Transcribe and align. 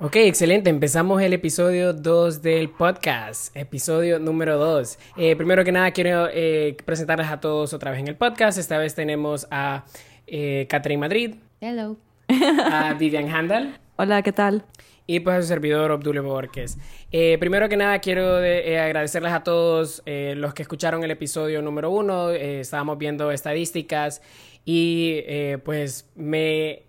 Ok, 0.00 0.14
excelente. 0.14 0.70
Empezamos 0.70 1.20
el 1.22 1.32
episodio 1.32 1.92
2 1.92 2.40
del 2.40 2.70
podcast, 2.70 3.54
episodio 3.56 4.20
número 4.20 4.56
2. 4.56 4.96
Eh, 5.16 5.34
primero 5.34 5.64
que 5.64 5.72
nada, 5.72 5.90
quiero 5.90 6.28
eh, 6.32 6.76
presentarles 6.84 7.26
a 7.26 7.40
todos 7.40 7.72
otra 7.72 7.90
vez 7.90 7.98
en 7.98 8.06
el 8.06 8.14
podcast. 8.14 8.58
Esta 8.58 8.78
vez 8.78 8.94
tenemos 8.94 9.48
a 9.50 9.86
eh, 10.28 10.68
Catherine 10.70 11.00
Madrid. 11.00 11.34
Hello. 11.60 11.96
A 12.28 12.94
Vivian 12.98 13.28
Handel. 13.28 13.74
Hola, 13.96 14.22
¿qué 14.22 14.30
tal? 14.30 14.64
Y 15.08 15.18
pues 15.18 15.36
a 15.36 15.42
su 15.42 15.48
servidor, 15.48 15.90
Obdulio 15.90 16.22
Borges. 16.22 16.78
primero 17.10 17.68
que 17.68 17.76
nada, 17.76 17.98
quiero 17.98 18.36
agradecerles 18.36 19.32
a 19.32 19.42
todos 19.42 20.04
los 20.06 20.54
que 20.54 20.62
escucharon 20.62 21.02
el 21.02 21.10
episodio 21.10 21.60
número 21.60 21.90
1. 21.90 22.30
estábamos 22.30 22.98
viendo 22.98 23.32
estadísticas 23.32 24.22
y 24.64 25.22
pues 25.64 26.08
me 26.14 26.87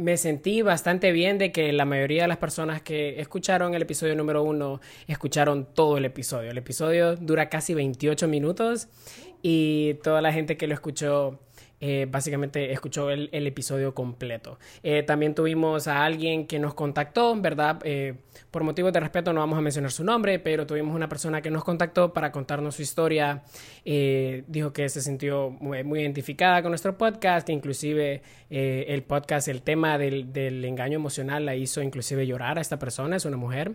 me 0.00 0.16
sentí 0.16 0.62
bastante 0.62 1.12
bien 1.12 1.38
de 1.38 1.52
que 1.52 1.72
la 1.72 1.84
mayoría 1.84 2.22
de 2.22 2.28
las 2.28 2.38
personas 2.38 2.82
que 2.82 3.20
escucharon 3.20 3.74
el 3.74 3.82
episodio 3.82 4.16
número 4.16 4.42
uno 4.42 4.80
escucharon 5.06 5.66
todo 5.66 5.98
el 5.98 6.04
episodio. 6.04 6.50
El 6.50 6.58
episodio 6.58 7.16
dura 7.16 7.48
casi 7.48 7.74
28 7.74 8.26
minutos 8.26 8.88
y 9.42 9.94
toda 10.02 10.20
la 10.20 10.32
gente 10.32 10.56
que 10.56 10.66
lo 10.66 10.74
escuchó 10.74 11.38
eh, 11.80 12.06
básicamente 12.10 12.72
escuchó 12.72 13.10
el, 13.10 13.28
episodio 13.32 13.94
completo. 13.94 14.58
Eh, 14.82 15.02
también 15.02 15.34
tuvimos 15.34 15.88
a 15.88 16.04
alguien 16.04 16.46
que 16.46 16.58
nos 16.58 16.74
contactó, 16.74 17.34
¿verdad? 17.40 17.80
Eh, 17.84 18.16
por 18.50 18.64
motivos 18.64 18.92
de 18.92 19.00
respeto 19.00 19.32
no 19.32 19.40
vamos 19.40 19.58
a 19.58 19.62
mencionar 19.62 19.90
su 19.90 20.04
nombre, 20.04 20.38
pero 20.38 20.66
tuvimos 20.66 20.94
una 20.94 21.08
persona 21.08 21.40
que 21.40 21.50
nos 21.50 21.64
contactó 21.64 22.12
para 22.12 22.30
contarnos 22.32 22.76
su 22.76 22.82
historia. 22.82 23.42
dijo 23.84 24.72
que 24.72 24.88
se 24.88 25.00
sintió 25.00 25.50
muy, 25.50 26.00
identificada 26.00 26.60
con 26.62 26.70
nuestro 26.70 26.98
podcast, 26.98 27.46
que 27.46 27.52
inclusive 27.52 28.22
el 28.50 29.02
podcast, 29.02 29.48
el 29.48 29.62
tema 29.62 29.96
del, 29.96 30.32
del 30.32 30.64
engaño 30.64 30.96
emocional 30.96 31.46
la 31.46 31.54
hizo 31.54 31.82
inclusive 31.82 32.26
llorar 32.26 32.58
a 32.58 32.60
esta 32.60 32.78
persona, 32.78 33.16
es 33.16 33.24
una 33.24 33.36
mujer. 33.36 33.72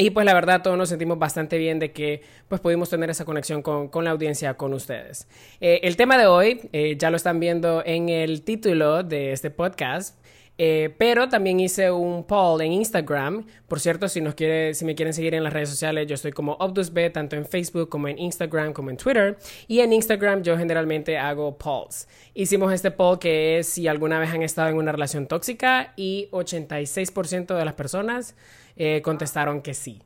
Y 0.00 0.10
pues 0.10 0.24
la 0.24 0.32
verdad 0.32 0.62
todos 0.62 0.78
nos 0.78 0.88
sentimos 0.88 1.18
bastante 1.18 1.58
bien 1.58 1.80
de 1.80 1.90
que 1.90 2.22
pues 2.46 2.60
pudimos 2.60 2.88
tener 2.88 3.10
esa 3.10 3.24
conexión 3.24 3.62
con, 3.62 3.88
con 3.88 4.04
la 4.04 4.12
audiencia, 4.12 4.54
con 4.54 4.72
ustedes. 4.72 5.26
Eh, 5.60 5.80
el 5.82 5.96
tema 5.96 6.16
de 6.16 6.28
hoy 6.28 6.60
eh, 6.72 6.96
ya 6.96 7.10
lo 7.10 7.16
están 7.16 7.40
viendo 7.40 7.82
en 7.84 8.08
el 8.08 8.42
título 8.42 9.02
de 9.02 9.32
este 9.32 9.50
podcast. 9.50 10.16
Eh, 10.60 10.92
pero 10.98 11.28
también 11.28 11.60
hice 11.60 11.90
un 11.92 12.24
poll 12.24 12.60
en 12.62 12.72
Instagram. 12.72 13.46
Por 13.68 13.78
cierto, 13.78 14.08
si, 14.08 14.20
nos 14.20 14.34
quiere, 14.34 14.74
si 14.74 14.84
me 14.84 14.96
quieren 14.96 15.14
seguir 15.14 15.34
en 15.34 15.44
las 15.44 15.52
redes 15.52 15.68
sociales, 15.68 16.08
yo 16.08 16.14
estoy 16.14 16.32
como 16.32 16.54
OptusB, 16.54 17.12
tanto 17.12 17.36
en 17.36 17.46
Facebook 17.46 17.88
como 17.88 18.08
en 18.08 18.18
Instagram, 18.18 18.72
como 18.72 18.90
en 18.90 18.96
Twitter. 18.96 19.38
Y 19.68 19.80
en 19.80 19.92
Instagram 19.92 20.42
yo 20.42 20.58
generalmente 20.58 21.16
hago 21.16 21.56
polls. 21.56 22.08
Hicimos 22.34 22.72
este 22.72 22.90
poll 22.90 23.20
que 23.20 23.60
es 23.60 23.68
si 23.68 23.86
alguna 23.86 24.18
vez 24.18 24.30
han 24.30 24.42
estado 24.42 24.68
en 24.68 24.76
una 24.76 24.90
relación 24.90 25.28
tóxica 25.28 25.92
y 25.94 26.28
86% 26.32 27.56
de 27.56 27.64
las 27.64 27.74
personas 27.74 28.34
eh, 28.76 29.00
contestaron 29.02 29.62
que 29.62 29.74
sí. 29.74 30.02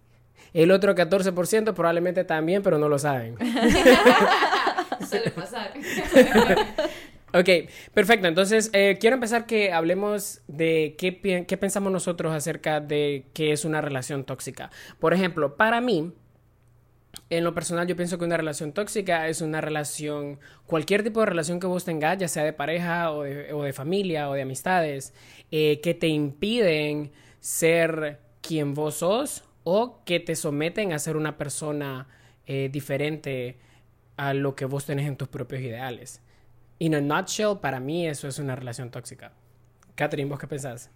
El 0.53 0.71
otro 0.71 0.95
14% 0.95 1.73
probablemente 1.73 2.25
también, 2.25 2.63
pero 2.63 2.77
no 2.77 2.91
lo 2.91 2.99
saben. 2.99 3.37
Suele 5.09 5.31
pasar. 5.31 5.73
ok, 7.35 7.71
perfecto. 7.95 8.29
Entonces, 8.29 8.71
eh, 8.73 8.99
quiero 9.01 9.15
empezar 9.15 9.47
que 9.47 9.73
hablemos 9.73 10.43
de 10.49 10.95
qué, 10.99 11.45
qué 11.47 11.57
pensamos 11.57 11.93
nosotros 11.93 12.33
acerca 12.35 12.81
de 12.81 13.27
qué 13.33 13.53
es 13.53 13.65
una 13.65 13.81
relación 13.81 14.25
tóxica. 14.25 14.71
Por 14.99 15.15
ejemplo, 15.15 15.57
para 15.57 15.81
mí, 15.81 16.13
en 17.31 17.45
lo 17.45 17.55
personal, 17.55 17.87
yo 17.87 17.97
pienso 17.97 18.19
que 18.19 18.25
una 18.25 18.37
relación 18.37 18.73
tóxica 18.73 19.29
es 19.29 19.41
una 19.41 19.61
relación, 19.61 20.39
cualquier 20.67 21.03
tipo 21.03 21.21
de 21.21 21.27
relación 21.27 21.61
que 21.61 21.67
vos 21.67 21.85
tengas, 21.85 22.19
ya 22.19 22.29
sea 22.29 22.45
de 22.45 22.53
pareja 22.53 23.13
o 23.13 23.23
de, 23.23 23.73
familia 23.73 24.29
o 24.29 24.35
de 24.35 24.43
amistades, 24.43 25.15
eh, 25.51 25.81
que 25.83 25.95
te 25.95 26.09
impiden 26.09 27.13
ser 27.41 28.21
quien 28.41 28.75
vos 28.75 28.97
sos 28.97 29.45
o 29.65 30.03
que 30.05 30.21
te 30.21 30.37
someten 30.37 30.93
a 30.93 30.99
ser 30.99 31.17
una 31.17 31.39
persona 31.39 32.09
eh, 32.47 32.69
diferente 32.71 33.57
a 34.17 34.35
lo 34.35 34.55
que 34.55 34.65
vos 34.65 34.85
tenés 34.85 35.07
en 35.07 35.17
tus 35.17 35.29
propios 35.29 35.63
ideales. 35.63 36.21
In 36.83 36.97
a 36.97 37.01
nutshell, 37.01 37.59
para 37.61 37.79
mí 37.79 38.09
eso 38.09 38.27
es 38.27 38.41
una 38.41 38.57
relación 38.57 38.91
tóxica. 38.91 39.33
Catherine, 39.95 40.29
¿vos 40.29 40.41
qué 40.41 40.49
pensás? 40.49 40.91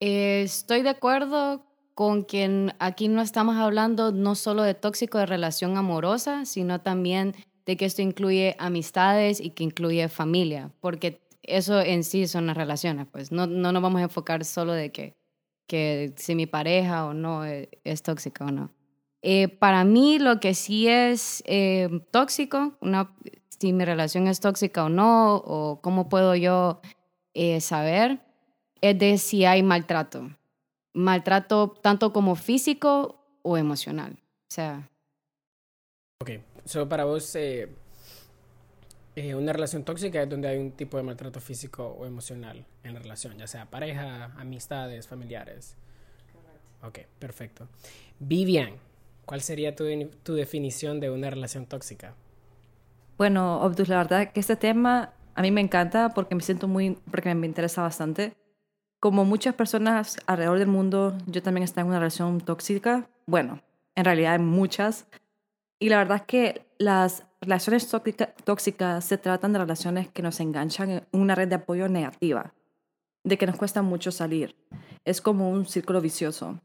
Estoy 0.00 0.82
de 0.82 0.88
acuerdo 0.88 1.64
con 1.94 2.24
quien 2.24 2.74
aquí 2.80 3.06
no 3.06 3.22
estamos 3.22 3.54
hablando 3.54 4.10
no 4.10 4.34
solo 4.34 4.64
de 4.64 4.74
tóxico 4.74 5.18
de 5.18 5.26
relación 5.26 5.76
amorosa, 5.76 6.44
sino 6.44 6.80
también 6.80 7.36
de 7.66 7.76
que 7.76 7.84
esto 7.84 8.02
incluye 8.02 8.56
amistades 8.58 9.38
y 9.38 9.50
que 9.50 9.62
incluye 9.62 10.08
familia, 10.08 10.72
porque 10.80 11.20
eso 11.44 11.80
en 11.80 12.02
sí 12.02 12.26
son 12.26 12.48
las 12.48 12.56
relaciones, 12.56 13.06
pues 13.12 13.30
no, 13.30 13.46
no 13.46 13.70
nos 13.70 13.80
vamos 13.80 14.00
a 14.00 14.04
enfocar 14.04 14.44
solo 14.44 14.72
de 14.72 14.90
que 14.90 15.14
que 15.68 16.12
si 16.16 16.34
mi 16.34 16.46
pareja 16.46 17.06
o 17.06 17.14
no 17.14 17.44
eh, 17.46 17.70
es, 17.84 18.02
tóxica 18.02 18.44
o 18.44 18.50
no. 18.50 18.72
Eh, 19.22 19.46
para 19.46 19.84
mí 19.84 20.18
lo 20.18 20.40
que 20.40 20.52
sí 20.52 20.88
es 20.88 21.44
eh, 21.46 21.88
tóxico, 22.10 22.76
una, 22.80 23.14
si 23.62 23.72
mi 23.72 23.84
relación 23.84 24.26
es 24.26 24.40
tóxica 24.40 24.82
o 24.82 24.88
no, 24.88 25.36
o 25.36 25.80
cómo 25.80 26.08
puedo 26.08 26.34
yo 26.34 26.80
saber, 27.60 28.18
es 28.80 28.98
de 28.98 29.18
si 29.18 29.44
hay 29.44 29.62
maltrato. 29.62 30.36
Maltrato 30.94 31.70
tanto 31.70 32.12
como 32.12 32.34
físico 32.34 33.24
o 33.42 33.56
emocional. 33.56 34.14
O 34.14 34.50
sea. 34.52 34.90
Ok, 36.20 36.30
so 36.64 36.88
para 36.88 37.04
vos 37.04 37.36
eh, 37.36 37.68
una 39.14 39.52
relación 39.52 39.84
tóxica 39.84 40.20
es 40.20 40.28
donde 40.28 40.48
hay 40.48 40.58
un 40.58 40.72
tipo 40.72 40.96
de 40.96 41.04
maltrato 41.04 41.40
físico 41.40 41.86
o 41.86 42.04
emocional 42.04 42.66
en 42.82 42.94
la 42.94 42.98
relación, 42.98 43.38
ya 43.38 43.46
sea 43.46 43.70
pareja, 43.70 44.32
amistades, 44.38 45.06
familiares. 45.06 45.76
Ok, 46.82 46.98
perfecto. 47.20 47.68
Vivian, 48.18 48.74
¿cuál 49.24 49.40
sería 49.40 49.76
tu, 49.76 49.84
tu 50.24 50.34
definición 50.34 50.98
de 50.98 51.10
una 51.10 51.30
relación 51.30 51.66
tóxica? 51.66 52.16
Bueno, 53.18 53.60
Obdus, 53.60 53.88
la 53.88 53.98
verdad 53.98 54.32
que 54.32 54.40
este 54.40 54.56
tema 54.56 55.12
a 55.34 55.42
mí 55.42 55.50
me 55.50 55.60
encanta 55.60 56.10
porque 56.10 56.34
me 56.34 56.42
siento 56.42 56.68
muy, 56.68 56.98
porque 57.10 57.34
me 57.34 57.46
interesa 57.46 57.82
bastante. 57.82 58.34
Como 59.00 59.24
muchas 59.24 59.54
personas 59.54 60.18
alrededor 60.26 60.58
del 60.58 60.68
mundo, 60.68 61.16
yo 61.26 61.42
también 61.42 61.64
estoy 61.64 61.82
en 61.82 61.88
una 61.88 61.98
relación 61.98 62.40
tóxica. 62.40 63.08
Bueno, 63.26 63.60
en 63.94 64.04
realidad 64.04 64.34
hay 64.34 64.38
muchas. 64.38 65.06
Y 65.78 65.88
la 65.88 65.98
verdad 65.98 66.18
es 66.18 66.22
que 66.22 66.66
las 66.78 67.24
relaciones 67.40 67.88
tóxicas 68.44 69.04
se 69.04 69.18
tratan 69.18 69.52
de 69.52 69.58
relaciones 69.58 70.08
que 70.08 70.22
nos 70.22 70.38
enganchan 70.40 70.90
en 70.90 71.06
una 71.12 71.34
red 71.34 71.48
de 71.48 71.56
apoyo 71.56 71.88
negativa, 71.88 72.54
de 73.24 73.36
que 73.36 73.46
nos 73.46 73.56
cuesta 73.56 73.82
mucho 73.82 74.12
salir. 74.12 74.54
Es 75.04 75.20
como 75.20 75.50
un 75.50 75.66
círculo 75.66 76.00
vicioso. 76.00 76.60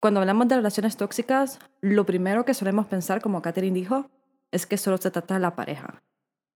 Cuando 0.00 0.20
hablamos 0.20 0.48
de 0.48 0.56
relaciones 0.56 0.96
tóxicas, 0.96 1.58
lo 1.82 2.06
primero 2.06 2.46
que 2.46 2.54
solemos 2.54 2.86
pensar, 2.86 3.20
como 3.20 3.42
Catherine 3.42 3.78
dijo, 3.78 4.10
es 4.52 4.66
que 4.66 4.76
solo 4.76 4.98
se 4.98 5.10
trata 5.10 5.34
de 5.34 5.40
la 5.40 5.56
pareja. 5.56 6.02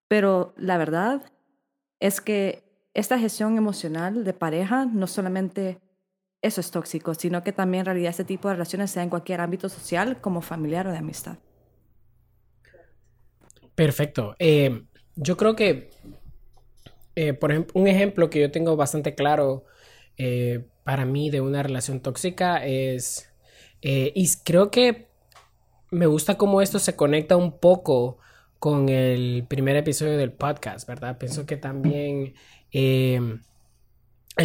Pero 0.08 0.54
la 0.56 0.78
verdad 0.78 1.32
es 1.98 2.20
que 2.20 2.62
esta 2.94 3.18
gestión 3.18 3.56
emocional 3.58 4.22
de 4.22 4.32
pareja 4.32 4.86
no 4.86 5.06
solamente 5.06 5.80
eso 6.42 6.60
es 6.60 6.70
tóxico, 6.70 7.14
sino 7.14 7.42
que 7.42 7.52
también 7.52 7.80
en 7.80 7.86
realidad 7.86 8.10
este 8.10 8.24
tipo 8.24 8.48
de 8.48 8.54
relaciones 8.54 8.90
sea 8.90 9.02
en 9.02 9.10
cualquier 9.10 9.40
ámbito 9.40 9.68
social, 9.68 10.20
como 10.20 10.42
familiar 10.42 10.86
o 10.86 10.92
de 10.92 10.98
amistad. 10.98 11.38
Perfecto. 13.74 14.34
Eh, 14.38 14.84
yo 15.16 15.36
creo 15.36 15.56
que, 15.56 15.90
eh, 17.14 17.32
por 17.32 17.50
ejemplo, 17.50 17.80
un 17.80 17.88
ejemplo 17.88 18.30
que 18.30 18.40
yo 18.40 18.50
tengo 18.50 18.76
bastante 18.76 19.14
claro 19.14 19.64
eh, 20.16 20.66
para 20.84 21.04
mí 21.04 21.30
de 21.30 21.40
una 21.40 21.62
relación 21.62 22.00
tóxica 22.00 22.64
es, 22.64 23.32
y 23.82 24.28
creo 24.44 24.70
que 24.70 25.05
me 25.90 26.06
gusta 26.06 26.36
cómo 26.36 26.62
esto 26.62 26.78
se 26.78 26.96
conecta 26.96 27.36
un 27.36 27.58
poco 27.58 28.18
con 28.58 28.88
el 28.88 29.44
primer 29.48 29.76
episodio 29.76 30.16
del 30.16 30.32
podcast, 30.32 30.88
¿verdad? 30.88 31.18
Pienso 31.18 31.46
que 31.46 31.56
también 31.56 32.34
el 32.72 33.40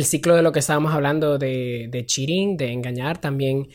ciclo 0.04 0.36
de 0.36 0.42
lo 0.42 0.52
que 0.52 0.60
estábamos 0.60 0.94
hablando 0.94 1.38
de, 1.38 1.88
de 1.90 2.06
cheating, 2.06 2.58
de 2.58 2.72
engañar, 2.72 3.20
también 3.20 3.70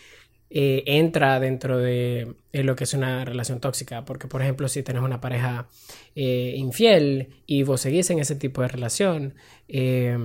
eh, 0.48 0.84
entra 0.86 1.40
dentro 1.40 1.78
de, 1.78 2.36
lo 2.52 2.76
que 2.76 2.84
es 2.84 2.94
una 2.94 3.24
relación 3.24 3.60
tóxica. 3.60 4.04
Porque, 4.04 4.28
por 4.28 4.42
ejemplo, 4.42 4.68
si 4.68 4.82
tenés 4.82 5.02
una 5.02 5.20
pareja 5.20 5.68
eh, 6.14 6.54
infiel 6.56 7.42
y 7.46 7.62
vos 7.62 7.80
seguís 7.80 8.10
en 8.10 8.20
ese 8.20 8.36
tipo 8.36 8.62
de 8.62 8.68
relación, 8.68 9.34
eh, 9.68 10.16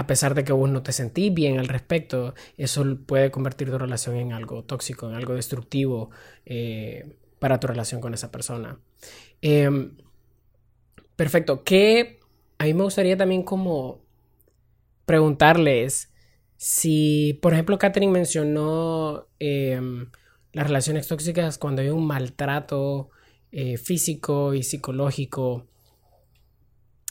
a 0.00 0.06
pesar 0.06 0.34
de 0.34 0.44
que 0.44 0.54
vos 0.54 0.70
no 0.70 0.82
te 0.82 0.92
sentís 0.92 1.34
bien 1.34 1.58
al 1.58 1.68
respecto, 1.68 2.32
eso 2.56 2.86
puede 3.04 3.30
convertir 3.30 3.70
tu 3.70 3.76
relación 3.76 4.16
en 4.16 4.32
algo 4.32 4.64
tóxico, 4.64 5.06
en 5.10 5.14
algo 5.14 5.34
destructivo 5.34 6.08
para 7.38 7.60
tu 7.60 7.66
relación 7.66 8.00
con 8.00 8.14
esa 8.14 8.30
persona. 8.30 8.80
Em, 9.42 9.98
perfecto. 11.16 11.64
Que 11.64 12.18
a 12.56 12.64
mí 12.64 12.72
me 12.72 12.84
gustaría 12.84 13.18
también 13.18 13.42
como 13.42 14.00
preguntarles 15.04 16.10
si, 16.56 17.38
por 17.42 17.52
ejemplo, 17.52 17.76
Catherine 17.76 18.10
mencionó 18.10 19.28
em, 19.38 20.10
las 20.54 20.66
relaciones 20.66 21.08
tóxicas 21.08 21.58
cuando 21.58 21.82
hay 21.82 21.90
un 21.90 22.06
maltrato 22.06 23.10
eh, 23.52 23.76
físico 23.76 24.54
y 24.54 24.62
psicológico. 24.62 25.66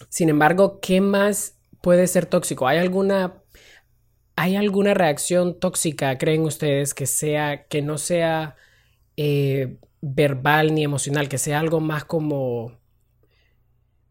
Sin 0.09 0.29
embargo, 0.29 0.79
¿qué 0.81 1.01
más 1.01 1.58
puede 1.81 2.07
ser 2.07 2.25
tóxico? 2.25 2.67
¿Hay 2.67 2.77
alguna, 2.77 3.41
¿hay 4.35 4.55
alguna 4.55 4.93
reacción 4.93 5.59
tóxica, 5.59 6.17
creen 6.17 6.41
ustedes, 6.41 6.93
que 6.93 7.05
sea, 7.05 7.65
que 7.67 7.81
no 7.81 7.97
sea 7.97 8.55
eh, 9.17 9.77
verbal 10.01 10.73
ni 10.73 10.83
emocional, 10.83 11.29
que 11.29 11.37
sea 11.37 11.59
algo 11.59 11.79
más 11.79 12.05
como 12.05 12.79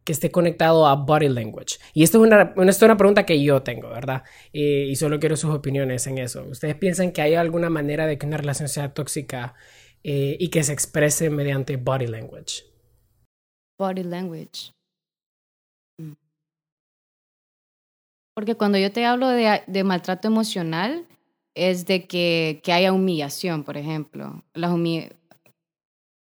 que 0.09 0.13
esté 0.13 0.31
conectado 0.31 0.87
a 0.87 0.95
body 0.95 1.29
language. 1.29 1.77
Y 1.93 2.03
esto 2.03 2.17
es 2.17 2.25
una, 2.25 2.55
es 2.67 2.81
una 2.81 2.97
pregunta 2.97 3.27
que 3.27 3.43
yo 3.43 3.63
tengo, 3.63 3.91
¿verdad? 3.91 4.23
Eh, 4.55 4.87
y 4.89 4.97
solo 4.97 5.21
quiero 5.21 5.37
sus 5.37 5.51
opiniones 5.51 6.07
en 6.07 6.17
eso. 6.17 6.45
¿Ustedes 6.45 6.77
piensan 6.77 7.13
que 7.13 7.21
hay 7.21 7.35
alguna 7.35 7.69
manera 7.69 8.07
de 8.07 8.17
que 8.17 8.25
una 8.25 8.39
relación 8.39 8.71
sea 8.71 8.95
tóxica 8.95 9.55
eh, 10.03 10.35
y 10.41 10.49
que 10.49 10.63
se 10.63 10.73
exprese 10.73 11.29
mediante 11.29 11.77
body 11.77 12.07
language? 12.07 12.65
Body 13.79 14.03
language. 14.03 14.73
Porque 18.39 18.55
cuando 18.55 18.79
yo 18.79 18.93
te 18.93 19.05
hablo 19.05 19.27
de, 19.27 19.63
de 19.67 19.83
maltrato 19.83 20.29
emocional, 20.29 21.05
es 21.57 21.87
de 21.87 22.07
que, 22.07 22.61
que 22.63 22.73
haya 22.73 22.93
humillación, 22.93 23.65
por 23.65 23.77
ejemplo. 23.77 24.45
Las 24.55 24.71
humi 24.71 25.09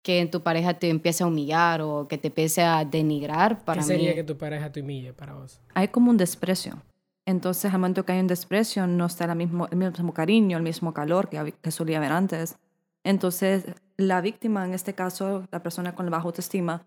que 0.03 0.23
tu 0.27 0.43
pareja 0.43 0.75
te 0.75 0.91
empiece 0.91 1.23
a 1.23 1.25
humillar 1.25 1.81
o 1.81 2.07
que 2.07 2.19
te 2.19 2.27
empiece 2.27 2.61
a 2.61 2.85
denigrar 2.85 3.65
para 3.65 3.81
¿Qué 3.81 3.87
sería 3.87 4.09
mí. 4.09 4.15
que 4.17 4.23
tu 4.23 4.37
pareja 4.37 4.71
te 4.71 4.81
humille 4.81 5.13
para 5.13 5.33
vos? 5.33 5.59
Hay 5.73 5.87
como 5.87 6.11
un 6.11 6.17
desprecio. 6.17 6.79
Entonces, 7.25 7.73
al 7.73 7.79
momento 7.79 8.05
que 8.05 8.11
hay 8.11 8.19
un 8.19 8.27
desprecio, 8.27 8.85
no 8.85 9.07
está 9.07 9.25
el 9.25 9.35
mismo, 9.35 9.67
el 9.71 9.77
mismo 9.77 10.13
cariño, 10.13 10.57
el 10.57 10.63
mismo 10.63 10.93
calor 10.93 11.27
que, 11.27 11.55
que 11.59 11.71
solía 11.71 11.97
haber 11.97 12.11
antes. 12.11 12.55
Entonces, 13.03 13.65
la 13.97 14.21
víctima, 14.21 14.63
en 14.63 14.75
este 14.75 14.93
caso, 14.93 15.47
la 15.51 15.63
persona 15.63 15.95
con 15.95 16.05
la 16.05 16.11
baja 16.11 16.25
autoestima, 16.25 16.85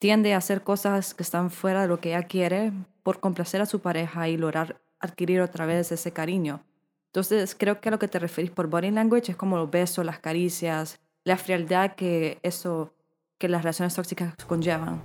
tiende 0.00 0.34
a 0.34 0.38
hacer 0.38 0.62
cosas 0.62 1.14
que 1.14 1.22
están 1.22 1.52
fuera 1.52 1.82
de 1.82 1.86
lo 1.86 2.00
que 2.00 2.08
ella 2.08 2.24
quiere 2.24 2.72
por 3.02 3.20
complacer 3.20 3.60
a 3.60 3.66
su 3.66 3.80
pareja 3.80 4.28
y 4.28 4.36
lograr 4.36 4.80
adquirir 5.00 5.40
otra 5.40 5.66
vez 5.66 5.92
ese 5.92 6.12
cariño. 6.12 6.62
Entonces, 7.06 7.56
creo 7.58 7.80
que 7.80 7.88
a 7.88 7.92
lo 7.92 7.98
que 7.98 8.08
te 8.08 8.18
referís 8.18 8.50
por 8.50 8.68
body 8.68 8.90
language 8.90 9.32
es 9.32 9.36
como 9.36 9.56
los 9.56 9.70
besos, 9.70 10.04
las 10.04 10.20
caricias, 10.20 11.00
la 11.24 11.36
frialdad 11.36 11.94
que 11.94 12.38
eso, 12.42 12.94
que 13.38 13.48
las 13.48 13.62
relaciones 13.62 13.94
tóxicas 13.94 14.34
conllevan. 14.46 15.02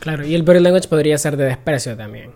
Claro, 0.00 0.24
y 0.24 0.34
el 0.34 0.42
body 0.42 0.60
language 0.60 0.88
podría 0.88 1.18
ser 1.18 1.36
de 1.36 1.44
desprecio 1.44 1.96
también. 1.96 2.32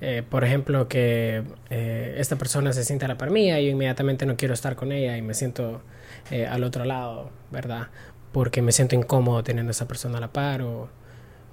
Eh, 0.00 0.22
por 0.28 0.44
ejemplo, 0.44 0.88
que 0.88 1.42
eh, 1.68 2.14
esta 2.18 2.36
persona 2.36 2.72
se 2.72 2.84
sienta 2.84 3.06
a 3.06 3.08
la 3.08 3.18
par 3.18 3.30
mía 3.30 3.60
y 3.60 3.66
yo 3.66 3.72
inmediatamente 3.72 4.24
no 4.26 4.36
quiero 4.36 4.54
estar 4.54 4.76
con 4.76 4.92
ella 4.92 5.16
y 5.16 5.22
me 5.22 5.34
siento 5.34 5.82
eh, 6.30 6.46
al 6.46 6.64
otro 6.64 6.84
lado, 6.84 7.30
¿verdad? 7.50 7.88
Porque 8.32 8.62
me 8.62 8.72
siento 8.72 8.94
incómodo 8.94 9.42
teniendo 9.42 9.70
a 9.70 9.72
esa 9.72 9.88
persona 9.88 10.18
a 10.18 10.20
la 10.20 10.32
par 10.32 10.62
o, 10.62 10.88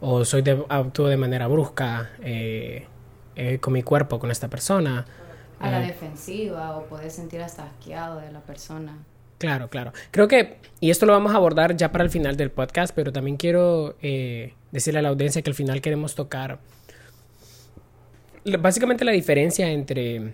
o 0.01 0.23
soy 0.25 0.41
de, 0.41 0.63
actúo 0.69 1.07
de 1.07 1.17
manera 1.17 1.47
brusca 1.47 2.11
eh, 2.21 2.85
eh, 3.35 3.59
con 3.59 3.73
mi 3.73 3.83
cuerpo 3.83 4.19
con 4.19 4.31
esta 4.31 4.47
persona. 4.49 5.05
A 5.59 5.71
la 5.71 5.83
Eh, 5.83 5.87
defensiva 5.87 6.77
o 6.77 6.85
puedes 6.85 7.13
sentir 7.13 7.41
hasta 7.41 7.63
asqueado 7.65 8.19
de 8.19 8.31
la 8.31 8.41
persona. 8.41 8.97
Claro, 9.39 9.69
claro. 9.69 9.93
Creo 10.11 10.27
que, 10.27 10.57
y 10.79 10.89
esto 10.89 11.05
lo 11.05 11.13
vamos 11.13 11.31
a 11.33 11.35
abordar 11.37 11.75
ya 11.75 11.91
para 11.91 12.03
el 12.03 12.09
final 12.09 12.37
del 12.37 12.49
podcast, 12.51 12.93
pero 12.95 13.11
también 13.11 13.37
quiero 13.37 13.95
eh, 14.01 14.53
decirle 14.71 14.99
a 14.99 15.03
la 15.03 15.09
audiencia 15.09 15.41
que 15.41 15.49
al 15.49 15.55
final 15.55 15.81
queremos 15.81 16.15
tocar 16.15 16.59
básicamente 18.59 19.03
la 19.03 19.11
diferencia 19.11 19.69
entre 19.69 20.33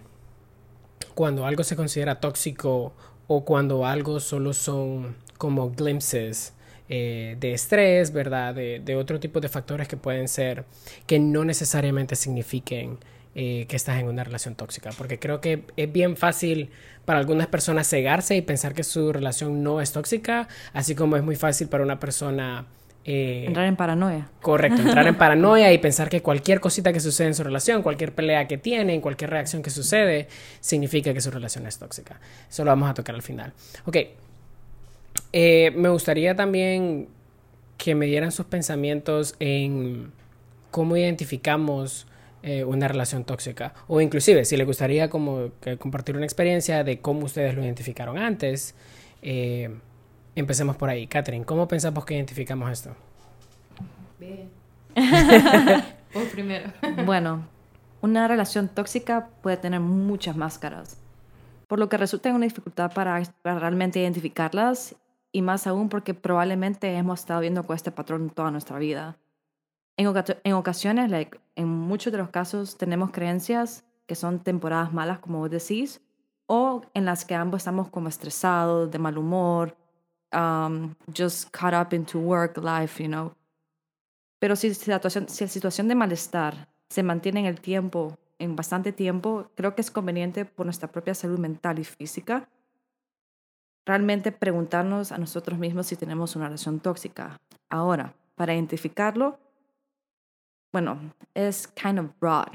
cuando 1.16 1.46
algo 1.46 1.64
se 1.64 1.76
considera 1.76 2.20
tóxico 2.20 2.94
o 3.28 3.44
cuando 3.46 3.86
algo 3.86 4.20
solo 4.20 4.54
son 4.54 5.16
como 5.38 5.72
glimpses 5.72 6.54
eh, 6.90 7.38
de 7.40 7.54
estrés, 7.54 8.12
¿verdad? 8.12 8.54
De, 8.56 8.80
de 8.80 8.96
otro 8.96 9.20
tipo 9.20 9.40
de 9.40 9.50
factores 9.50 9.88
que 9.88 9.98
pueden 9.98 10.28
ser, 10.28 10.66
que 11.08 11.20
no 11.20 11.46
necesariamente 11.46 12.16
signifiquen 12.16 12.98
eh, 13.36 13.66
que 13.68 13.76
estás 13.76 14.00
en 14.00 14.08
una 14.08 14.24
relación 14.24 14.54
tóxica, 14.56 14.92
porque 14.98 15.18
creo 15.18 15.42
que 15.42 15.64
es 15.76 15.92
bien 15.92 16.18
fácil 16.18 16.70
para 17.06 17.20
algunas 17.20 17.48
personas 17.48 17.88
cegarse 17.90 18.36
y 18.36 18.42
pensar 18.42 18.74
que 18.74 18.84
su 18.84 19.12
relación 19.12 19.64
no 19.64 19.82
es 19.82 19.92
tóxica, 19.92 20.48
así 20.74 20.94
como 20.94 21.16
es 21.18 21.24
muy 21.24 21.36
fácil 21.36 21.68
para 21.68 21.84
una 21.84 22.00
persona... 22.00 22.66
eh, 23.06 23.46
Entrar 23.48 23.66
en 23.66 23.76
paranoia. 23.76 24.30
Correcto, 24.42 24.82
entrar 24.84 25.08
en 25.08 25.16
paranoia 25.18 25.74
y 25.74 25.80
pensar 25.80 26.10
que 26.10 26.22
cualquier 26.22 26.60
cosita 26.60 26.94
que 26.94 27.00
sucede 27.00 27.28
en 27.28 27.34
su 27.34 27.44
relación, 27.44 27.82
cualquier 27.82 28.14
pelea 28.14 28.48
que 28.48 28.58
tienen, 28.60 29.02
cualquier 29.02 29.32
reacción 29.32 29.64
que 29.64 29.72
sucede, 29.72 30.28
significa 30.60 31.12
que 31.14 31.20
su 31.20 31.32
relación 31.32 31.66
es 31.66 31.80
tóxica. 31.80 32.20
Eso 32.50 32.64
lo 32.64 32.70
vamos 32.70 32.88
a 32.90 32.94
tocar 32.94 33.16
al 33.16 33.24
final. 33.24 33.52
Ok, 33.86 33.98
Eh, 35.32 35.72
me 35.76 35.90
gustaría 35.90 36.36
también 36.36 37.08
que 37.78 37.96
me 37.96 38.06
dieran 38.06 38.32
sus 38.32 38.46
pensamientos 38.46 39.36
en 39.40 40.12
cómo 40.72 40.96
identificamos 40.96 42.08
eh, 42.44 42.64
una 42.64 42.88
relación 42.88 43.24
tóxica. 43.24 43.74
O 43.88 44.02
inclusive, 44.02 44.46
si 44.46 44.58
les 44.58 44.66
gustaría 44.68 45.10
como 45.10 45.50
que 45.62 45.78
compartir 45.78 46.16
una 46.16 46.26
experiencia 46.26 46.84
de 46.84 47.00
cómo 47.00 47.26
ustedes 47.26 47.56
lo 47.56 47.64
identificaron 47.64 48.18
antes. 48.18 48.76
eh, 49.22 49.70
empecemos 50.36 50.76
por 50.76 50.90
ahí. 50.90 51.08
Catherine, 51.08 51.46
¿cómo 51.46 51.68
pensamos 51.68 52.06
que 52.06 52.16
identificamos 52.16 52.72
esto? 52.72 52.96
Bien. 54.20 54.50
Vos 56.14 56.26
primero. 56.32 56.72
Bueno, 57.06 57.48
una 58.02 58.28
relación 58.28 58.68
tóxica 58.68 59.30
puede 59.42 59.58
tener 59.58 59.80
muchas 59.80 60.36
máscaras, 60.36 60.98
por 61.68 61.80
lo 61.80 61.90
que 61.90 61.98
resulta 61.98 62.30
en 62.30 62.36
una 62.36 62.46
dificultad 62.46 62.92
para, 62.94 63.22
para 63.42 63.60
realmente 63.60 64.00
identificarlas 64.00 64.96
y 65.34 65.42
más 65.42 65.68
aún 65.68 65.90
porque 65.90 66.14
probablemente 66.14 66.96
hemos 66.96 67.20
estado 67.20 67.42
viendo 67.42 67.66
con 67.66 67.76
este 67.76 67.92
patrón 67.92 68.30
toda 68.30 68.52
nuestra 68.52 68.78
vida. 68.78 69.18
En, 69.98 70.08
oca- 70.08 70.38
en 70.44 70.54
ocasiones, 70.54 71.10
like, 71.10 71.40
en 71.56 71.68
muchos 71.68 72.14
de 72.14 72.20
los 72.20 72.30
casos, 72.30 72.78
tenemos 72.78 73.12
creencias 73.12 73.84
que 74.06 74.16
son 74.16 74.40
temporadas 74.40 74.94
malas, 74.94 75.20
como 75.20 75.40
vos 75.40 75.50
decís, 75.50 76.02
o 76.46 76.82
en 76.94 77.06
las 77.06 77.26
que 77.26 77.36
ambos 77.36 77.60
estamos 77.60 77.90
como 77.90 78.08
estresados, 78.10 78.92
de 78.92 79.00
mal 79.00 79.18
humor, 79.18 79.76
um, 80.34 80.94
just 81.16 81.50
caught 81.52 81.74
up 81.74 81.94
into 81.94 82.20
work 82.20 82.58
life, 82.58 83.02
you 83.04 83.10
know. 83.10 83.34
Pero 84.40 84.56
si, 84.56 84.74
si 84.74 84.92
situación, 84.92 85.28
si 85.30 85.44
la 85.46 85.50
situación 85.50 85.88
de 85.88 85.96
malestar 85.96 86.68
se 86.90 87.02
mantiene 87.02 87.40
en 87.42 87.46
el 87.48 87.60
tiempo, 87.60 88.18
en 88.40 88.56
bastante 88.56 88.92
tiempo, 88.92 89.50
creo 89.56 89.74
que 89.74 89.82
es 89.82 89.90
conveniente 89.90 90.46
por 90.46 90.66
nuestra 90.66 90.92
propia 90.92 91.16
salud 91.16 91.40
mental 91.40 91.80
y 91.80 91.86
física 91.86 92.50
realmente 93.86 94.32
preguntarnos 94.32 95.12
a 95.12 95.18
nosotros 95.18 95.60
mismos 95.60 95.88
si 95.88 95.96
tenemos 95.96 96.36
una 96.36 96.46
relación 96.46 96.80
tóxica. 96.80 97.40
Ahora, 97.70 98.14
para 98.36 98.54
identificarlo, 98.54 99.40
bueno, 100.72 101.14
es 101.34 101.68
kind 101.68 102.00
of 102.00 102.12
broad, 102.20 102.48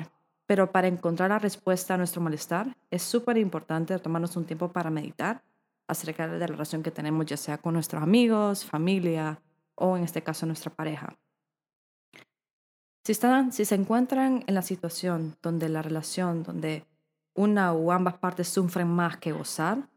pero 0.46 0.72
para 0.72 0.88
encontrar 0.88 1.30
la 1.30 1.38
respuesta 1.38 1.94
a 1.94 1.96
nuestro 1.96 2.20
malestar 2.20 2.76
es 2.90 3.02
súper 3.02 3.36
importante 3.36 3.98
tomarnos 3.98 4.36
un 4.36 4.44
tiempo 4.44 4.72
para 4.72 4.90
meditar 4.90 5.42
acerca 5.86 6.28
de 6.28 6.38
la 6.38 6.46
relación 6.46 6.82
que 6.82 6.90
tenemos, 6.90 7.26
ya 7.26 7.36
sea 7.36 7.58
con 7.58 7.74
nuestros 7.74 8.02
amigos, 8.02 8.64
familia 8.64 9.40
o 9.74 9.96
en 9.96 10.04
este 10.04 10.22
caso 10.22 10.46
nuestra 10.46 10.72
pareja. 10.72 11.16
Si, 13.04 13.12
están, 13.12 13.52
si 13.52 13.64
se 13.64 13.74
encuentran 13.74 14.44
en 14.46 14.54
la 14.54 14.62
situación 14.62 15.36
donde 15.40 15.68
la 15.68 15.80
relación, 15.80 16.42
donde 16.42 16.84
una 17.34 17.72
o 17.72 17.92
ambas 17.92 18.18
partes 18.18 18.48
sufren 18.48 18.88
más 18.88 19.16
que 19.16 19.32
gozar, 19.32 19.88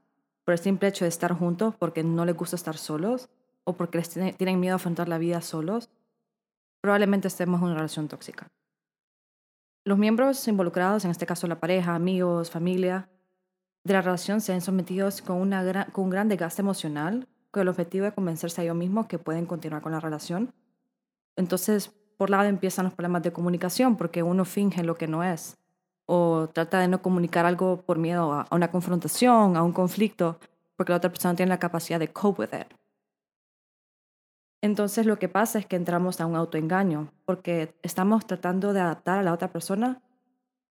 por 0.44 0.54
el 0.54 0.60
simple 0.60 0.88
hecho 0.88 1.06
de 1.06 1.10
estar 1.10 1.34
juntos 1.34 1.76
porque 1.76 2.04
no 2.04 2.26
les 2.26 2.36
gusta 2.36 2.56
estar 2.56 2.78
solos 2.78 3.30
o 3.64 3.74
porque 3.74 4.00
les 4.00 4.10
tiene- 4.10 4.34
tienen 4.34 4.60
miedo 4.60 4.74
a 4.74 4.78
afrontar 4.78 5.08
la 5.08 5.18
vida 5.18 5.42
solos, 5.42 5.90
probablemente 6.82 7.28
estemos 7.28 7.60
en 7.60 7.66
una 7.68 7.76
relación 7.76 8.08
tóxica. 8.08 8.48
Los 9.84 9.98
miembros 9.98 10.48
involucrados, 10.48 11.06
en 11.06 11.12
este 11.12 11.26
caso 11.26 11.48
la 11.48 11.60
pareja, 11.60 11.96
amigos, 11.96 12.52
familia, 12.52 13.10
de 13.84 13.94
la 13.94 14.02
relación 14.02 14.42
se 14.42 14.52
ven 14.52 14.62
sometidos 14.62 15.22
con, 15.22 15.50
con 15.92 16.04
un 16.04 16.10
gran 16.10 16.28
desgaste 16.30 16.62
emocional 16.62 17.28
con 17.50 17.62
el 17.64 17.68
objetivo 17.70 18.06
de 18.06 18.14
convencerse 18.14 18.62
a 18.62 18.64
ellos 18.64 18.76
mismos 18.76 19.08
que 19.08 19.20
pueden 19.20 19.46
continuar 19.46 19.82
con 19.82 19.92
la 19.92 20.00
relación. 20.00 20.54
Entonces, 21.36 21.90
por 22.18 22.30
lado 22.30 22.44
empiezan 22.44 22.86
los 22.86 22.94
problemas 22.94 23.24
de 23.24 23.34
comunicación 23.34 23.98
porque 23.98 24.24
uno 24.24 24.46
finge 24.46 24.84
lo 24.84 24.96
que 24.96 25.08
no 25.08 25.24
es 25.24 25.58
o 26.06 26.50
trata 26.54 26.80
de 26.80 26.88
no 26.88 27.02
comunicar 27.02 27.46
algo 27.46 27.82
por 27.82 27.98
miedo 27.98 28.34
a, 28.34 28.48
una 28.52 28.72
confrontación, 28.72 29.56
a 29.56 29.64
un 29.64 29.72
conflicto, 29.72 30.40
porque 30.76 30.92
la 30.92 30.98
otra 30.98 31.10
persona 31.10 31.36
tiene 31.36 31.50
la 31.50 31.60
capacidad 31.60 32.00
de 32.00 32.10
cope 32.10 32.42
with 32.42 32.60
it. 32.60 32.68
Entonces 34.62 35.06
lo 35.06 35.18
que 35.18 35.28
pasa 35.28 35.60
es 35.60 35.66
que 35.66 35.76
entramos 35.76 36.22
a 36.22 36.26
un 36.26 36.36
autoengaño, 36.36 37.12
porque 37.26 37.74
estamos 37.82 38.28
tratando 38.28 38.74
de 38.74 38.82
adaptar 38.82 39.20
a 39.20 39.24
la 39.24 39.34
otra 39.34 39.52
persona 39.52 40.02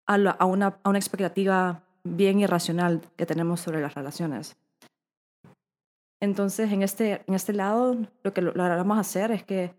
a, 0.06 0.44
una, 0.44 0.78
una 0.84 0.98
expectativa 0.98 1.82
bien 2.02 2.40
irracional 2.40 3.00
que 3.16 3.26
tenemos 3.26 3.60
sobre 3.60 3.80
las 3.80 3.94
relaciones. 3.94 4.56
Entonces, 6.20 6.70
en 6.72 6.82
este, 6.82 7.22
en 7.26 7.34
este 7.34 7.52
lado, 7.52 7.96
lo 8.22 8.32
que 8.34 8.42
lo, 8.42 8.52
lo 8.52 8.62
vamos 8.62 8.98
a 8.98 9.00
hacer 9.00 9.30
es 9.30 9.42
que 9.42 9.74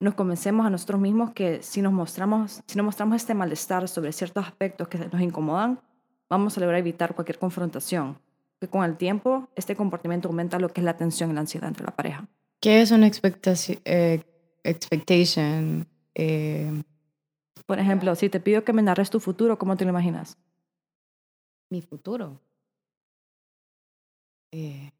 nos 0.00 0.14
convencemos 0.14 0.64
a 0.66 0.70
nosotros 0.70 1.00
mismos 1.00 1.32
que 1.32 1.62
si 1.62 1.82
nos 1.82 1.92
mostramos, 1.92 2.62
si 2.66 2.76
nos 2.76 2.84
mostramos 2.84 3.16
este 3.16 3.34
malestar 3.34 3.88
sobre 3.88 4.12
ciertos 4.12 4.46
aspectos 4.46 4.88
que 4.88 4.98
nos 4.98 5.20
incomodan, 5.20 5.80
vamos 6.28 6.56
a 6.56 6.60
lograr 6.60 6.78
evitar 6.78 7.14
cualquier 7.14 7.38
confrontación. 7.38 8.18
Que 8.60 8.68
con 8.68 8.84
el 8.84 8.96
tiempo, 8.96 9.48
este 9.54 9.76
comportamiento 9.76 10.28
aumenta 10.28 10.58
lo 10.58 10.68
que 10.68 10.80
es 10.80 10.84
la 10.84 10.96
tensión 10.96 11.30
y 11.30 11.34
la 11.34 11.40
ansiedad 11.40 11.68
entre 11.68 11.84
la 11.84 11.94
pareja. 11.94 12.28
¿Qué 12.60 12.80
es 12.80 12.90
una 12.90 13.06
expectaci- 13.08 13.80
eh, 13.84 14.22
expectation? 14.64 15.86
Eh, 16.14 16.82
Por 17.66 17.78
ejemplo, 17.78 18.14
si 18.16 18.28
te 18.28 18.40
pido 18.40 18.64
que 18.64 18.72
me 18.72 18.82
narres 18.82 19.10
tu 19.10 19.20
futuro, 19.20 19.58
¿cómo 19.58 19.76
te 19.76 19.84
lo 19.84 19.90
imaginas? 19.90 20.36
Mi 21.70 21.82
futuro. 21.82 22.40
Eh, 24.52 24.90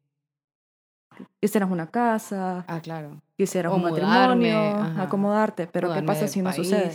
Quisieras 1.39 1.69
una 1.71 1.87
casa, 1.87 2.65
ah, 2.67 2.79
claro. 2.81 3.21
quisieras 3.37 3.71
O 3.71 3.75
un 3.75 3.81
mudarme, 3.81 4.53
matrimonio, 4.53 4.83
ajá. 4.83 5.03
acomodarte, 5.03 5.67
pero 5.67 5.93
¿qué 5.93 6.01
pasa 6.03 6.27
si 6.27 6.39
no 6.41 6.49
país. 6.51 6.55
sucede? 6.55 6.91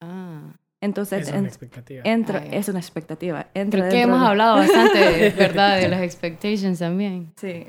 Ah. 0.00 0.52
Entonces, 0.80 1.22
Es 1.22 1.28
una 1.30 1.38
en- 1.38 1.46
expectativa. 1.46 2.02
entra, 2.04 2.40
Ah, 2.40 2.46
es 2.52 2.68
una 2.68 2.78
expectativa. 2.78 3.46
Entra 3.54 3.80
Creo 3.80 3.90
que 3.90 4.02
hemos 4.02 4.20
de- 4.20 4.26
hablado 4.26 4.56
bastante, 4.56 5.30
¿verdad? 5.30 5.78
De 5.78 5.88
las 5.88 6.02
expectations 6.02 6.78
también. 6.78 7.32
Sí. 7.36 7.66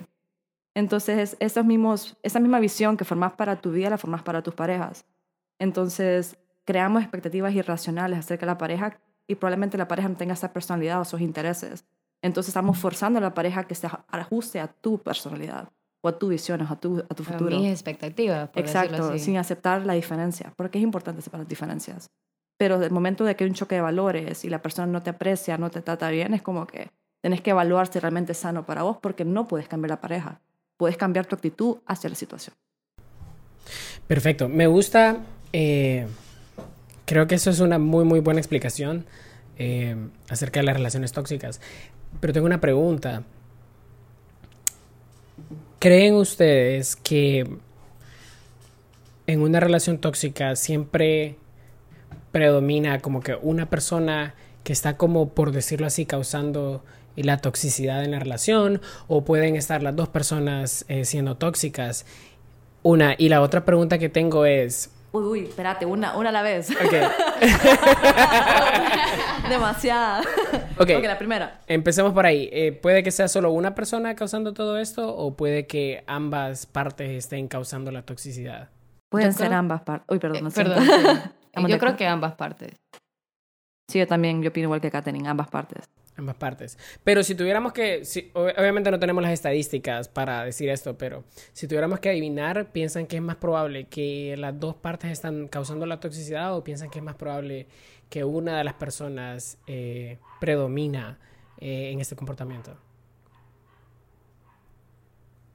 Entonces, 0.73 1.37
esos 1.39 1.65
mismos, 1.65 2.17
esa 2.23 2.41
misma 2.41 2.59
visión 2.59 2.97
que 2.97 3.05
formas 3.05 3.31
para 3.33 3.55
tu 3.55 3.71
vida, 3.71 3.89
la 3.89 3.97
formas 3.97 4.21
para 4.23 4.41
tus 4.41 4.53
parejas. 4.53 5.05
Entonces, 5.59 6.35
creamos 6.65 7.01
expectativas 7.03 7.53
irracionales 7.53 8.19
acerca 8.19 8.45
de 8.45 8.51
la 8.51 8.57
pareja 8.57 8.99
y 9.27 9.35
probablemente 9.35 9.77
la 9.77 9.87
pareja 9.87 10.09
no 10.09 10.15
tenga 10.17 10.33
esa 10.33 10.51
personalidad 10.51 10.99
o 10.99 11.03
esos 11.03 11.21
intereses. 11.21 11.85
Entonces, 12.25 12.49
estamos 12.49 12.77
forzando 12.77 13.19
a 13.19 13.21
la 13.21 13.33
pareja 13.33 13.65
que 13.65 13.75
se 13.75 13.87
ajuste 14.09 14.59
a 14.59 14.67
tu 14.67 14.97
personalidad 14.97 15.69
o 16.01 16.07
a 16.09 16.17
tu 16.17 16.27
visión, 16.29 16.61
a 16.61 16.75
tu, 16.79 16.99
a 16.99 17.13
tu 17.13 17.23
A 17.23 17.25
futuro. 17.25 17.59
mis 17.59 17.71
expectativas, 17.71 18.49
por 18.49 18.59
Exacto, 18.61 19.09
así. 19.09 19.19
sin 19.19 19.37
aceptar 19.37 19.85
la 19.85 19.93
diferencia, 19.93 20.53
porque 20.57 20.77
es 20.79 20.83
importante 20.83 21.21
separar 21.21 21.41
las 21.43 21.49
diferencias. 21.49 22.09
Pero 22.57 22.79
del 22.79 22.91
momento 22.91 23.23
de 23.25 23.35
que 23.35 23.43
hay 23.43 23.49
un 23.49 23.55
choque 23.55 23.75
de 23.75 23.81
valores 23.81 24.43
y 24.45 24.49
la 24.49 24.61
persona 24.61 24.87
no 24.87 25.03
te 25.03 25.09
aprecia, 25.11 25.57
no 25.57 25.69
te 25.69 25.81
trata 25.81 26.09
bien, 26.09 26.33
es 26.33 26.41
como 26.41 26.65
que 26.65 26.89
tenés 27.21 27.41
que 27.41 27.51
evaluar 27.51 27.87
si 27.91 27.99
realmente 27.99 28.31
es 28.31 28.37
sano 28.39 28.65
para 28.65 28.83
vos, 28.83 28.97
porque 29.01 29.25
no 29.25 29.47
puedes 29.47 29.67
cambiar 29.67 29.89
la 29.91 30.01
pareja. 30.01 30.39
Puedes 30.77 30.97
cambiar 30.97 31.25
tu 31.25 31.35
actitud 31.35 31.77
hacia 31.85 32.09
la 32.09 32.15
situación. 32.15 32.55
Perfecto. 34.07 34.49
Me 34.49 34.67
gusta. 34.67 35.17
eh, 35.53 36.07
creo 37.05 37.27
que 37.27 37.35
eso 37.35 37.49
es 37.49 37.59
una 37.59 37.77
muy, 37.79 38.03
muy 38.03 38.19
buena 38.19 38.39
explicación 38.39 39.05
eh, 39.57 39.95
acerca 40.29 40.59
de 40.59 40.65
las 40.65 40.75
relaciones 40.75 41.11
tóxicas. 41.11 41.61
Pero 42.19 42.33
tengo 42.33 42.45
una 42.45 42.61
pregunta. 42.61 43.23
¿Creen 45.79 46.15
ustedes 46.15 46.95
que 46.95 47.47
en 49.27 49.41
una 49.41 49.59
relación 49.59 49.99
tóxica 49.99 50.55
siempre 50.55 51.37
predomina 52.31 52.99
como 52.99 53.21
que 53.21 53.35
una 53.35 53.69
persona 53.69 54.35
que 54.63 54.73
está 54.73 54.97
como, 54.97 55.29
por 55.29 55.51
decirlo 55.51 55.87
así, 55.87 56.05
causando 56.05 56.83
la 57.15 57.37
toxicidad 57.37 58.03
en 58.03 58.11
la 58.11 58.19
relación? 58.19 58.81
¿O 59.07 59.23
pueden 59.23 59.55
estar 59.55 59.83
las 59.83 59.95
dos 59.95 60.09
personas 60.09 60.85
eh, 60.87 61.05
siendo 61.05 61.37
tóxicas? 61.37 62.05
Una. 62.81 63.15
Y 63.17 63.29
la 63.29 63.41
otra 63.41 63.65
pregunta 63.65 63.97
que 63.97 64.09
tengo 64.09 64.45
es... 64.45 64.91
Uy, 65.15 65.23
uy, 65.23 65.39
espérate, 65.47 65.85
una, 65.85 66.17
una 66.17 66.29
a 66.29 66.31
la 66.33 66.41
vez. 66.41 66.69
Ok. 66.71 66.91
Demasiada. 69.49 70.21
Ok. 70.77 70.89
ok, 70.97 71.03
la 71.03 71.17
primera. 71.17 71.61
Empecemos 71.67 72.13
por 72.13 72.25
ahí. 72.25 72.49
Eh, 72.51 72.71
¿Puede 72.73 73.03
que 73.03 73.11
sea 73.11 73.27
solo 73.27 73.51
una 73.51 73.75
persona 73.75 74.15
causando 74.15 74.53
todo 74.53 74.77
esto 74.77 75.15
o 75.15 75.35
puede 75.35 75.67
que 75.67 76.03
ambas 76.07 76.65
partes 76.65 77.09
estén 77.11 77.47
causando 77.47 77.91
la 77.91 78.03
toxicidad? 78.03 78.69
Pueden 79.09 79.31
Yo 79.31 79.37
ser 79.37 79.47
creo- 79.47 79.59
ambas 79.59 79.81
partes. 79.83 80.07
Uy, 80.11 80.19
perdón. 80.19 80.47
Eh, 80.47 80.51
perdón. 80.53 80.83
sí. 80.83 81.67
Yo 81.67 81.79
creo 81.79 81.95
que 81.95 82.07
ambas 82.07 82.33
partes. 82.35 82.73
Sí, 83.89 83.99
yo 83.99 84.07
también, 84.07 84.41
yo 84.41 84.49
opino 84.49 84.65
igual 84.65 84.81
que 84.81 84.91
Katherine, 84.91 85.27
ambas 85.29 85.47
partes. 85.47 85.85
Ambas 86.17 86.35
partes. 86.35 86.77
Pero 87.03 87.23
si 87.23 87.35
tuviéramos 87.35 87.73
que, 87.73 88.03
obviamente 88.33 88.89
no 88.89 88.99
tenemos 88.99 89.21
las 89.21 89.33
estadísticas 89.33 90.07
para 90.07 90.45
decir 90.45 90.69
esto, 90.69 90.97
pero 90.97 91.25
si 91.51 91.67
tuviéramos 91.67 91.99
que 91.99 92.09
adivinar, 92.09 92.71
¿piensan 92.71 93.05
que 93.05 93.17
es 93.17 93.21
más 93.21 93.35
probable 93.35 93.85
que 93.87 94.35
las 94.37 94.57
dos 94.57 94.75
partes 94.75 95.11
están 95.11 95.49
causando 95.49 95.85
la 95.85 95.99
toxicidad 95.99 96.55
o 96.55 96.63
piensan 96.63 96.89
que 96.89 96.99
es 96.99 97.05
más 97.05 97.15
probable 97.15 97.67
que 98.09 98.23
una 98.23 98.57
de 98.57 98.63
las 98.63 98.75
personas 98.75 99.57
eh, 99.67 100.17
predomina 100.39 101.19
eh, 101.57 101.91
en 101.91 101.99
este 101.99 102.15
comportamiento? 102.15 102.77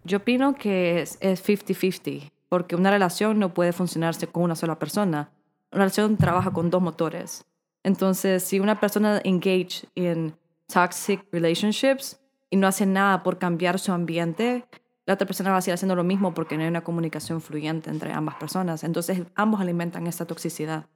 Yo 0.04 0.18
opino 0.18 0.54
que 0.54 1.00
es 1.00 1.16
es 1.20 1.42
50-50, 1.46 2.30
porque 2.50 2.76
una 2.76 2.90
relación 2.90 3.38
no 3.38 3.54
puede 3.54 3.72
funcionarse 3.72 4.26
con 4.26 4.42
una 4.42 4.56
sola 4.56 4.78
persona. 4.78 5.30
Una 5.72 5.84
relación 5.84 6.16
trabaja 6.18 6.50
con 6.50 6.68
dos 6.68 6.82
motores. 6.82 7.44
Entonces, 7.82 8.42
si 8.42 8.60
una 8.60 8.78
persona 8.78 9.20
engage 9.24 9.86
in 9.94 10.34
toxic 10.72 11.26
relationships 11.32 12.20
y 12.50 12.56
no 12.56 12.66
hace 12.66 12.86
nada 12.86 13.22
por 13.22 13.38
cambiar 13.38 13.78
su 13.78 13.92
ambiente, 13.92 14.64
la 15.06 15.14
otra 15.14 15.26
persona 15.26 15.50
va 15.50 15.58
a 15.58 15.60
seguir 15.60 15.74
haciendo 15.74 15.96
lo 15.96 16.04
mismo 16.04 16.34
porque 16.34 16.56
no 16.56 16.62
hay 16.62 16.68
una 16.68 16.84
comunicación 16.84 17.40
fluyente 17.40 17.90
entre 17.90 18.12
ambas 18.12 18.36
personas. 18.36 18.84
Entonces, 18.84 19.22
ambos 19.34 19.60
alimentan 19.60 20.06
esta 20.06 20.26
toxicidad. 20.26 20.86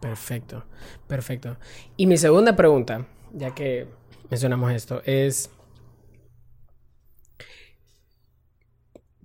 Perfecto, 0.00 0.64
perfecto. 1.06 1.56
Y 1.96 2.06
mi 2.06 2.16
segunda 2.16 2.56
pregunta, 2.56 3.06
ya 3.32 3.54
que 3.54 3.88
mencionamos 4.30 4.72
esto, 4.72 5.02
es, 5.04 5.50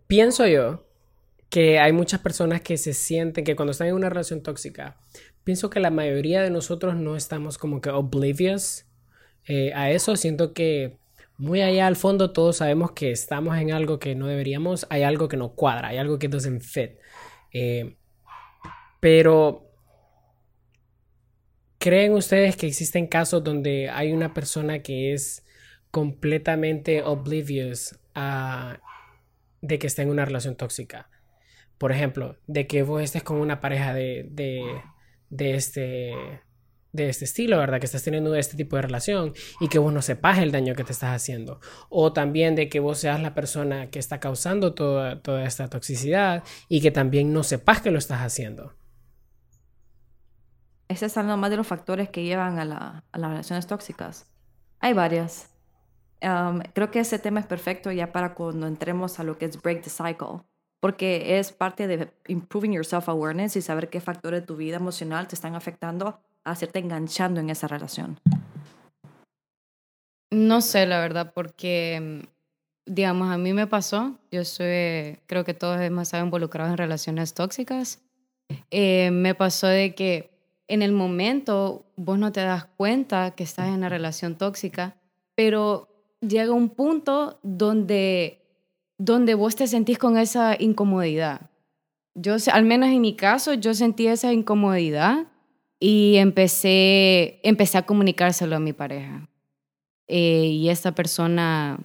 pienso 0.07 0.45
yo 0.47 0.85
que 1.49 1.79
hay 1.79 1.93
muchas 1.93 2.19
personas 2.19 2.61
que 2.61 2.77
se 2.77 2.93
sienten 2.93 3.43
que 3.43 3.55
cuando 3.55 3.71
están 3.71 3.87
en 3.87 3.95
una 3.95 4.09
relación 4.09 4.43
tóxica, 4.43 4.97
pienso 5.43 5.69
que 5.69 5.79
la 5.79 5.89
mayoría 5.89 6.41
de 6.41 6.49
nosotros 6.49 6.95
no 6.95 7.15
estamos 7.15 7.57
como 7.57 7.81
que 7.81 7.89
oblivious 7.89 8.86
eh, 9.47 9.71
a 9.73 9.91
eso. 9.91 10.15
Siento 10.15 10.53
que 10.53 10.97
muy 11.37 11.61
allá 11.61 11.87
al 11.87 11.95
fondo 11.95 12.31
todos 12.31 12.57
sabemos 12.57 12.91
que 12.91 13.11
estamos 13.11 13.57
en 13.57 13.71
algo 13.71 13.99
que 13.99 14.15
no 14.15 14.27
deberíamos, 14.27 14.87
hay 14.89 15.03
algo 15.03 15.27
que 15.27 15.37
no 15.37 15.53
cuadra, 15.53 15.89
hay 15.89 15.97
algo 15.97 16.19
que 16.19 16.27
doesn't 16.27 16.61
fit. 16.61 16.91
Eh, 17.51 17.95
pero 18.99 19.67
¿Creen 21.79 22.13
ustedes 22.13 22.55
que 22.57 22.67
existen 22.67 23.07
casos 23.07 23.43
donde 23.43 23.89
hay 23.89 24.11
una 24.11 24.33
persona 24.33 24.79
que 24.79 25.13
es 25.13 25.45
completamente 25.91 27.03
oblivious 27.03 27.99
a 28.15 28.79
de 29.61 29.79
que 29.79 29.87
está 29.87 30.01
en 30.01 30.09
una 30.09 30.25
relación 30.25 30.55
tóxica? 30.55 31.09
Por 31.77 31.91
ejemplo, 31.91 32.37
de 32.47 32.65
que 32.65 32.81
vos 32.81 33.01
estés 33.03 33.21
con 33.21 33.37
una 33.37 33.61
pareja 33.61 33.93
de, 33.93 34.27
de, 34.31 34.63
de 35.29 35.55
este 35.55 36.41
de 36.93 37.09
este 37.09 37.25
estilo, 37.25 37.57
¿verdad? 37.57 37.79
Que 37.79 37.85
estás 37.85 38.03
teniendo 38.03 38.33
este 38.35 38.55
tipo 38.57 38.75
de 38.75 38.81
relación 38.81 39.33
y 39.59 39.67
que 39.67 39.77
vos 39.79 39.93
no 39.93 40.01
sepas 40.01 40.39
el 40.39 40.51
daño 40.51 40.73
que 40.75 40.83
te 40.83 40.91
estás 40.93 41.15
haciendo. 41.15 41.59
O 41.89 42.13
también 42.13 42.55
de 42.55 42.69
que 42.69 42.79
vos 42.79 42.97
seas 42.99 43.21
la 43.21 43.33
persona 43.33 43.89
que 43.89 43.99
está 43.99 44.19
causando 44.19 44.73
toda, 44.73 45.21
toda 45.21 45.43
esta 45.45 45.67
toxicidad 45.69 46.43
y 46.69 46.81
que 46.81 46.91
también 46.91 47.33
no 47.33 47.43
sepas 47.43 47.81
que 47.81 47.91
lo 47.91 47.99
estás 47.99 48.21
haciendo. 48.21 48.73
Ese 50.87 51.05
es 51.07 51.17
uno 51.17 51.35
más 51.37 51.49
de 51.49 51.57
los 51.57 51.67
factores 51.67 52.09
que 52.09 52.23
llevan 52.23 52.59
a, 52.59 52.65
la- 52.65 53.03
a 53.11 53.17
las 53.17 53.29
relaciones 53.31 53.67
tóxicas. 53.67 54.25
Hay 54.79 54.93
varias. 54.93 55.49
Um, 56.23 56.61
creo 56.73 56.89
que 56.89 56.99
ese 57.01 57.19
tema 57.19 57.39
es 57.41 57.45
perfecto 57.45 57.91
ya 57.91 58.11
para 58.11 58.33
cuando 58.33 58.65
entremos 58.67 59.19
a 59.19 59.23
lo 59.23 59.37
que 59.37 59.45
es 59.45 59.61
break 59.61 59.83
the 59.83 59.89
cycle, 59.89 60.43
porque 60.79 61.37
es 61.39 61.51
parte 61.51 61.87
de 61.87 62.11
improving 62.27 62.73
your 62.73 62.85
self-awareness 62.85 63.55
y 63.57 63.61
saber 63.61 63.89
qué 63.89 63.99
factores 63.99 64.41
de 64.41 64.47
tu 64.47 64.55
vida 64.55 64.77
emocional 64.77 65.27
te 65.27 65.35
están 65.35 65.55
afectando 65.55 66.21
hacerte 66.51 66.79
enganchando 66.79 67.39
en 67.39 67.49
esa 67.49 67.67
relación. 67.67 68.19
No 70.31 70.61
sé, 70.61 70.85
la 70.85 70.99
verdad, 70.99 71.31
porque, 71.33 72.21
mm, 72.23 72.91
digamos, 72.93 73.29
a 73.31 73.37
mí 73.37 73.53
me 73.53 73.67
pasó, 73.67 74.17
yo 74.31 74.43
soy, 74.43 75.19
creo 75.25 75.43
que 75.45 75.53
todos 75.53 75.79
hemos 75.81 76.03
estado 76.03 76.25
involucrados 76.25 76.71
en 76.71 76.77
relaciones 76.77 77.33
tóxicas, 77.33 77.99
Eh, 78.71 79.11
me 79.11 79.35
pasó 79.35 79.67
de 79.67 79.93
que 79.93 80.29
en 80.69 80.81
el 80.81 80.93
momento 80.93 81.85
vos 81.97 82.17
no 82.17 82.31
te 82.31 82.41
das 82.41 82.63
cuenta 82.63 83.31
que 83.31 83.43
estás 83.43 83.67
en 83.67 83.73
una 83.73 83.89
relación 83.89 84.37
tóxica, 84.37 84.95
pero 85.35 85.89
llega 86.21 86.53
un 86.53 86.69
punto 86.69 87.39
donde, 87.43 88.41
donde 88.97 89.33
vos 89.35 89.57
te 89.57 89.67
sentís 89.67 89.97
con 89.97 90.17
esa 90.17 90.55
incomodidad. 90.57 91.49
Yo, 92.15 92.35
al 92.51 92.63
menos 92.63 92.89
en 92.89 93.01
mi 93.01 93.15
caso, 93.17 93.53
yo 93.53 93.73
sentí 93.73 94.07
esa 94.07 94.31
incomodidad 94.31 95.27
y 95.79 96.15
empecé, 96.17 97.39
empecé 97.43 97.77
a 97.77 97.85
comunicárselo 97.85 98.55
a 98.55 98.59
mi 98.59 98.73
pareja. 98.73 99.29
Eh, 100.07 100.45
y 100.45 100.69
esta 100.69 100.93
persona 100.93 101.79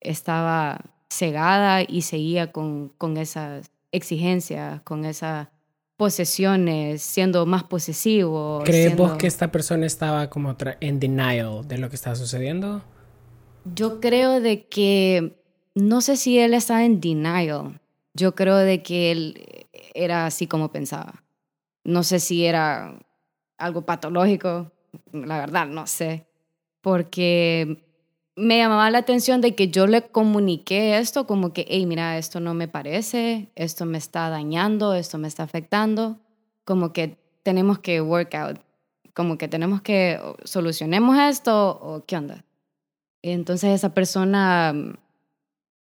estaba 0.00 0.80
cegada 1.08 1.82
y 1.82 2.02
seguía 2.02 2.52
con, 2.52 2.90
con 2.98 3.16
esas 3.16 3.70
exigencias, 3.92 4.82
con 4.82 5.04
esas 5.04 5.48
posesiones, 5.96 7.02
siendo 7.02 7.46
más 7.46 7.64
posesivo. 7.64 8.62
¿Crees 8.64 8.96
vos 8.96 9.12
que 9.12 9.26
esta 9.26 9.50
persona 9.50 9.86
estaba 9.86 10.28
como 10.28 10.56
en 10.80 11.00
denial 11.00 11.66
de 11.66 11.78
lo 11.78 11.88
que 11.88 11.96
estaba 11.96 12.16
sucediendo? 12.16 12.82
Yo 13.74 14.00
creo 14.00 14.40
de 14.40 14.66
que, 14.66 15.36
no 15.74 16.00
sé 16.00 16.16
si 16.16 16.38
él 16.38 16.52
estaba 16.52 16.84
en 16.84 17.00
denial, 17.00 17.80
yo 18.12 18.34
creo 18.34 18.56
de 18.56 18.82
que 18.82 19.12
él 19.12 19.66
era 19.94 20.26
así 20.26 20.46
como 20.46 20.70
pensaba. 20.70 21.23
No 21.84 22.02
sé 22.02 22.18
si 22.18 22.44
era 22.44 22.98
algo 23.58 23.82
patológico, 23.82 24.72
la 25.12 25.38
verdad, 25.38 25.66
no 25.66 25.86
sé. 25.86 26.26
Porque 26.80 27.84
me 28.36 28.58
llamaba 28.58 28.90
la 28.90 28.98
atención 28.98 29.40
de 29.40 29.54
que 29.54 29.68
yo 29.68 29.86
le 29.86 30.02
comuniqué 30.02 30.98
esto 30.98 31.26
como 31.26 31.52
que, 31.52 31.66
hey, 31.68 31.86
mira, 31.86 32.18
esto 32.18 32.40
no 32.40 32.54
me 32.54 32.68
parece, 32.68 33.50
esto 33.54 33.86
me 33.86 33.98
está 33.98 34.28
dañando, 34.28 34.94
esto 34.94 35.18
me 35.18 35.28
está 35.28 35.44
afectando, 35.44 36.18
como 36.64 36.92
que 36.92 37.16
tenemos 37.42 37.78
que 37.78 38.00
work 38.00 38.34
out 38.34 38.58
como 39.14 39.38
que 39.38 39.48
tenemos 39.48 39.80
que 39.80 40.20
solucionemos 40.42 41.16
esto 41.18 41.70
o 41.80 42.04
qué 42.04 42.16
onda. 42.16 42.44
Entonces 43.22 43.70
esa 43.70 43.94
persona 43.94 44.72
mm, 44.74 44.94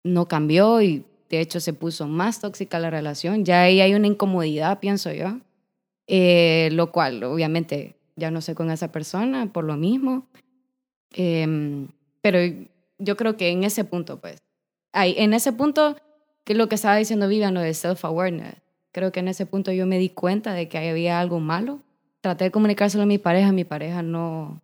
no 0.04 0.28
cambió 0.28 0.80
y 0.80 1.04
de 1.28 1.40
hecho 1.40 1.60
se 1.60 1.74
puso 1.74 2.06
más 2.06 2.40
tóxica 2.40 2.78
la 2.78 2.90
relación. 2.90 3.44
Ya 3.44 3.62
ahí 3.62 3.80
hay 3.80 3.94
una 3.94 4.06
incomodidad, 4.06 4.78
pienso 4.78 5.12
yo, 5.12 5.40
eh, 6.08 6.70
lo 6.72 6.90
cual 6.90 7.22
obviamente 7.22 7.94
ya 8.16 8.30
no 8.30 8.40
sé 8.40 8.54
con 8.54 8.70
esa 8.70 8.90
persona 8.90 9.52
por 9.52 9.64
lo 9.64 9.76
mismo. 9.76 10.26
Em, 11.12 11.88
pero 12.20 12.38
yo 12.98 13.16
creo 13.16 13.36
que 13.36 13.50
en 13.50 13.62
ese 13.62 13.84
punto, 13.84 14.20
pues, 14.20 14.42
ahí, 14.92 15.14
en 15.18 15.34
ese 15.34 15.52
punto, 15.52 15.96
que 16.44 16.54
lo 16.54 16.68
que 16.68 16.74
estaba 16.74 16.96
diciendo 16.96 17.28
Vivian, 17.28 17.54
lo 17.54 17.60
de 17.60 17.74
self-awareness, 17.74 18.56
creo 18.90 19.12
que 19.12 19.20
en 19.20 19.28
ese 19.28 19.46
punto 19.46 19.70
yo 19.70 19.86
me 19.86 19.98
di 19.98 20.08
cuenta 20.08 20.54
de 20.54 20.68
que 20.68 20.78
había 20.78 21.20
algo 21.20 21.40
malo. 21.40 21.80
Traté 22.20 22.44
de 22.44 22.50
comunicárselo 22.50 23.04
a 23.04 23.06
mi 23.06 23.18
pareja, 23.18 23.52
mi 23.52 23.64
pareja 23.64 24.02
no, 24.02 24.60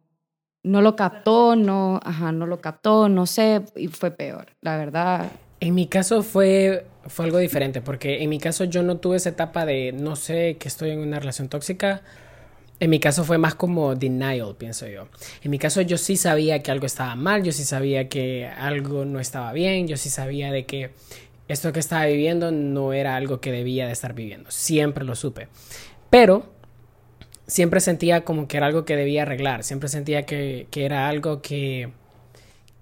no 0.65 0.81
lo 0.81 0.97
captó, 0.97 1.55
no, 1.55 2.01
ajá, 2.03 2.33
no 2.33 2.47
lo 2.47 2.61
captó, 2.61 3.09
no 3.09 3.27
sé, 3.27 3.63
y 3.77 3.89
fue 3.89 4.11
peor, 4.11 4.49
la 4.61 4.77
verdad. 4.77 5.31
En 5.65 5.75
mi 5.75 5.87
caso 5.87 6.23
fue, 6.23 6.85
fue 7.07 7.25
algo 7.25 7.39
diferente, 7.39 7.81
porque 7.81 8.23
en 8.23 8.29
mi 8.29 8.39
caso 8.39 8.65
yo 8.65 8.83
no 8.83 8.99
tuve 8.99 9.17
esa 9.17 9.31
etapa 9.31 9.65
de 9.65 9.93
no 9.93 10.15
sé 10.15 10.59
que 10.59 10.69
estoy 10.69 10.91
en 10.91 10.99
una 10.99 11.19
relación 11.19 11.49
tóxica. 11.49 12.03
En 12.81 12.91
mi 12.91 13.01
caso 13.01 13.25
fue 13.25 13.39
más 13.39 13.55
como 13.55 13.95
denial, 13.95 14.57
pienso 14.59 14.87
yo. 14.89 15.09
En 15.43 15.51
mi 15.51 15.59
caso 15.59 15.81
yo 15.81 15.97
sí 15.97 16.19
sabía 16.19 16.63
que 16.63 16.71
algo 16.71 16.85
estaba 16.85 17.17
mal, 17.17 17.45
yo 17.45 17.51
sí 17.51 17.65
sabía 17.65 18.11
que 18.11 18.47
algo 18.47 19.07
no 19.07 19.21
estaba 19.21 19.55
bien, 19.55 19.89
yo 19.89 19.97
sí 19.97 20.11
sabía 20.11 20.53
de 20.53 20.67
que 20.67 20.91
esto 21.49 21.73
que 21.73 21.81
estaba 21.81 22.05
viviendo 22.05 22.51
no 22.51 22.93
era 22.93 23.17
algo 23.17 23.41
que 23.41 23.51
debía 23.51 23.87
de 23.87 23.93
estar 23.93 24.13
viviendo. 24.13 24.51
Siempre 24.51 25.03
lo 25.07 25.15
supe. 25.15 25.49
Pero 26.11 26.53
siempre 27.47 27.81
sentía 27.81 28.23
como 28.23 28.49
que 28.49 28.59
era 28.59 28.67
algo 28.67 28.85
que 28.85 28.97
debía 28.97 29.23
arreglar, 29.23 29.65
siempre 29.65 29.89
sentía 29.89 30.27
que, 30.27 30.67
que 30.71 30.85
era 30.85 31.09
algo 31.09 31.41
que 31.41 31.89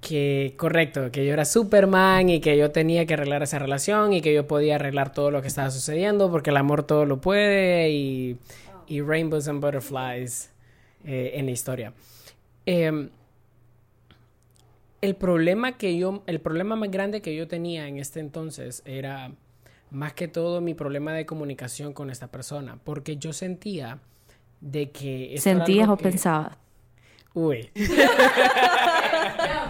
que, 0.03 0.55
correcto, 0.59 1.13
que 1.13 1.25
yo 1.25 1.33
era 1.33 1.45
Superman 1.45 2.29
y 2.29 2.41
que 2.41 2.59
yo 2.59 2.73
tenía 2.73 3.07
que 3.07 3.15
arreglar 3.15 3.45
esa 3.45 3.61
relación 3.61 4.13
y 4.13 4.21
que 4.21 4.35
yo 4.35 4.49
podía 4.49 4.75
arreglar 4.75 5.13
todo 5.13 5.31
lo 5.31 5.41
que 5.41 5.49
estaba 5.49 5.71
sucediendo 5.71 6.29
porque 6.29 6.51
el 6.51 6.57
amor 6.57 6.83
todo 6.83 7.07
lo 7.07 7.21
puede 7.21 7.91
y, 7.91 8.37
y 8.89 9.01
rainbows 9.01 9.47
and 9.47 9.63
butterflies 9.63 10.51
eh, 11.05 11.31
en 11.35 11.47
la 11.47 11.53
historia. 11.53 11.93
Em, 12.67 13.11
el 15.01 15.15
problema 15.15 15.79
que 15.79 15.97
yo, 15.97 16.25
el 16.27 16.41
problema 16.41 16.75
más 16.75 16.91
grande 16.91 17.23
que 17.23 17.37
yo 17.37 17.47
tenía 17.47 17.87
en 17.87 17.99
este 17.99 18.19
entonces 18.19 18.83
era 18.85 19.31
más 19.93 20.15
que 20.15 20.27
todo 20.27 20.61
mi 20.61 20.75
problema 20.75 21.13
de 21.13 21.27
comunicación 21.27 21.93
con 21.93 22.11
esta 22.11 22.27
persona, 22.27 22.77
porque 22.83 23.19
yo 23.19 23.33
sentía 23.33 24.01
de 24.61 24.91
que... 24.91 25.37
¿Sentías 25.39 25.89
o 25.89 25.97
pensabas? 25.97 26.57
Uy. 27.35 27.71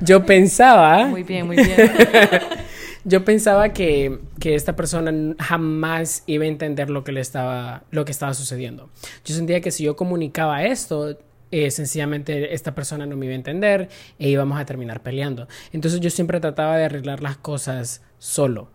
Yo 0.00 0.24
pensaba. 0.24 1.06
Muy 1.06 1.22
bien, 1.22 1.46
muy 1.46 1.56
bien. 1.56 1.76
yo 3.04 3.24
pensaba 3.24 3.70
que, 3.70 4.18
que, 4.38 4.54
esta 4.54 4.76
persona 4.76 5.34
jamás 5.38 6.22
iba 6.26 6.44
a 6.44 6.48
entender 6.48 6.90
lo 6.90 7.04
que 7.04 7.12
le 7.12 7.20
estaba, 7.20 7.84
lo 7.90 8.04
que 8.04 8.12
estaba 8.12 8.34
sucediendo. 8.34 8.90
Yo 9.24 9.34
sentía 9.34 9.60
que 9.60 9.70
si 9.70 9.84
yo 9.84 9.96
comunicaba 9.96 10.64
esto, 10.64 11.18
eh, 11.52 11.70
sencillamente 11.72 12.54
esta 12.54 12.76
persona 12.76 13.06
no 13.06 13.16
me 13.16 13.26
iba 13.26 13.32
a 13.32 13.36
entender 13.36 13.88
e 14.20 14.28
íbamos 14.28 14.60
a 14.60 14.64
terminar 14.64 15.02
peleando. 15.02 15.48
Entonces 15.72 16.00
yo 16.00 16.10
siempre 16.10 16.38
trataba 16.38 16.76
de 16.76 16.84
arreglar 16.84 17.22
las 17.22 17.36
cosas 17.36 18.02
solo, 18.18 18.68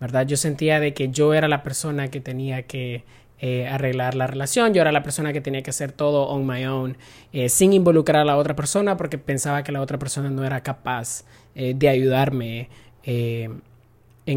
¿verdad? 0.00 0.26
Yo 0.26 0.38
sentía 0.38 0.80
de 0.80 0.94
que 0.94 1.10
yo 1.10 1.34
era 1.34 1.48
la 1.48 1.62
persona 1.62 2.08
que 2.08 2.20
tenía 2.20 2.62
que 2.62 3.04
eh, 3.46 3.68
arreglar 3.68 4.14
la 4.14 4.26
relación. 4.26 4.72
Yo 4.72 4.80
era 4.80 4.90
la 4.90 5.02
persona 5.02 5.34
que 5.34 5.42
tenía 5.42 5.62
que 5.62 5.68
hacer 5.68 5.92
todo 5.92 6.28
on 6.28 6.46
my 6.46 6.64
own, 6.64 6.96
eh, 7.34 7.50
sin 7.50 7.74
involucrar 7.74 8.22
a 8.22 8.24
la 8.24 8.38
otra 8.38 8.56
persona, 8.56 8.96
porque 8.96 9.18
pensaba 9.18 9.62
que 9.62 9.70
la 9.70 9.82
otra 9.82 9.98
persona 9.98 10.30
no 10.30 10.46
era 10.46 10.62
capaz 10.62 11.24
eh, 11.54 11.74
de 11.76 11.90
ayudarme 11.90 12.70
en 13.04 13.62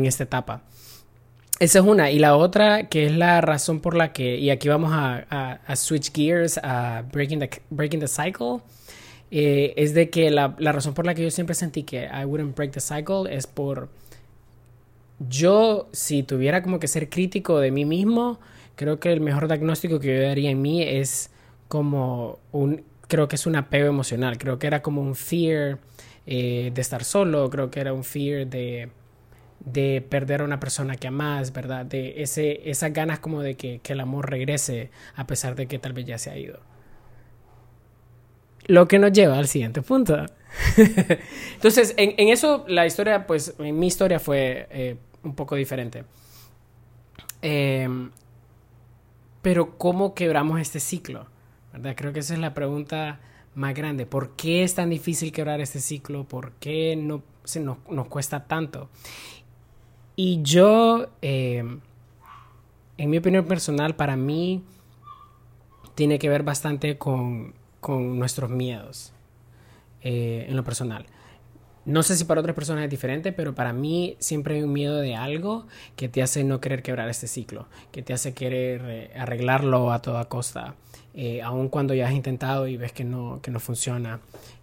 esta 0.05 0.23
etapa. 0.23 0.61
Esa 1.61 1.79
es 1.79 1.85
una. 1.85 2.11
Y 2.11 2.19
la 2.19 2.35
otra, 2.35 2.89
que 2.89 3.05
es 3.05 3.15
la 3.15 3.39
razón 3.39 3.79
por 3.79 3.95
la 3.95 4.11
que, 4.11 4.39
y 4.39 4.49
aquí 4.49 4.67
vamos 4.67 4.91
a, 4.93 5.75
switch 5.77 6.11
gears, 6.11 6.59
a 6.61 7.05
breaking 7.09 7.39
the, 7.39 7.49
breaking 7.69 8.01
the 8.01 8.09
cycle, 8.09 8.59
es 9.31 9.93
de 9.93 10.09
que 10.09 10.31
la, 10.31 10.53
la 10.59 10.73
razón 10.73 10.93
por 10.93 11.05
la 11.05 11.15
que 11.15 11.23
yo 11.23 11.31
siempre 11.31 11.55
sentí 11.55 11.83
que 11.83 12.09
I 12.13 12.25
wouldn't 12.25 12.57
break 12.57 12.71
the 12.73 12.81
cycle 12.81 13.33
es 13.33 13.47
por 13.47 13.87
yo, 15.29 15.87
si 15.93 16.23
tuviera 16.23 16.61
como 16.61 16.81
que 16.81 16.89
ser 16.89 17.09
crítico 17.09 17.61
de 17.61 17.71
mí 17.71 17.85
mismo, 17.85 18.37
creo 18.77 18.99
que 18.99 19.11
el 19.11 19.19
mejor 19.19 19.47
diagnóstico 19.47 19.99
que 19.99 20.15
yo 20.15 20.21
daría 20.21 20.51
en 20.51 20.61
mí 20.61 20.83
es 20.83 21.31
como 21.67 22.39
un, 22.53 22.85
creo 23.07 23.27
que 23.27 23.35
es 23.35 23.45
un 23.45 23.57
apego 23.57 23.87
emocional, 23.87 24.37
creo 24.37 24.59
que 24.59 24.67
era 24.67 24.81
como 24.81 25.01
un 25.01 25.15
fear 25.15 25.79
eh, 26.25 26.71
de 26.73 26.81
estar 26.81 27.03
solo, 27.03 27.49
creo 27.49 27.69
que 27.71 27.81
era 27.81 27.91
un 27.91 28.03
fear 28.03 28.47
de, 28.47 28.89
de 29.59 30.05
perder 30.07 30.41
a 30.41 30.43
una 30.45 30.59
persona 30.59 30.95
que 30.95 31.07
amas, 31.07 31.51
¿verdad? 31.51 31.85
De 31.85 32.21
ese, 32.21 32.69
esas 32.69 32.93
ganas 32.93 33.19
como 33.19 33.41
de 33.41 33.55
que, 33.55 33.79
que 33.79 33.93
el 33.93 33.99
amor 33.99 34.29
regrese 34.29 34.91
a 35.15 35.25
pesar 35.25 35.55
de 35.55 35.65
que 35.67 35.79
tal 35.79 35.93
vez 35.93 36.05
ya 36.05 36.19
se 36.19 36.29
ha 36.29 36.37
ido. 36.37 36.59
Lo 38.67 38.87
que 38.87 38.99
nos 38.99 39.11
lleva 39.11 39.39
al 39.39 39.47
siguiente 39.47 39.81
punto. 39.81 40.25
Entonces, 41.55 41.95
en, 41.97 42.29
eso 42.29 42.63
la 42.67 42.85
historia, 42.85 43.25
pues, 43.25 43.57
mi 43.59 43.87
historia 43.87 44.19
fue 44.19 44.67
eh, 44.69 44.97
un 45.23 45.33
poco 45.33 45.55
diferente. 45.55 46.03
Eh, 47.41 47.87
pero 49.47 49.77
¿cómo 49.77 50.13
quebramos 50.13 50.59
este 50.59 50.81
ciclo? 50.81 51.25
¿Verdad? 51.71 51.93
Creo 51.95 52.11
que 52.11 52.19
esa 52.19 52.33
es 52.33 52.39
la 52.41 52.53
pregunta 52.53 53.21
más 53.55 53.73
grande. 53.73 54.05
¿Por 54.05 54.31
qué 54.31 54.61
es 54.63 54.75
tan 54.75 54.89
difícil 54.89 55.31
quebrar 55.31 55.61
este 55.61 55.79
ciclo? 55.79 56.25
¿Por 56.25 56.51
qué 56.59 56.97
no, 56.97 57.23
se 57.45 57.61
nos, 57.61 57.77
cuesta 58.09 58.43
tanto? 58.43 58.89
Y 60.17 60.41
yo, 60.41 61.07
eh, 61.21 61.63
en 62.97 63.09
mi 63.09 63.19
opinión 63.19 63.45
personal, 63.45 63.95
para 63.95 64.17
mí 64.17 64.65
tiene 65.95 66.19
que 66.19 66.27
ver 66.27 66.43
bastante 66.43 66.97
con, 66.97 67.53
con 67.79 68.19
nuestros 68.19 68.49
miedos 68.49 69.13
eh, 70.01 70.45
en 70.49 70.57
lo 70.57 70.65
personal. 70.65 71.05
No 71.87 72.03
sé 72.03 72.17
si 72.17 72.25
para 72.25 72.41
otras 72.41 72.53
personas 72.53 72.83
es 72.83 72.89
diferente, 72.89 73.31
pero 73.31 73.55
para 73.55 73.71
mí 73.71 74.17
siempre 74.19 74.55
hay 74.55 74.63
un 74.63 74.73
miedo 74.73 74.97
de 74.97 75.15
algo 75.15 75.67
que 75.95 76.09
te 76.09 76.21
hace 76.21 76.43
no 76.43 76.59
querer 76.59 76.83
quebrar 76.83 77.07
este 77.07 77.27
ciclo, 77.27 77.67
que 77.93 78.01
te 78.01 78.11
hace 78.11 78.33
querer 78.33 78.81
eh, 78.83 79.11
arreglarlo 79.17 79.93
a 79.93 80.01
toda 80.01 80.25
costa, 80.25 80.75
eh, 81.13 81.41
aun 81.41 81.69
cuando 81.69 81.93
ya 81.93 82.09
has 82.09 82.13
intentado 82.13 82.67
y 82.67 82.75
ves 82.75 82.91
que 82.91 83.05
no, 83.05 83.39
que 83.41 83.51
no 83.51 83.61
funciona. 83.61 84.19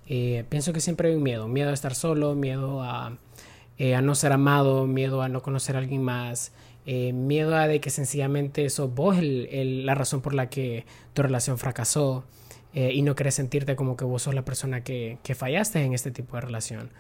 Eh, 0.07 0.45
pienso 0.51 0.75
que 0.75 0.81
siempre 0.81 1.09
hay 1.09 1.15
un 1.15 1.23
miedo, 1.23 1.49
miedo 1.49 1.71
a 1.71 1.73
estar 1.73 1.95
solo, 1.95 2.35
miedo 2.35 2.83
a, 2.83 3.07
a 3.07 4.03
no 4.03 4.15
ser 4.15 4.33
amado, 4.33 4.87
miedo 4.87 5.23
a 5.23 5.31
no 5.31 5.41
conocer 5.41 5.77
a 5.77 5.79
alguien 5.79 6.03
más, 6.03 6.53
miedo 6.85 7.57
a 7.57 7.67
de 7.67 7.81
que 7.81 7.89
sencillamente 7.89 8.69
sos 8.69 8.95
vos 8.95 9.17
la 9.23 9.95
razón 9.95 10.21
por 10.21 10.35
la 10.35 10.51
que 10.51 10.85
tu 11.15 11.23
relación 11.23 11.57
fracasó. 11.57 12.25
Y 12.75 13.03
no 13.03 13.15
querés 13.15 13.37
sentirte 13.37 13.77
como 13.77 13.97
que 13.97 14.05
vos 14.05 14.23
sos 14.23 14.35
la 14.35 14.45
persona 14.45 14.83
que, 14.83 15.19
que 15.23 15.35
fallaste 15.35 15.83
en 15.83 15.95
este 15.95 16.11
tipo 16.11 16.37
de 16.37 16.41
relación. 16.41 16.91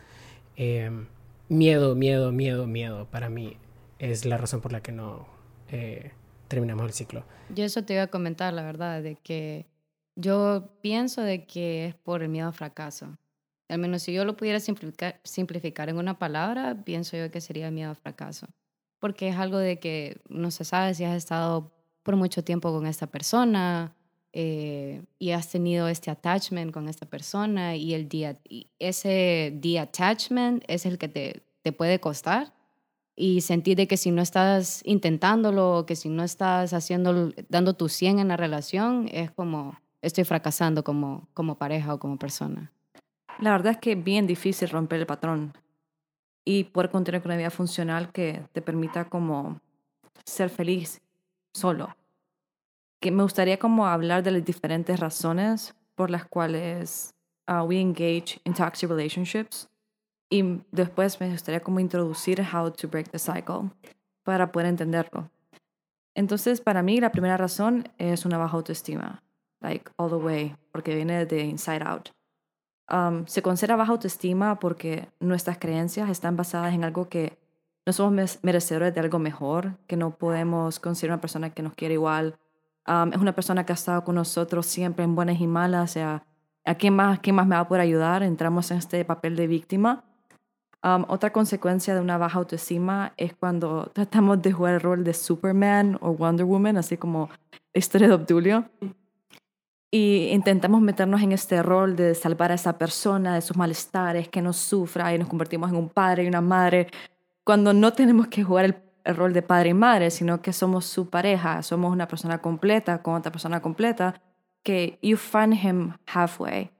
Em, 0.56 1.06
miedo, 1.48 1.94
miedo, 1.94 2.32
miedo, 2.32 2.66
miedo, 2.66 3.06
para 3.10 3.28
mí 3.28 3.56
es 3.98 4.24
la 4.24 4.36
razón 4.36 4.60
por 4.60 4.72
la 4.72 4.82
que 4.82 4.92
no 4.92 5.26
eh, 5.70 6.12
terminamos 6.48 6.84
el 6.86 6.92
ciclo. 6.92 7.24
Yo 7.54 7.64
eso 7.64 7.84
te 7.84 7.94
iba 7.94 8.02
a 8.02 8.06
comentar, 8.08 8.52
la 8.52 8.62
verdad, 8.62 9.02
de 9.02 9.16
que 9.16 9.66
yo 10.16 10.76
pienso 10.80 11.22
de 11.22 11.46
que 11.46 11.86
es 11.86 11.94
por 11.94 12.22
el 12.22 12.28
miedo 12.28 12.48
al 12.48 12.54
fracaso. 12.54 13.18
Al 13.68 13.78
menos 13.78 14.02
si 14.02 14.12
yo 14.12 14.24
lo 14.24 14.36
pudiera 14.36 14.60
simplificar, 14.60 15.20
simplificar 15.24 15.88
en 15.88 15.96
una 15.96 16.18
palabra, 16.18 16.76
pienso 16.84 17.16
yo 17.16 17.30
que 17.30 17.40
sería 17.40 17.70
miedo 17.70 17.90
al 17.90 17.96
fracaso. 17.96 18.46
Porque 19.00 19.28
es 19.28 19.36
algo 19.36 19.58
de 19.58 19.78
que 19.78 20.20
no 20.28 20.50
se 20.50 20.64
sabe 20.64 20.94
si 20.94 21.04
has 21.04 21.16
estado 21.16 21.72
por 22.02 22.16
mucho 22.16 22.44
tiempo 22.44 22.72
con 22.72 22.86
esta 22.86 23.06
persona, 23.06 23.94
eh, 24.36 25.04
y 25.20 25.30
has 25.30 25.48
tenido 25.48 25.86
este 25.86 26.10
attachment 26.10 26.72
con 26.72 26.88
esta 26.88 27.06
persona 27.06 27.76
y, 27.76 27.94
el 27.94 28.08
día, 28.08 28.36
ese 28.80 29.52
detachment 29.54 30.64
es 30.66 30.86
el 30.86 30.98
que 30.98 31.08
te, 31.08 31.42
te 31.62 31.70
puede 31.70 32.00
costar 32.00 32.52
y 33.14 33.42
sentir 33.42 33.76
de 33.76 33.86
que 33.86 33.96
si 33.96 34.10
no 34.10 34.20
estás 34.20 34.82
intentándolo, 34.84 35.84
que 35.86 35.94
si 35.94 36.08
no 36.08 36.24
estás 36.24 36.72
haciendo, 36.72 37.32
dando 37.48 37.74
tu 37.74 37.88
100 37.88 38.18
en 38.18 38.26
la 38.26 38.36
relación, 38.36 39.08
es 39.12 39.30
como 39.30 39.78
estoy 40.02 40.24
fracasando 40.24 40.82
como, 40.82 41.28
como 41.32 41.56
pareja 41.56 41.94
o 41.94 42.00
como 42.00 42.18
persona. 42.18 42.72
La 43.38 43.52
verdad 43.52 43.74
es 43.74 43.78
que 43.78 43.92
es 43.92 44.02
bien 44.02 44.26
difícil 44.26 44.68
romper 44.68 44.98
el 44.98 45.06
patrón 45.06 45.56
y 46.44 46.64
poder 46.64 46.90
continuar 46.90 47.22
con 47.22 47.30
una 47.30 47.38
vida 47.38 47.50
funcional 47.50 48.10
que 48.10 48.42
te 48.52 48.60
permita 48.62 49.04
como 49.04 49.60
ser 50.24 50.50
feliz 50.50 51.00
solo 51.52 51.94
que 53.04 53.10
me 53.10 53.22
gustaría 53.22 53.58
como 53.58 53.86
hablar 53.86 54.22
de 54.22 54.30
las 54.30 54.42
diferentes 54.46 54.98
razones 54.98 55.74
por 55.94 56.08
las 56.08 56.24
cuales 56.24 57.14
uh, 57.46 57.62
we 57.62 57.78
engage 57.78 58.40
in 58.44 58.54
toxic 58.54 58.88
relationships 58.88 59.68
y 60.30 60.62
después 60.72 61.20
me 61.20 61.30
gustaría 61.30 61.60
como 61.60 61.80
introducir 61.80 62.40
how 62.40 62.70
to 62.70 62.88
break 62.88 63.10
the 63.10 63.18
cycle 63.18 63.70
para 64.22 64.50
poder 64.50 64.68
entenderlo. 64.68 65.30
Entonces, 66.14 66.62
para 66.62 66.82
mí 66.82 66.98
la 66.98 67.12
primera 67.12 67.36
razón 67.36 67.90
es 67.98 68.24
una 68.24 68.38
baja 68.38 68.56
autoestima. 68.56 69.22
like 69.60 69.90
all 69.98 70.08
the 70.08 70.16
way, 70.16 70.56
porque 70.72 70.94
viene 70.94 71.26
de 71.26 71.40
inside 71.42 71.82
out. 71.84 72.08
Um, 72.90 73.26
se 73.26 73.42
considera 73.42 73.76
baja 73.76 73.92
autoestima 73.92 74.58
porque 74.58 75.10
nuestras 75.20 75.58
creencias 75.58 76.08
están 76.08 76.38
basadas 76.38 76.72
en 76.72 76.84
algo 76.84 77.10
que 77.10 77.36
no 77.84 77.92
somos 77.92 78.38
merecedores 78.42 78.94
de 78.94 79.00
algo 79.00 79.18
mejor, 79.18 79.76
que 79.86 79.98
no 79.98 80.16
podemos 80.16 80.80
considerar 80.80 81.16
una 81.16 81.20
persona 81.20 81.50
que 81.50 81.62
nos 81.62 81.74
quiere 81.74 81.94
igual. 81.94 82.38
Es 82.86 83.20
una 83.20 83.34
persona 83.34 83.64
que 83.64 83.72
ha 83.72 83.74
estado 83.74 84.04
con 84.04 84.14
nosotros 84.14 84.66
siempre 84.66 85.04
en 85.04 85.14
buenas 85.14 85.40
y 85.40 85.46
malas, 85.46 85.90
o 85.90 85.92
sea, 85.92 86.26
¿a 86.64 86.74
quién 86.74 86.94
más, 86.94 87.18
quién 87.20 87.36
más 87.36 87.46
me 87.46 87.54
va 87.54 87.62
a 87.62 87.68
poder 87.68 87.82
ayudar? 87.82 88.22
Entramos 88.22 88.70
en 88.70 88.78
este 88.78 89.04
papel 89.04 89.36
de 89.36 89.46
víctima. 89.46 90.04
Otra 90.82 91.32
consecuencia 91.32 91.94
de 91.94 92.00
una 92.00 92.18
baja 92.18 92.38
autoestima 92.38 93.14
es 93.16 93.34
cuando 93.34 93.90
tratamos 93.94 94.42
de 94.42 94.52
jugar 94.52 94.74
el 94.74 94.80
rol 94.80 95.02
de 95.02 95.14
Superman 95.14 95.96
o 96.02 96.12
Wonder 96.12 96.44
Woman, 96.44 96.76
así 96.76 96.98
como 96.98 97.30
historia 97.72 98.08
de 98.08 98.14
Obdulio 98.14 98.68
y 99.96 100.30
intentamos 100.32 100.80
meternos 100.80 101.22
en 101.22 101.30
este 101.30 101.62
rol 101.62 101.94
de 101.94 102.16
salvar 102.16 102.50
a 102.50 102.56
esa 102.56 102.76
persona 102.76 103.36
de 103.36 103.40
sus 103.40 103.56
malestares, 103.56 104.28
que 104.28 104.42
no 104.42 104.52
sufra 104.52 105.14
y 105.14 105.18
nos 105.18 105.28
convertimos 105.28 105.70
en 105.70 105.76
un 105.76 105.88
padre 105.88 106.24
y 106.24 106.26
una 106.26 106.40
madre, 106.40 106.88
cuando 107.44 107.72
no 107.72 107.92
tenemos 107.92 108.26
que 108.26 108.42
jugar 108.42 108.64
el, 108.64 108.74
rol 109.04 109.32
de 109.32 109.42
padre 109.42 109.70
y 109.70 109.74
madre, 109.74 110.10
sino 110.10 110.40
que 110.40 110.52
somos 110.52 110.86
su 110.86 111.10
pareja, 111.10 111.62
somos 111.62 111.92
una 111.92 112.08
persona 112.08 112.38
completa 112.38 113.02
con 113.02 113.14
otra 113.14 113.30
persona 113.30 113.60
completa, 113.60 114.20
que 114.62 114.98
you 115.02 115.16
find 115.16 115.54
him 115.54 115.92
halfway. 116.06 116.70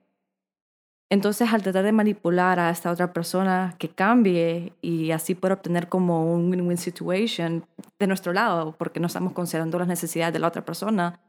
Entonces, 1.10 1.52
al 1.52 1.62
tratar 1.62 1.84
de 1.84 1.92
manipular 1.92 2.58
a 2.58 2.70
esta 2.70 2.90
otra 2.90 3.12
persona 3.12 3.76
que 3.78 3.88
cambie 3.88 4.72
y 4.80 5.12
así 5.12 5.34
poder 5.34 5.58
obtener 5.58 5.88
como 5.88 6.34
un 6.34 6.50
win-win 6.50 6.78
situation 6.78 7.66
de 7.98 8.06
nuestro 8.06 8.32
lado, 8.32 8.74
porque 8.78 9.00
no 9.00 9.06
estamos 9.06 9.32
considerando 9.32 9.78
las 9.78 9.86
necesidades 9.86 10.32
de 10.32 10.40
la 10.40 10.48
otra 10.48 10.64
persona, 10.64 11.20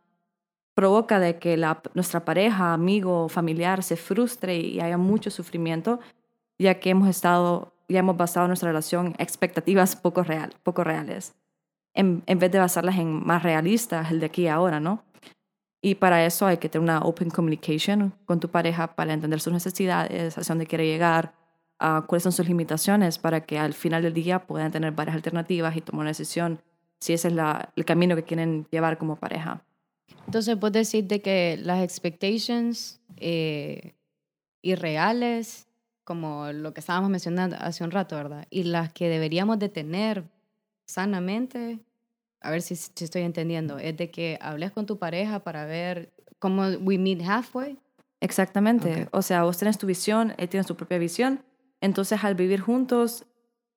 provoca 0.74 1.20
de 1.20 1.38
que 1.38 1.56
nuestra 1.94 2.26
pareja, 2.26 2.74
amigo, 2.74 3.30
familiar 3.30 3.84
se 3.84 3.96
frustre 3.96 4.58
y 4.58 4.80
haya 4.80 4.98
mucho 4.98 5.30
sufrimiento, 5.30 6.00
ya 6.58 6.80
que 6.80 6.90
hemos 6.90 7.08
estado, 7.08 7.75
ya 7.88 8.00
hemos 8.00 8.18
basado 8.18 8.48
nuestra 8.48 8.70
relación 8.70 9.08
en 9.08 9.16
expectativas 9.20 9.96
poco, 9.96 10.24
real, 10.24 10.54
poco 10.64 10.84
reales, 10.84 11.36
en, 11.94 12.24
en 12.26 12.40
vez 12.40 12.52
de 12.52 12.60
basarlas 12.60 12.98
en 12.98 13.26
más 13.26 13.44
realistas, 13.44 14.12
el 14.12 14.20
de 14.20 14.26
aquí 14.28 14.44
y 14.44 14.48
ahora, 14.48 14.80
¿no? 14.80 15.04
Y 15.82 15.96
para 15.96 16.26
eso 16.26 16.48
hay 16.48 16.58
que 16.58 16.68
tener 16.68 16.84
una 16.84 17.02
open 17.02 17.30
communication 17.30 18.12
con 18.26 18.40
tu 18.40 18.50
pareja 18.50 18.96
para 18.96 19.14
entender 19.14 19.40
sus 19.40 19.54
necesidades, 19.54 20.36
hacia 20.36 20.54
dónde 20.54 20.66
quiere 20.66 20.88
llegar, 20.88 21.36
uh, 21.80 22.02
cuáles 22.08 22.24
son 22.24 22.32
sus 22.32 22.48
limitaciones, 22.48 23.20
para 23.20 23.42
que 23.42 23.60
al 23.60 23.76
final 23.76 24.02
del 24.02 24.14
día 24.14 24.48
puedan 24.48 24.72
tener 24.72 24.94
varias 24.94 25.16
alternativas 25.16 25.78
y 25.78 25.82
tomar 25.82 26.02
una 26.02 26.10
decisión 26.10 26.60
si 27.00 27.14
ese 27.14 27.28
es 27.28 27.36
la, 27.36 27.72
el 27.76 27.86
camino 27.86 28.16
que 28.16 28.24
quieren 28.24 28.68
llevar 28.72 28.98
como 28.98 29.16
pareja. 29.16 29.64
Entonces, 30.26 30.60
vos 30.60 30.72
decir 30.72 31.06
de 31.06 31.22
que 31.22 31.60
las 31.62 31.84
expectations 31.84 33.00
eh, 33.18 33.94
irreales, 34.64 35.68
como 36.06 36.52
lo 36.54 36.74
que 36.74 36.80
estábamos 36.80 37.10
mencionando 37.10 37.58
hace 37.60 37.84
un 37.84 37.92
rato, 37.92 38.16
¿verdad? 38.16 38.48
Y 38.50 38.64
las 38.64 38.94
que 38.94 39.10
deberíamos 39.10 39.60
de 39.60 39.68
tener 39.68 40.24
sanamente, 40.86 41.80
a 42.40 42.52
ver 42.52 42.62
si, 42.62 42.78
si 42.78 43.04
estoy 43.04 43.24
entendiendo, 43.24 43.78
es 43.78 43.98
de 43.98 44.10
que 44.10 44.38
hables 44.40 44.72
con 44.72 44.86
tu 44.86 44.98
pareja 44.98 45.40
para 45.40 45.66
ver 45.66 46.14
cómo 46.40 46.64
we 46.80 46.98
meet 46.98 47.22
halfway. 47.22 47.78
Exactamente. 48.22 49.10
O 49.12 49.22
sea, 49.22 49.44
vos 49.44 49.58
tenés 49.58 49.78
tu 49.78 49.86
visión, 49.86 50.34
él 50.38 50.48
tiene 50.48 50.64
su 50.64 50.76
propia 50.76 50.98
visión. 50.98 51.44
Entonces, 51.82 52.24
al 52.24 52.36
vivir 52.36 52.62
juntos, 52.62 53.26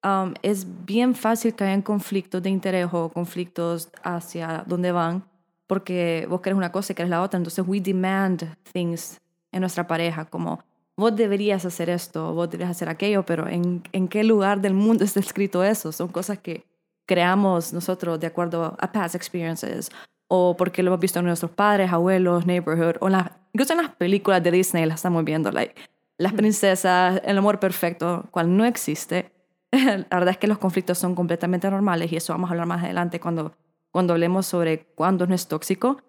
um, 0.04 0.34
es 0.42 0.66
bien 0.84 1.16
fácil 1.16 1.54
caer 1.56 1.72
en 1.72 1.82
conflictos 1.82 2.42
de 2.42 2.50
interés 2.50 2.88
o 2.92 3.08
conflictos 3.08 3.90
hacia 4.04 4.64
dónde 4.66 4.92
van 4.92 5.24
porque 5.68 6.26
vos 6.28 6.40
querés 6.40 6.56
una 6.56 6.72
cosa 6.72 6.92
y 6.92 6.96
querés 6.96 7.10
la 7.10 7.22
otra. 7.22 7.36
Entonces, 7.36 7.64
we 7.68 7.78
demand 7.78 8.56
things 8.72 9.20
en 9.52 9.60
nuestra 9.60 9.86
pareja, 9.86 10.24
como 10.24 10.64
vos 10.98 11.16
deberías 11.16 11.64
hacer 11.64 11.88
esto, 11.88 12.34
vos 12.34 12.50
deberías 12.50 12.72
hacer 12.72 12.90
aquello, 12.90 13.24
pero 13.24 13.48
¿en, 13.48 13.82
en 13.92 14.08
qué 14.08 14.22
lugar 14.24 14.60
del 14.60 14.74
mundo 14.74 15.04
está 15.04 15.20
escrito 15.20 15.64
eso? 15.64 15.92
Son 15.92 16.08
cosas 16.08 16.38
que 16.38 16.64
creamos 17.06 17.72
nosotros 17.72 18.20
de 18.20 18.26
acuerdo 18.26 18.76
a 18.78 18.92
past 18.92 19.14
experiences 19.14 19.90
o 20.28 20.54
porque 20.58 20.82
lo 20.82 20.90
hemos 20.90 21.00
visto 21.00 21.20
en 21.20 21.24
nuestros 21.24 21.52
padres, 21.52 21.90
abuelos, 21.90 22.44
neighborhood, 22.44 22.96
o 23.00 23.08
las, 23.08 23.30
incluso 23.54 23.72
en 23.72 23.78
las 23.78 23.94
películas 23.94 24.42
de 24.42 24.50
Disney 24.50 24.84
las 24.84 24.96
estamos 24.96 25.24
viendo, 25.24 25.50
like, 25.50 25.74
las 26.18 26.34
princesas, 26.34 27.22
el 27.24 27.38
amor 27.38 27.58
perfecto, 27.60 28.26
cual 28.30 28.54
no 28.54 28.66
existe. 28.66 29.32
La 29.70 30.04
verdad 30.10 30.30
es 30.30 30.36
que 30.36 30.48
los 30.48 30.58
conflictos 30.58 30.98
son 30.98 31.14
completamente 31.14 31.70
normales 31.70 32.12
y 32.12 32.16
eso 32.16 32.34
vamos 32.34 32.50
a 32.50 32.52
hablar 32.52 32.66
más 32.66 32.82
adelante 32.82 33.20
cuando 33.20 33.54
cuando 33.90 34.12
hablemos 34.12 34.46
sobre 34.46 34.86
cuándo 34.94 35.26
no 35.26 35.34
es 35.34 35.48
tóxico. 35.48 36.02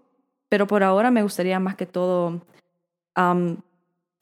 Pero 0.49 0.67
por 0.67 0.83
ahora 0.83 1.11
me 1.11 1.23
gustaría 1.23 1.59
más 1.59 1.75
que 1.75 1.85
todo 1.85 2.41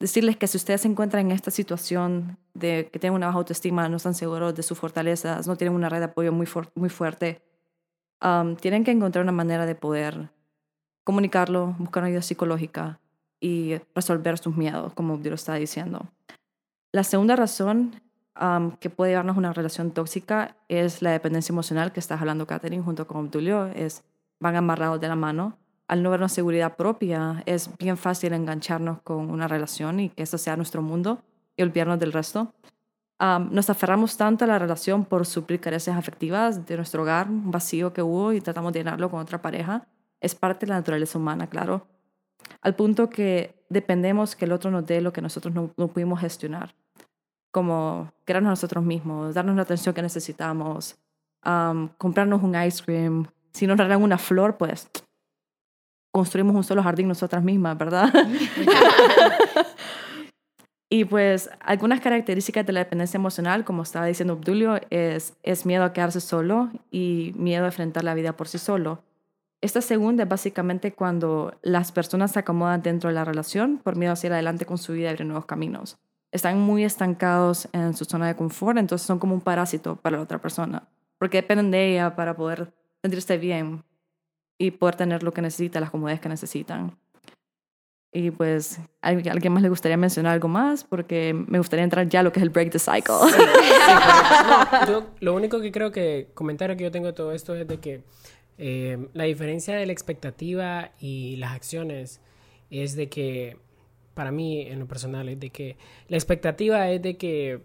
decirles 0.00 0.36
que 0.36 0.46
si 0.46 0.56
ustedes 0.56 0.82
se 0.82 0.88
encuentran 0.88 1.26
en 1.26 1.32
esta 1.32 1.50
situación 1.50 2.38
de 2.54 2.88
que 2.92 2.98
tienen 2.98 3.16
una 3.16 3.26
baja 3.26 3.38
autoestima, 3.38 3.88
no 3.88 3.96
están 3.96 4.14
seguros 4.14 4.54
de 4.54 4.62
sus 4.62 4.78
fortalezas, 4.78 5.46
no 5.46 5.56
tienen 5.56 5.74
una 5.74 5.88
red 5.88 5.98
de 5.98 6.04
apoyo 6.04 6.32
muy, 6.32 6.46
fuerte, 6.46 7.42
tienen 8.60 8.84
que 8.84 8.90
encontrar 8.90 9.22
una 9.22 9.32
manera 9.32 9.66
de 9.66 9.74
poder 9.74 10.30
comunicarlo, 11.04 11.74
buscar 11.78 12.02
una 12.02 12.08
ayuda 12.08 12.22
psicológica 12.22 13.00
y 13.40 13.76
resolver 13.94 14.38
sus 14.38 14.56
miedos, 14.56 14.92
como 14.94 15.16
lo 15.16 15.34
está 15.34 15.54
diciendo. 15.54 16.06
La 16.92 17.04
segunda 17.04 17.36
razón 17.36 18.00
que 18.78 18.90
puede 18.90 19.12
llevarnos 19.12 19.36
a 19.36 19.38
una 19.40 19.52
relación 19.52 19.90
tóxica 19.90 20.56
es 20.68 21.02
la 21.02 21.10
dependencia 21.10 21.52
emocional 21.52 21.92
que 21.92 22.00
estás 22.00 22.20
hablando, 22.20 22.46
Catherine, 22.46 22.82
junto 22.82 23.06
con 23.06 23.30
Tulio, 23.30 23.66
es 23.66 24.04
van 24.40 24.54
amarrados 24.54 25.00
de 25.00 25.08
la 25.08 25.16
mano. 25.16 25.58
Al 25.88 26.02
no 26.02 26.10
ver 26.10 26.20
una 26.20 26.28
seguridad 26.28 26.76
propia, 26.76 27.42
es 27.46 27.70
bien 27.78 27.96
fácil 27.96 28.32
engancharnos 28.34 29.00
con 29.02 29.30
una 29.30 29.48
relación 29.48 30.00
y 30.00 30.10
que 30.10 30.22
eso 30.22 30.38
sea 30.38 30.56
nuestro 30.56 30.82
mundo 30.82 31.22
y 31.56 31.62
olvidarnos 31.62 31.98
del 31.98 32.12
resto. 32.12 32.52
nos 33.50 33.68
aferramos 33.68 34.16
tanto 34.16 34.44
a 34.44 34.48
la 34.48 34.58
relación 34.58 35.04
por 35.04 35.26
suplir 35.26 35.60
carencias 35.60 35.96
afectivas 35.96 36.66
de 36.66 36.76
nuestro 36.76 37.02
hogar, 37.02 37.28
un 37.28 37.50
vacío 37.50 37.92
que 37.92 38.02
hubo 38.02 38.32
y 38.32 38.40
tratamos 38.40 38.72
de 38.72 38.80
llenarlo 38.80 39.10
con 39.10 39.20
otra 39.20 39.42
pareja. 39.42 39.86
Es 40.20 40.34
parte 40.34 40.66
de 40.66 40.70
la 40.70 40.76
naturaleza 40.76 41.18
humana, 41.18 41.48
claro. 41.48 41.86
Al 42.60 42.74
punto 42.76 43.10
que 43.10 43.54
dependemos 43.68 44.36
que 44.36 44.44
el 44.44 44.52
otro 44.52 44.70
nos 44.70 44.86
dé 44.86 45.00
lo 45.00 45.12
que 45.12 45.22
nosotros 45.22 45.52
no, 45.54 45.72
no 45.76 45.88
pudimos 45.88 46.20
gestionar 46.20 46.74
como 47.50 48.12
querernos 48.24 48.48
a 48.48 48.52
nosotros 48.52 48.84
mismos, 48.84 49.34
darnos 49.34 49.56
la 49.56 49.62
atención 49.62 49.94
que 49.94 50.02
necesitamos, 50.02 50.96
comprarnos 51.96 52.42
un 52.42 52.54
ice 52.62 52.84
cream. 52.84 53.26
Si 53.52 53.66
nos 53.66 53.78
regalan 53.78 54.02
una 54.02 54.18
flor, 54.18 54.56
pues 54.56 54.88
construimos 56.18 56.56
un 56.56 56.64
solo 56.64 56.82
jardín 56.82 57.06
nosotras 57.06 57.44
mismas, 57.44 57.78
¿verdad? 57.78 58.12
y 60.90 61.04
pues 61.04 61.48
algunas 61.60 62.00
características 62.00 62.66
de 62.66 62.72
la 62.72 62.80
dependencia 62.80 63.18
emocional, 63.18 63.64
como 63.64 63.84
estaba 63.84 64.06
diciendo 64.06 64.34
Obdulio, 64.34 64.80
es, 64.90 65.34
es 65.44 65.64
miedo 65.64 65.84
a 65.84 65.92
quedarse 65.92 66.20
solo 66.20 66.70
y 66.90 67.32
miedo 67.36 67.62
a 67.62 67.68
enfrentar 67.68 68.02
la 68.02 68.14
vida 68.14 68.32
por 68.32 68.48
sí 68.48 68.58
solo. 68.58 69.00
Esta 69.60 69.80
segunda 69.80 70.24
es 70.24 70.28
básicamente 70.28 70.92
cuando 70.92 71.56
las 71.62 71.92
personas 71.92 72.32
se 72.32 72.40
acomodan 72.40 72.82
dentro 72.82 73.10
de 73.10 73.14
la 73.14 73.24
relación 73.24 73.78
por 73.78 73.94
miedo 73.94 74.12
a 74.12 74.16
seguir 74.16 74.32
adelante 74.32 74.66
con 74.66 74.76
su 74.76 74.94
vida 74.94 75.06
y 75.06 75.10
abrir 75.10 75.26
nuevos 75.26 75.46
caminos 75.46 75.98
están 76.32 76.60
muy 76.60 76.84
estancados 76.84 77.68
en 77.72 77.94
su 77.94 78.04
zona 78.04 78.26
de 78.26 78.36
confort, 78.36 78.76
entonces 78.76 79.06
son 79.06 79.18
como 79.18 79.34
un 79.34 79.40
parásito 79.40 79.96
para 79.96 80.18
la 80.18 80.22
otra 80.22 80.38
persona, 80.38 80.86
porque 81.16 81.38
dependen 81.38 81.70
de 81.70 81.92
ella 81.92 82.14
para 82.14 82.36
poder 82.36 82.72
sentirse 83.00 83.38
bien 83.38 83.82
y 84.58 84.72
poder 84.72 84.96
tener 84.96 85.22
lo 85.22 85.32
que 85.32 85.40
necesita, 85.40 85.80
las 85.80 85.90
comodidades 85.90 86.20
que 86.20 86.28
necesitan. 86.28 86.96
Y 88.12 88.30
pues, 88.30 88.80
¿a 89.02 89.08
alguien 89.08 89.52
más 89.52 89.62
le 89.62 89.68
gustaría 89.68 89.96
mencionar 89.96 90.32
algo 90.32 90.48
más? 90.48 90.82
Porque 90.82 91.34
me 91.34 91.58
gustaría 91.58 91.84
entrar 91.84 92.08
ya 92.08 92.20
a 92.20 92.22
lo 92.22 92.32
que 92.32 92.40
es 92.40 92.42
el 92.42 92.50
break 92.50 92.72
the 92.72 92.78
cycle. 92.78 93.14
yo, 94.88 95.06
lo 95.20 95.34
único 95.34 95.60
que 95.60 95.70
creo 95.70 95.92
que, 95.92 96.28
comentario 96.34 96.76
que 96.76 96.84
yo 96.84 96.90
tengo 96.90 97.06
de 97.06 97.12
todo 97.12 97.32
esto 97.32 97.54
es 97.54 97.68
de 97.68 97.78
que 97.78 98.02
eh, 98.56 99.08
la 99.12 99.24
diferencia 99.24 99.76
de 99.76 99.86
la 99.86 99.92
expectativa 99.92 100.90
y 100.98 101.36
las 101.36 101.52
acciones 101.52 102.20
es 102.70 102.96
de 102.96 103.08
que 103.08 103.58
para 104.14 104.32
mí 104.32 104.62
en 104.62 104.80
lo 104.80 104.88
personal 104.88 105.28
es 105.28 105.38
de 105.38 105.50
que 105.50 105.76
la 106.08 106.16
expectativa 106.16 106.90
es 106.90 107.00
de 107.00 107.16
que 107.16 107.60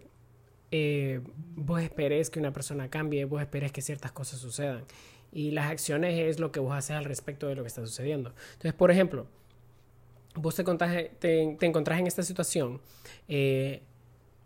eh, 0.70 1.20
vos 1.56 1.80
esperes 1.82 2.30
que 2.30 2.38
una 2.38 2.52
persona 2.52 2.88
cambie, 2.88 3.24
vos 3.24 3.40
esperes 3.40 3.72
que 3.72 3.82
ciertas 3.82 4.12
cosas 4.12 4.38
sucedan. 4.40 4.84
Y 5.34 5.50
las 5.50 5.70
acciones 5.70 6.18
es 6.18 6.38
lo 6.38 6.52
que 6.52 6.60
vos 6.60 6.72
haces 6.72 6.96
al 6.96 7.04
respecto 7.04 7.48
de 7.48 7.56
lo 7.56 7.62
que 7.62 7.68
está 7.68 7.82
sucediendo. 7.82 8.32
Entonces, 8.52 8.72
por 8.72 8.90
ejemplo, 8.90 9.26
vos 10.36 10.54
te, 10.54 10.64
te, 10.64 11.56
te 11.58 11.66
encontrás 11.66 11.98
en 11.98 12.06
esta 12.06 12.22
situación. 12.22 12.80
Eh, 13.28 13.82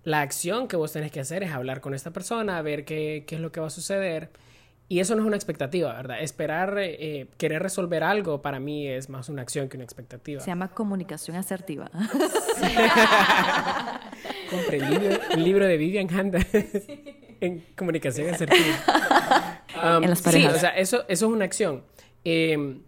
la 0.03 0.23
acción 0.23 0.67
que 0.67 0.77
vos 0.77 0.93
tenés 0.93 1.13
que 1.13 1.21
hacer 1.21 1.43
es 1.43 1.53
hablar 1.53 1.81
con 1.81 1.95
esta 1.95 2.11
persona, 2.11 2.61
ver 2.63 2.85
qué, 2.85 3.25
qué 3.27 3.37
es 3.37 3.41
lo 3.41 3.53
que 3.53 3.61
va 3.61 3.67
a 3.67 3.71
suceder 3.71 4.31
y 4.91 5.01
eso 5.01 5.15
no 5.15 5.21
es 5.21 5.27
una 5.27 5.37
expectativa, 5.37 5.93
¿verdad? 5.93 6.23
Esperar, 6.23 6.79
eh, 6.79 7.27
querer 7.37 7.63
resolver 7.63 8.03
algo 8.03 8.41
para 8.41 8.59
mí 8.59 8.89
es 8.89 9.11
más 9.11 9.29
una 9.29 9.43
acción 9.43 9.69
que 9.69 9.77
una 9.77 9.85
expectativa. 9.85 10.41
Se 10.41 10.47
llama 10.47 10.69
comunicación 10.69 11.37
asertiva. 11.37 11.91
Compré 14.51 14.79
el 14.79 15.45
libro, 15.45 15.67
de 15.67 15.77
Vivian 15.77 16.09
Handa 16.11 16.39
en 17.41 17.67
comunicación 17.77 18.33
asertiva. 18.33 19.48
En 19.83 20.11
las 20.11 20.23
parejas. 20.23 20.53
Sí, 20.53 20.57
o 20.57 20.61
sea, 20.61 20.71
eso, 20.71 21.05
eso 21.09 21.27
es 21.27 21.33
una 21.33 21.45
acción. 21.45 21.85
Em, 22.25 22.83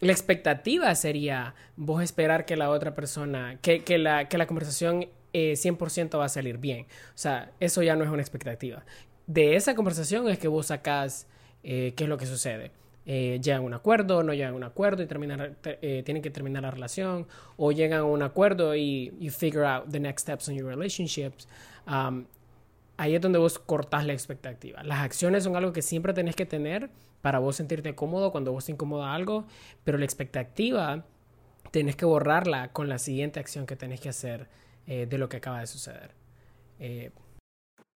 la 0.00 0.12
expectativa 0.12 0.94
sería 0.94 1.54
vos 1.76 2.02
esperar 2.02 2.44
que 2.44 2.56
la 2.56 2.70
otra 2.70 2.94
persona, 2.94 3.58
que, 3.62 3.84
que, 3.84 3.98
la, 3.98 4.28
que 4.28 4.38
la 4.38 4.46
conversación 4.46 5.08
eh, 5.32 5.54
100% 5.54 6.18
va 6.18 6.26
a 6.26 6.28
salir 6.28 6.58
bien. 6.58 6.86
O 6.86 7.16
sea, 7.18 7.52
eso 7.60 7.82
ya 7.82 7.96
no 7.96 8.04
es 8.04 8.10
una 8.10 8.22
expectativa. 8.22 8.84
De 9.26 9.56
esa 9.56 9.74
conversación 9.74 10.28
es 10.28 10.38
que 10.38 10.48
vos 10.48 10.66
sacás 10.66 11.26
eh, 11.62 11.94
qué 11.96 12.04
es 12.04 12.10
lo 12.10 12.18
que 12.18 12.26
sucede. 12.26 12.72
Eh, 13.06 13.38
llegan 13.42 13.62
a 13.62 13.64
un 13.64 13.74
acuerdo, 13.74 14.22
no 14.22 14.32
llegan 14.32 14.54
a 14.54 14.56
un 14.56 14.64
acuerdo 14.64 15.02
y 15.02 15.06
terminan, 15.06 15.56
eh, 15.64 16.02
tienen 16.04 16.22
que 16.22 16.30
terminar 16.30 16.62
la 16.62 16.70
relación, 16.70 17.26
o 17.56 17.72
llegan 17.72 18.00
a 18.00 18.04
un 18.04 18.22
acuerdo 18.22 18.74
y 18.74 19.12
you 19.18 19.30
figure 19.30 19.66
out 19.66 19.90
the 19.90 20.00
next 20.00 20.22
steps 20.22 20.48
in 20.48 20.56
your 20.56 20.68
relationships. 20.68 21.46
Um, 21.86 22.26
ahí 22.96 23.14
es 23.14 23.20
donde 23.20 23.38
vos 23.38 23.58
cortás 23.58 24.06
la 24.06 24.12
expectativa. 24.12 24.82
Las 24.82 25.00
acciones 25.00 25.44
son 25.44 25.56
algo 25.56 25.72
que 25.72 25.82
siempre 25.82 26.12
tenés 26.12 26.36
que 26.36 26.46
tener 26.46 26.90
para 27.20 27.38
vos 27.38 27.56
sentirte 27.56 27.94
cómodo 27.94 28.32
cuando 28.32 28.52
vos 28.52 28.66
te 28.66 28.72
incomoda 28.72 29.14
algo, 29.14 29.46
pero 29.82 29.98
la 29.98 30.04
expectativa 30.04 31.04
tenés 31.70 31.96
que 31.96 32.04
borrarla 32.04 32.72
con 32.72 32.88
la 32.88 32.98
siguiente 32.98 33.40
acción 33.40 33.66
que 33.66 33.76
tenés 33.76 34.00
que 34.00 34.10
hacer 34.10 34.48
eh, 34.86 35.06
de 35.06 35.18
lo 35.18 35.28
que 35.28 35.38
acaba 35.38 35.60
de 35.60 35.66
suceder. 35.66 36.10
Eh, 36.78 37.10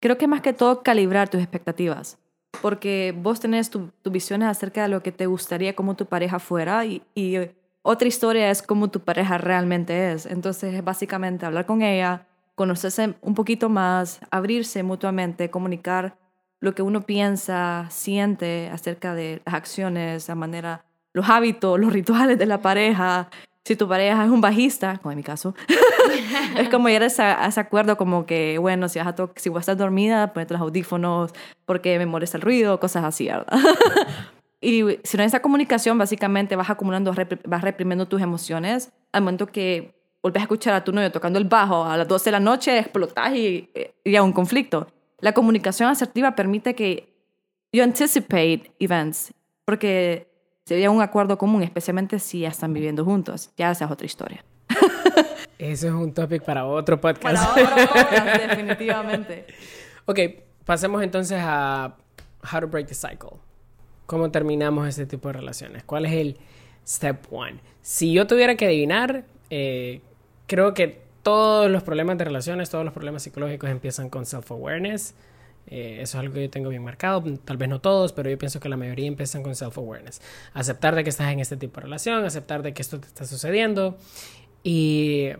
Creo 0.01 0.17
que 0.17 0.29
más 0.29 0.43
que 0.43 0.53
todo 0.53 0.83
calibrar 0.83 1.29
tus 1.29 1.41
expectativas, 1.41 2.19
porque 2.63 3.13
vos 3.17 3.41
tenés 3.41 3.69
tus 3.69 3.91
tu 4.01 4.11
visiones 4.11 4.49
acerca 4.49 4.83
de 4.83 4.89
lo 4.89 5.03
que 5.03 5.11
te 5.11 5.27
gustaría 5.27 5.75
como 5.75 5.97
tu 5.97 6.07
pareja 6.07 6.39
fuera 6.39 6.87
y, 6.87 7.03
y 7.15 7.37
otra 7.83 8.07
historia 8.07 8.51
es 8.51 8.63
cómo 8.63 8.91
tu 8.91 9.01
pareja 9.01 9.39
realmente 9.39 10.13
es. 10.13 10.25
Entonces 10.25 10.73
es 10.75 10.85
básicamente 10.85 11.47
hablar 11.47 11.67
con 11.67 11.83
ella, 11.83 12.28
conocerse 12.59 13.15
un 13.23 13.35
poquito 13.35 13.71
más, 13.71 14.21
abrirse 14.31 14.83
mutuamente, 14.83 15.49
comunicar 15.49 16.19
lo 16.61 16.75
que 16.75 16.83
uno 16.83 17.03
piensa, 17.03 17.87
siente 17.89 18.69
acerca 18.71 19.15
de 19.15 19.41
las 19.47 19.55
acciones, 19.55 20.29
la 20.29 20.35
manera, 20.35 20.85
los 21.15 21.31
hábitos, 21.31 21.79
los 21.79 21.93
rituales 21.93 22.37
de 22.37 22.47
la 22.47 22.61
pareja. 22.61 23.31
Si 23.65 23.77
tu 23.77 23.87
pareja 23.89 24.25
es 24.25 24.31
un 24.31 24.41
bajista, 24.41 24.99
como 24.99 25.13
en 25.13 25.19
mi 25.19 25.23
caso, 25.23 25.55
es 26.59 26.69
como 26.69 26.89
llegar 26.89 27.05
a 27.05 27.47
ese, 27.47 27.61
acuerdo 27.61 27.97
como 27.97 28.27
que, 28.27 28.59
bueno, 28.59 28.89
si 28.89 28.99
vas, 28.99 29.07
a 29.07 29.31
si 29.37 29.49
vas 29.51 29.57
a 29.57 29.61
estar 29.61 29.77
dormida, 29.77 30.33
ponete 30.33 30.55
los 30.55 30.61
audífonos 30.61 31.33
porque 31.65 31.97
me 31.99 32.07
molesta 32.07 32.39
el 32.39 32.43
ruido, 32.43 32.81
cosas 32.81 33.05
así, 33.05 33.29
¿verdad? 33.29 33.47
y 34.61 34.99
si 35.05 35.17
no 35.17 35.23
hay 35.23 35.29
esa 35.29 35.41
comunicación, 35.41 35.97
básicamente 35.97 36.57
vas 36.57 36.71
acumulando, 36.71 37.15
vas 37.47 37.63
reprimiendo 37.63 38.09
tus 38.09 38.21
emociones 38.21 38.91
al 39.13 39.23
momento 39.23 39.47
que 39.47 39.98
volvés 40.29 40.43
a 40.43 40.45
escuchar 40.45 40.75
a 40.75 40.85
tu 40.85 40.93
novio 40.93 41.11
tocando 41.11 41.39
el 41.39 41.47
bajo 41.47 41.85
a 41.85 41.97
las 41.97 42.07
12 42.07 42.27
de 42.27 42.33
la 42.33 42.41
noche, 42.41 42.79
explotás 42.79 43.35
y, 43.35 43.71
y 44.05 44.15
hay 44.15 44.21
un 44.21 44.33
conflicto. 44.33 44.87
La 45.21 45.33
comunicación 45.33 45.89
asertiva 45.89 46.35
permite 46.35 46.75
que 46.75 47.13
you 47.73 47.83
anticipate 47.83 48.71
events, 48.79 49.33
porque 49.65 50.29
sería 50.65 50.91
un 50.91 51.01
acuerdo 51.01 51.39
común, 51.39 51.63
especialmente 51.63 52.19
si 52.19 52.41
ya 52.41 52.49
están 52.49 52.75
viviendo 52.75 53.05
juntos. 53.05 53.51
Ya 53.57 53.71
esa 53.71 53.87
es 53.87 53.91
otra 53.91 54.05
historia. 54.05 54.45
Eso 55.59 55.89
es 55.89 55.93
un 55.93 56.13
topic 56.13 56.45
para 56.45 56.67
otro 56.67 57.01
podcast. 57.01 57.55
Para 57.55 57.73
otro 57.73 57.89
podcast, 57.95 58.43
definitivamente. 58.43 59.47
Ok, 60.05 60.21
pasemos 60.65 61.03
entonces 61.03 61.39
a 61.41 61.97
How 62.53 62.61
to 62.61 62.69
Break 62.69 62.87
the 62.87 62.95
Cycle. 62.95 63.39
¿Cómo 64.07 64.31
terminamos 64.31 64.87
este 64.89 65.07
tipo 65.07 65.29
de 65.29 65.35
relaciones? 65.35 65.85
¿Cuál 65.85 66.05
es 66.05 66.13
el 66.13 66.39
step 66.87 67.27
one? 67.31 67.61
Si 67.83 68.13
yo 68.13 68.27
tuviera 68.27 68.55
que 68.55 68.67
adivinar, 68.67 69.25
eh, 69.51 70.01
creo 70.49 70.75
que 70.75 71.01
todos 71.23 71.71
los 71.71 71.85
problemas 71.85 72.19
de 72.19 72.25
relaciones, 72.25 72.71
todos 72.71 72.85
los 72.85 72.95
problemas 72.95 73.23
psicológicos 73.23 73.71
empiezan 73.71 74.11
con 74.11 74.25
self-awareness. 74.25 75.15
Eh, 75.69 75.99
eso 76.01 76.17
es 76.17 76.21
algo 76.23 76.35
que 76.35 76.43
yo 76.45 76.51
tengo 76.51 76.71
bien 76.71 76.83
marcado, 76.83 77.23
tal 77.45 77.59
vez 77.59 77.69
no 77.69 77.81
todos, 77.81 78.15
pero 78.15 78.31
yo 78.31 78.39
pienso 78.39 78.59
que 78.59 78.71
la 78.71 78.79
mayoría 78.79 79.07
empiezan 79.07 79.43
con 79.43 79.55
self-awareness. 79.55 80.23
Aceptar 80.55 80.95
de 80.95 81.05
que 81.05 81.11
estás 81.11 81.31
en 81.31 81.41
este 81.41 81.59
tipo 81.59 81.77
de 81.77 81.83
relación, 81.83 82.25
aceptar 82.25 82.63
de 82.63 82.73
que 82.73 82.81
esto 82.83 82.99
te 82.99 83.07
está 83.07 83.27
sucediendo. 83.27 83.99
Y, 84.65 85.33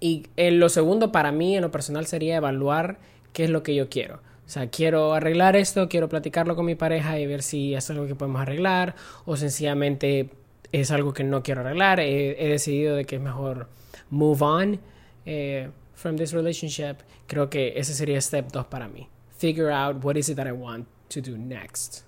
y 0.00 0.26
en 0.36 0.58
lo 0.58 0.68
segundo 0.68 1.12
para 1.12 1.30
mí, 1.30 1.56
en 1.56 1.62
lo 1.62 1.70
personal, 1.70 2.06
sería 2.06 2.36
evaluar 2.36 2.98
qué 3.32 3.44
es 3.44 3.50
lo 3.50 3.62
que 3.62 3.76
yo 3.76 3.88
quiero. 3.88 4.16
O 4.16 4.48
sea, 4.48 4.68
quiero 4.68 5.14
arreglar 5.14 5.54
esto, 5.54 5.88
quiero 5.88 6.08
platicarlo 6.08 6.56
con 6.56 6.66
mi 6.66 6.74
pareja 6.74 7.18
y 7.20 7.26
ver 7.26 7.42
si 7.42 7.74
es 7.74 7.88
algo 7.90 8.06
que 8.06 8.16
podemos 8.16 8.40
arreglar 8.40 8.96
o 9.24 9.36
sencillamente 9.36 10.30
es 10.72 10.90
algo 10.90 11.12
que 11.12 11.24
no 11.24 11.42
quiero 11.42 11.62
arreglar. 11.62 12.00
He, 12.00 12.44
he 12.44 12.48
decidido 12.48 12.96
de 12.96 13.04
que 13.04 13.16
es 13.16 13.22
mejor 13.22 13.68
move 14.10 14.42
on 14.42 14.80
eh, 15.24 15.70
from 15.94 16.16
this 16.16 16.32
relationship, 16.32 16.98
creo 17.26 17.50
que 17.50 17.72
ese 17.76 17.94
sería 17.94 18.20
step 18.20 18.50
2 18.52 18.66
para 18.66 18.88
mí. 18.88 19.08
Figure 19.38 19.70
out 19.70 20.04
what 20.04 20.16
is 20.16 20.28
it 20.28 20.36
that 20.36 20.46
I 20.46 20.52
want 20.52 20.86
to 21.08 21.20
do 21.20 21.36
next. 21.36 22.04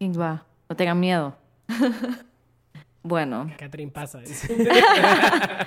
Va, 0.00 0.44
no 0.68 0.76
tengan 0.76 0.98
miedo. 0.98 1.36
bueno. 3.02 3.50
Catherine 3.58 3.90
pasa. 3.90 4.20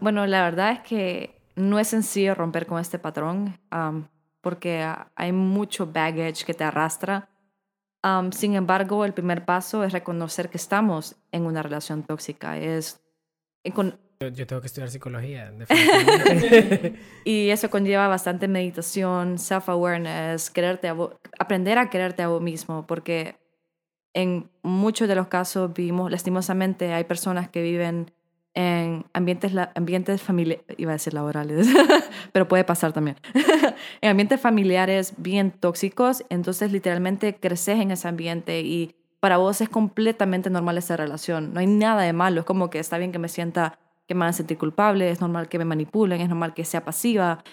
bueno, 0.00 0.26
la 0.26 0.42
verdad 0.42 0.72
es 0.72 0.80
que 0.80 1.40
no 1.56 1.78
es 1.78 1.88
sencillo 1.88 2.34
romper 2.34 2.66
con 2.66 2.80
este 2.80 2.98
patrón 2.98 3.58
um, 3.72 4.06
porque 4.40 4.86
hay 5.14 5.32
mucho 5.32 5.86
baggage 5.86 6.44
que 6.44 6.54
te 6.54 6.64
arrastra. 6.64 7.28
Um, 8.02 8.32
sin 8.32 8.54
embargo, 8.54 9.04
el 9.04 9.12
primer 9.12 9.44
paso 9.44 9.84
es 9.84 9.92
reconocer 9.92 10.48
que 10.48 10.56
estamos 10.56 11.16
en 11.32 11.44
una 11.44 11.62
relación 11.62 12.02
tóxica. 12.02 12.56
Es 12.56 13.00
con... 13.74 13.98
Yo, 14.20 14.28
yo, 14.28 14.46
tengo 14.46 14.60
que 14.60 14.66
estudiar 14.66 14.90
psicología, 14.90 15.50
y 17.24 17.48
eso 17.48 17.70
conlleva 17.70 18.06
bastante 18.06 18.48
meditación, 18.48 19.38
self-awareness, 19.38 20.50
quererte 20.50 20.92
aprender 21.38 21.78
a 21.78 21.88
quererte 21.88 22.22
a 22.22 22.28
vos 22.28 22.42
mismo, 22.42 22.86
porque 22.86 23.38
en 24.12 24.50
muchos 24.62 25.08
de 25.08 25.14
los 25.14 25.28
casos 25.28 25.72
vivimos, 25.72 26.10
lastimosamente, 26.10 26.92
hay 26.92 27.04
personas 27.04 27.48
que 27.48 27.62
viven 27.62 28.12
en 28.54 29.04
ambientes, 29.12 29.52
ambientes 29.74 30.22
familiares, 30.22 30.64
iba 30.76 30.90
a 30.90 30.94
decir 30.94 31.14
laborales, 31.14 31.68
pero 32.32 32.48
puede 32.48 32.64
pasar 32.64 32.92
también, 32.92 33.16
en 34.00 34.10
ambientes 34.10 34.40
familiares 34.40 35.14
bien 35.16 35.50
tóxicos, 35.52 36.24
entonces 36.30 36.72
literalmente 36.72 37.36
creces 37.36 37.78
en 37.78 37.90
ese 37.92 38.08
ambiente 38.08 38.60
y 38.60 38.94
para 39.20 39.36
vos 39.36 39.60
es 39.60 39.68
completamente 39.68 40.50
normal 40.50 40.78
esa 40.78 40.96
relación. 40.96 41.52
No 41.52 41.60
hay 41.60 41.66
nada 41.66 42.02
de 42.02 42.12
malo. 42.12 42.40
Es 42.40 42.46
como 42.46 42.70
que 42.70 42.78
está 42.78 42.98
bien 42.98 43.12
que 43.12 43.18
me 43.18 43.28
sienta, 43.28 43.78
que 44.08 44.14
me 44.14 44.24
a 44.24 44.32
sentir 44.32 44.58
culpable, 44.58 45.10
es 45.10 45.20
normal 45.20 45.48
que 45.48 45.58
me 45.58 45.66
manipulen, 45.66 46.20
es 46.20 46.28
normal 46.28 46.54
que 46.54 46.64
sea 46.64 46.84
pasiva, 46.84 47.44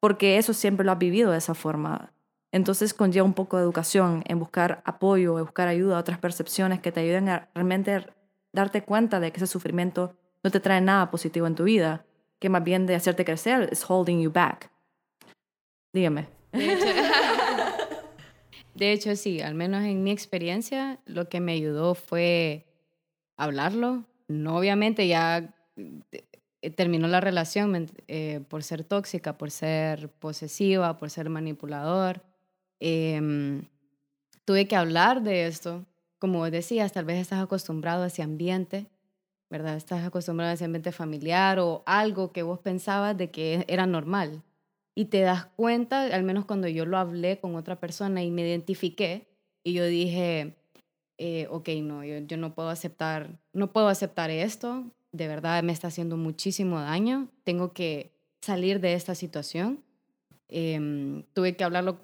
porque 0.00 0.38
eso 0.38 0.54
siempre 0.54 0.86
lo 0.86 0.92
has 0.92 0.98
vivido 0.98 1.32
de 1.32 1.38
esa 1.38 1.54
forma. 1.54 2.12
Entonces 2.52 2.94
conlleva 2.94 3.26
un 3.26 3.34
poco 3.34 3.56
de 3.58 3.64
educación 3.64 4.22
en 4.26 4.38
buscar 4.38 4.80
apoyo, 4.84 5.38
en 5.38 5.44
buscar 5.44 5.68
ayuda 5.68 5.98
otras 5.98 6.18
percepciones 6.18 6.80
que 6.80 6.92
te 6.92 7.00
ayuden 7.00 7.28
a 7.28 7.48
realmente 7.52 8.06
darte 8.52 8.82
cuenta 8.82 9.20
de 9.20 9.32
que 9.32 9.36
ese 9.38 9.46
sufrimiento 9.46 10.14
no 10.42 10.50
te 10.50 10.60
trae 10.60 10.80
nada 10.80 11.10
positivo 11.10 11.46
en 11.46 11.54
tu 11.54 11.64
vida, 11.64 12.04
que 12.38 12.48
más 12.48 12.62
bien 12.64 12.86
de 12.86 12.94
hacerte 12.94 13.24
crecer 13.24 13.68
es 13.72 13.84
holding 13.88 14.20
you 14.20 14.30
back. 14.30 14.70
Dígame. 15.92 16.28
De 18.74 18.92
hecho, 18.92 19.16
sí, 19.16 19.40
al 19.40 19.54
menos 19.54 19.84
en 19.84 20.04
mi 20.04 20.12
experiencia, 20.12 21.00
lo 21.04 21.28
que 21.28 21.40
me 21.40 21.52
ayudó 21.52 21.96
fue 21.96 22.64
hablarlo. 23.36 24.04
No, 24.28 24.56
obviamente 24.56 25.08
ya 25.08 25.52
eh, 26.62 26.70
terminó 26.70 27.08
la 27.08 27.20
relación 27.20 27.90
eh, 28.06 28.40
por 28.48 28.62
ser 28.62 28.84
tóxica, 28.84 29.36
por 29.36 29.50
ser 29.50 30.08
posesiva, 30.10 30.96
por 30.96 31.10
ser 31.10 31.28
manipulador. 31.28 32.22
Eh, 32.78 33.60
tuve 34.44 34.68
que 34.68 34.76
hablar 34.76 35.22
de 35.22 35.46
esto. 35.46 35.84
Como 36.18 36.48
decías, 36.50 36.92
tal 36.92 37.04
vez 37.04 37.18
estás 37.18 37.42
acostumbrado 37.42 38.04
a 38.04 38.06
ese 38.08 38.22
ambiente, 38.22 38.86
¿verdad? 39.50 39.76
Estás 39.76 40.04
acostumbrado 40.04 40.50
a 40.50 40.54
ese 40.54 40.64
ambiente 40.64 40.92
familiar 40.92 41.58
o 41.58 41.82
algo 41.86 42.32
que 42.32 42.42
vos 42.42 42.58
pensabas 42.58 43.16
de 43.16 43.30
que 43.30 43.64
era 43.68 43.86
normal 43.86 44.42
y 44.98 45.04
te 45.04 45.20
das 45.20 45.46
cuenta, 45.46 46.06
al 46.06 46.24
menos 46.24 46.44
cuando 46.44 46.66
yo 46.66 46.84
lo 46.84 46.98
hablé 46.98 47.38
con 47.38 47.54
otra 47.54 47.78
persona 47.78 48.24
y 48.24 48.32
me 48.32 48.42
identifiqué, 48.42 49.28
y 49.62 49.72
yo 49.72 49.86
dije, 49.86 50.56
eh, 51.18 51.46
ok, 51.50 51.68
no, 51.82 52.02
yo, 52.04 52.36
no 52.36 52.52
puedo 52.52 52.68
aceptar, 52.68 53.38
no 53.52 53.72
puedo 53.72 53.86
aceptar 53.86 54.30
esto, 54.30 54.90
de 55.12 55.28
verdad 55.28 55.62
me 55.62 55.72
está 55.72 55.86
haciendo 55.86 56.16
muchísimo 56.16 56.80
daño, 56.80 57.28
tengo 57.44 57.72
que 57.72 58.10
salir 58.40 58.80
de 58.80 58.94
esta 58.94 59.14
situación. 59.14 59.84
Eh, 60.48 61.22
tuve 61.32 61.54
que 61.54 61.62
hablarlo 61.62 62.00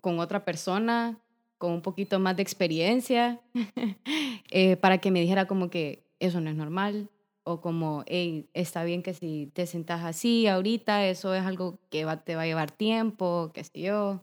con 0.00 0.20
otra 0.20 0.44
persona, 0.44 1.18
con 1.58 1.72
un 1.72 1.82
poquito 1.82 2.20
más 2.20 2.36
de 2.36 2.42
experiencia, 2.42 3.40
eh, 4.52 4.76
para 4.76 4.98
que 4.98 5.10
me 5.10 5.20
dijera 5.20 5.48
como 5.48 5.68
que 5.68 6.03
eso 6.26 6.40
no 6.40 6.50
es 6.50 6.56
normal, 6.56 7.10
o 7.44 7.60
como, 7.60 8.04
hey, 8.06 8.48
está 8.54 8.84
bien 8.84 9.02
que 9.02 9.14
si 9.14 9.50
te 9.52 9.66
sientas 9.66 10.02
así 10.02 10.46
ahorita, 10.46 11.06
eso 11.06 11.34
es 11.34 11.44
algo 11.44 11.78
que 11.90 12.04
va, 12.04 12.24
te 12.24 12.36
va 12.36 12.42
a 12.42 12.46
llevar 12.46 12.70
tiempo, 12.70 13.50
qué 13.52 13.64
sé 13.64 13.80
yo. 13.80 14.22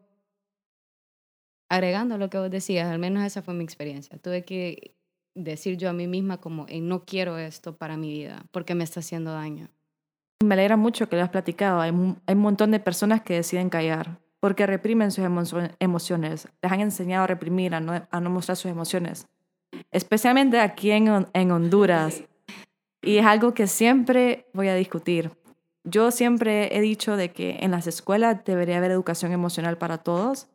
Agregando 1.70 2.18
lo 2.18 2.30
que 2.30 2.38
vos 2.38 2.50
decías, 2.50 2.92
al 2.92 3.00
menos 3.00 3.24
esa 3.24 3.42
fue 3.42 3.54
mi 3.54 3.64
experiencia. 3.64 4.18
Tuve 4.18 4.44
que 4.44 4.96
decir 5.36 5.78
yo 5.78 5.90
a 5.90 5.94
mí 5.94 6.08
misma 6.08 6.40
como, 6.40 6.66
hey, 6.68 6.82
no 6.82 7.06
quiero 7.06 7.38
esto 7.38 7.78
para 7.78 7.96
mi 7.96 8.12
vida, 8.12 8.46
porque 8.52 8.76
me 8.76 8.84
está 8.84 9.00
haciendo 9.00 9.32
daño. 9.32 9.70
Me 10.44 10.56
alegra 10.56 10.76
mucho 10.76 11.08
que 11.08 11.16
lo 11.16 11.22
has 11.22 11.30
platicado. 11.30 11.80
Hay, 11.80 11.92
hay 12.26 12.36
un 12.36 12.42
montón 12.42 12.72
de 12.72 12.80
personas 12.80 13.22
que 13.22 13.36
deciden 13.36 13.70
callar 13.70 14.20
porque 14.42 14.66
reprimen 14.66 15.12
sus 15.12 15.24
emociones. 15.80 16.48
Les 16.62 16.72
han 16.72 16.82
enseñado 16.82 17.24
a 17.24 17.28
reprimir, 17.28 17.76
a 17.76 17.80
no, 17.80 18.08
a 18.10 18.20
no 18.20 18.30
mostrar 18.32 18.58
sus 18.58 18.72
emociones. 18.72 19.28
Especialmente 19.92 20.60
aquí 20.60 20.92
en, 20.92 21.28
en 21.34 21.52
Honduras. 21.52 22.24
Y 23.02 23.18
es 23.18 23.26
algo 23.26 23.54
que 23.54 23.68
siempre 23.68 24.48
voy 24.54 24.68
a 24.68 24.76
discutir. 24.76 25.32
Yo 25.84 26.12
siempre 26.12 26.78
he 26.78 26.82
dicho 26.82 27.18
de 27.18 27.32
que 27.32 27.58
en 27.62 27.72
las 27.72 27.88
escuelas 27.88 28.44
debería 28.46 28.78
haber 28.78 28.92
educación 28.92 29.32
emocional 29.32 29.78
para 29.78 29.98
todos 29.98 30.48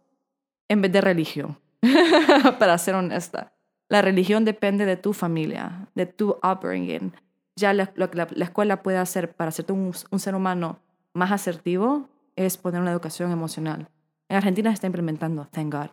en 0.68 0.83
vez 0.83 0.92
de 0.92 1.00
religión, 1.00 1.59
para 2.59 2.79
ser 2.79 2.94
honesta. 2.94 3.52
La 3.88 4.02
religión 4.02 4.44
depende 4.44 4.85
de 4.85 4.96
tu 4.96 5.12
familia, 5.12 5.88
de 5.94 6.07
tu 6.07 6.37
upbringing. 6.42 7.12
Ya 7.57 7.72
lo 7.72 8.11
que 8.11 8.16
la, 8.16 8.29
escuela 8.44 8.83
puede 8.83 8.98
hacer 8.98 9.35
para 9.35 9.48
hacerte 9.48 9.72
un, 9.72 9.92
un 10.11 10.18
ser 10.18 10.35
humano 10.35 10.81
más 11.12 11.33
asertivo 11.33 12.09
es 12.37 12.57
poner 12.57 12.81
una 12.81 12.92
educación 12.92 13.33
emocional. 13.33 13.88
En 14.29 14.37
Argentina 14.37 14.70
se 14.70 14.74
está 14.74 14.87
implementando, 14.87 15.46
thank 15.50 15.72
God. 15.72 15.90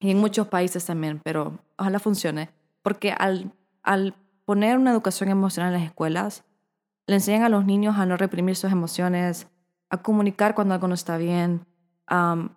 Y 0.00 0.10
en 0.10 0.18
muchos 0.18 0.48
países 0.48 0.84
también, 0.84 1.20
pero 1.22 1.58
ojalá 1.76 1.98
funcione. 1.98 2.50
Porque 2.82 3.12
al, 3.12 3.52
al 3.82 4.14
poner 4.46 4.78
una 4.78 4.90
educación 4.90 5.28
emocional 5.28 5.72
en 5.72 5.80
las 5.80 5.88
escuelas, 5.88 6.44
le 7.06 7.16
enseñan 7.16 7.42
a 7.42 7.48
los 7.48 7.66
niños 7.66 7.96
a 7.98 8.06
no 8.06 8.16
reprimir 8.16 8.56
sus 8.56 8.72
emociones, 8.72 9.46
a 9.90 9.98
comunicar 9.98 10.54
cuando 10.54 10.74
algo 10.74 10.88
no 10.88 10.94
está 10.94 11.18
bien, 11.18 11.66
a, 12.06 12.48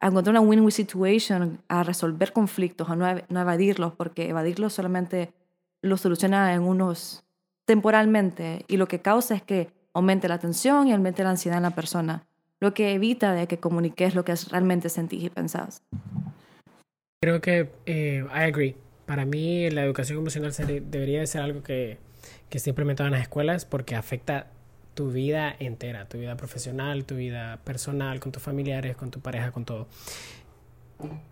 encontrar 0.00 0.32
una 0.32 0.40
win-win 0.40 0.70
situation, 0.70 1.60
a 1.68 1.82
resolver 1.82 2.32
conflictos, 2.32 2.88
a 2.88 2.96
no, 2.96 3.06
no 3.28 3.40
evadirlos, 3.40 3.92
porque 3.94 4.28
evadirlos 4.28 4.72
solamente 4.72 5.32
lo 5.82 5.96
soluciona 5.96 6.54
en 6.54 6.62
unos 6.62 7.24
temporalmente 7.64 8.64
y 8.68 8.76
lo 8.76 8.88
que 8.88 9.00
causa 9.00 9.34
es 9.34 9.42
que 9.42 9.70
aumente 9.92 10.28
la 10.28 10.38
tensión 10.38 10.88
y 10.88 10.92
aumente 10.92 11.24
la 11.24 11.30
ansiedad 11.30 11.58
en 11.58 11.64
la 11.64 11.74
persona, 11.74 12.26
lo 12.60 12.74
que 12.74 12.92
evita 12.92 13.32
de 13.32 13.46
que 13.46 13.58
comuniques 13.58 14.14
lo 14.14 14.24
que 14.24 14.34
realmente 14.50 14.88
sentís 14.88 15.24
y 15.24 15.30
pensás. 15.30 15.82
Creo 17.26 17.40
que 17.40 17.68
eh, 17.86 18.24
I 18.32 18.42
agree. 18.42 18.76
Para 19.04 19.24
mí 19.24 19.68
la 19.70 19.82
educación 19.82 20.18
emocional 20.20 20.52
debería 20.88 21.18
de 21.18 21.26
ser 21.26 21.40
algo 21.40 21.60
que, 21.60 21.98
que 22.48 22.58
esté 22.58 22.70
implementado 22.70 23.08
en 23.08 23.14
las 23.14 23.22
escuelas 23.22 23.64
porque 23.64 23.96
afecta 23.96 24.46
tu 24.94 25.10
vida 25.10 25.52
entera, 25.58 26.08
tu 26.08 26.18
vida 26.18 26.36
profesional, 26.36 27.04
tu 27.04 27.16
vida 27.16 27.58
personal, 27.64 28.20
con 28.20 28.30
tus 28.30 28.40
familiares, 28.40 28.94
con 28.94 29.10
tu 29.10 29.18
pareja, 29.18 29.50
con 29.50 29.64
todo. 29.64 29.88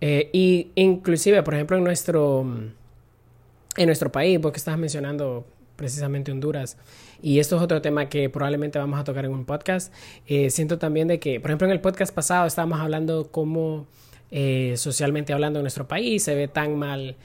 Eh, 0.00 0.30
y 0.32 0.72
inclusive, 0.74 1.44
por 1.44 1.54
ejemplo, 1.54 1.76
en 1.76 1.84
nuestro, 1.84 2.44
en 3.76 3.86
nuestro 3.86 4.10
país, 4.10 4.40
vos 4.40 4.50
que 4.50 4.58
estabas 4.58 4.80
mencionando 4.80 5.46
precisamente 5.76 6.32
Honduras, 6.32 6.76
y 7.22 7.38
esto 7.38 7.54
es 7.54 7.62
otro 7.62 7.80
tema 7.80 8.08
que 8.08 8.28
probablemente 8.28 8.80
vamos 8.80 8.98
a 8.98 9.04
tocar 9.04 9.26
en 9.26 9.30
un 9.30 9.44
podcast, 9.44 9.94
eh, 10.26 10.50
siento 10.50 10.76
también 10.76 11.06
de 11.06 11.20
que, 11.20 11.38
por 11.38 11.52
ejemplo, 11.52 11.68
en 11.68 11.72
el 11.72 11.80
podcast 11.80 12.12
pasado 12.12 12.48
estábamos 12.48 12.80
hablando 12.80 13.30
cómo 13.30 13.86
eh, 14.30 14.74
socialmente 14.76 15.32
hablando 15.32 15.58
en 15.60 15.64
nuestro 15.64 15.86
país 15.86 16.22
se 16.24 16.34
ve 16.34 16.48
tan 16.48 16.78
mal 16.78 17.16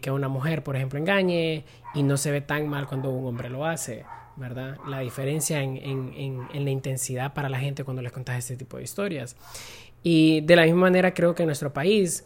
que 0.00 0.12
una 0.12 0.28
mujer, 0.28 0.62
por 0.62 0.76
ejemplo, 0.76 0.96
engañe 0.96 1.64
y 1.92 2.04
no 2.04 2.16
se 2.16 2.30
ve 2.30 2.40
tan 2.40 2.68
mal 2.68 2.86
cuando 2.86 3.10
un 3.10 3.26
hombre 3.26 3.50
lo 3.50 3.66
hace. 3.66 4.04
¿verdad? 4.36 4.76
La 4.86 5.00
diferencia 5.00 5.60
en, 5.60 5.76
en, 5.76 6.46
en, 6.52 6.64
la 6.64 6.70
intensidad 6.70 7.34
para 7.34 7.48
la 7.48 7.58
gente 7.58 7.84
cuando 7.84 8.00
les 8.00 8.12
contas 8.12 8.38
este 8.38 8.56
tipo 8.56 8.76
de 8.76 8.84
historias. 8.84 9.36
Y 10.02 10.40
de 10.42 10.56
la 10.56 10.64
misma 10.64 10.82
manera 10.82 11.14
creo 11.14 11.34
que 11.34 11.42
en 11.42 11.48
nuestro 11.48 11.72
país 11.72 12.24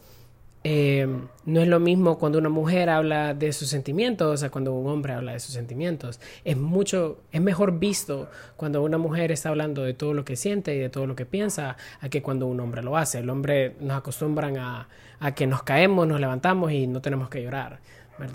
eh, 0.69 1.07
no 1.45 1.61
es 1.61 1.69
lo 1.69 1.79
mismo 1.79 2.19
cuando 2.19 2.39
una 2.39 2.49
mujer 2.49 2.91
habla 2.91 3.35
de 3.35 3.53
sus 3.53 3.69
sentimientos 3.69 4.43
a 4.43 4.51
cuando 4.51 4.75
un 4.75 4.91
hombre 4.91 5.13
habla 5.13 5.31
de 5.31 5.39
sus 5.39 5.55
sentimientos. 5.55 6.19
Es 6.45 6.57
mucho, 6.57 7.21
es 7.31 7.41
mejor 7.41 7.79
visto 7.79 8.29
cuando 8.57 8.83
una 8.83 8.99
mujer 8.99 9.31
está 9.31 9.51
hablando 9.51 9.85
de 9.85 9.95
todo 9.95 10.13
lo 10.13 10.25
que 10.25 10.35
siente 10.35 10.75
y 10.75 10.81
de 10.81 10.89
todo 10.89 11.07
lo 11.07 11.15
que 11.15 11.25
piensa 11.25 11.77
a 12.01 12.09
que 12.09 12.21
cuando 12.21 12.49
un 12.49 12.59
hombre 12.59 12.83
lo 12.83 12.97
hace. 12.97 13.21
El 13.21 13.31
hombre 13.31 13.77
nos 13.79 13.97
acostumbran 13.99 14.57
a, 14.57 14.89
a 15.21 15.35
que 15.37 15.47
nos 15.47 15.63
caemos, 15.63 16.09
nos 16.09 16.19
levantamos 16.19 16.73
y 16.73 16.89
no 16.89 17.01
tenemos 17.01 17.29
que 17.29 17.45
llorar. 17.45 17.79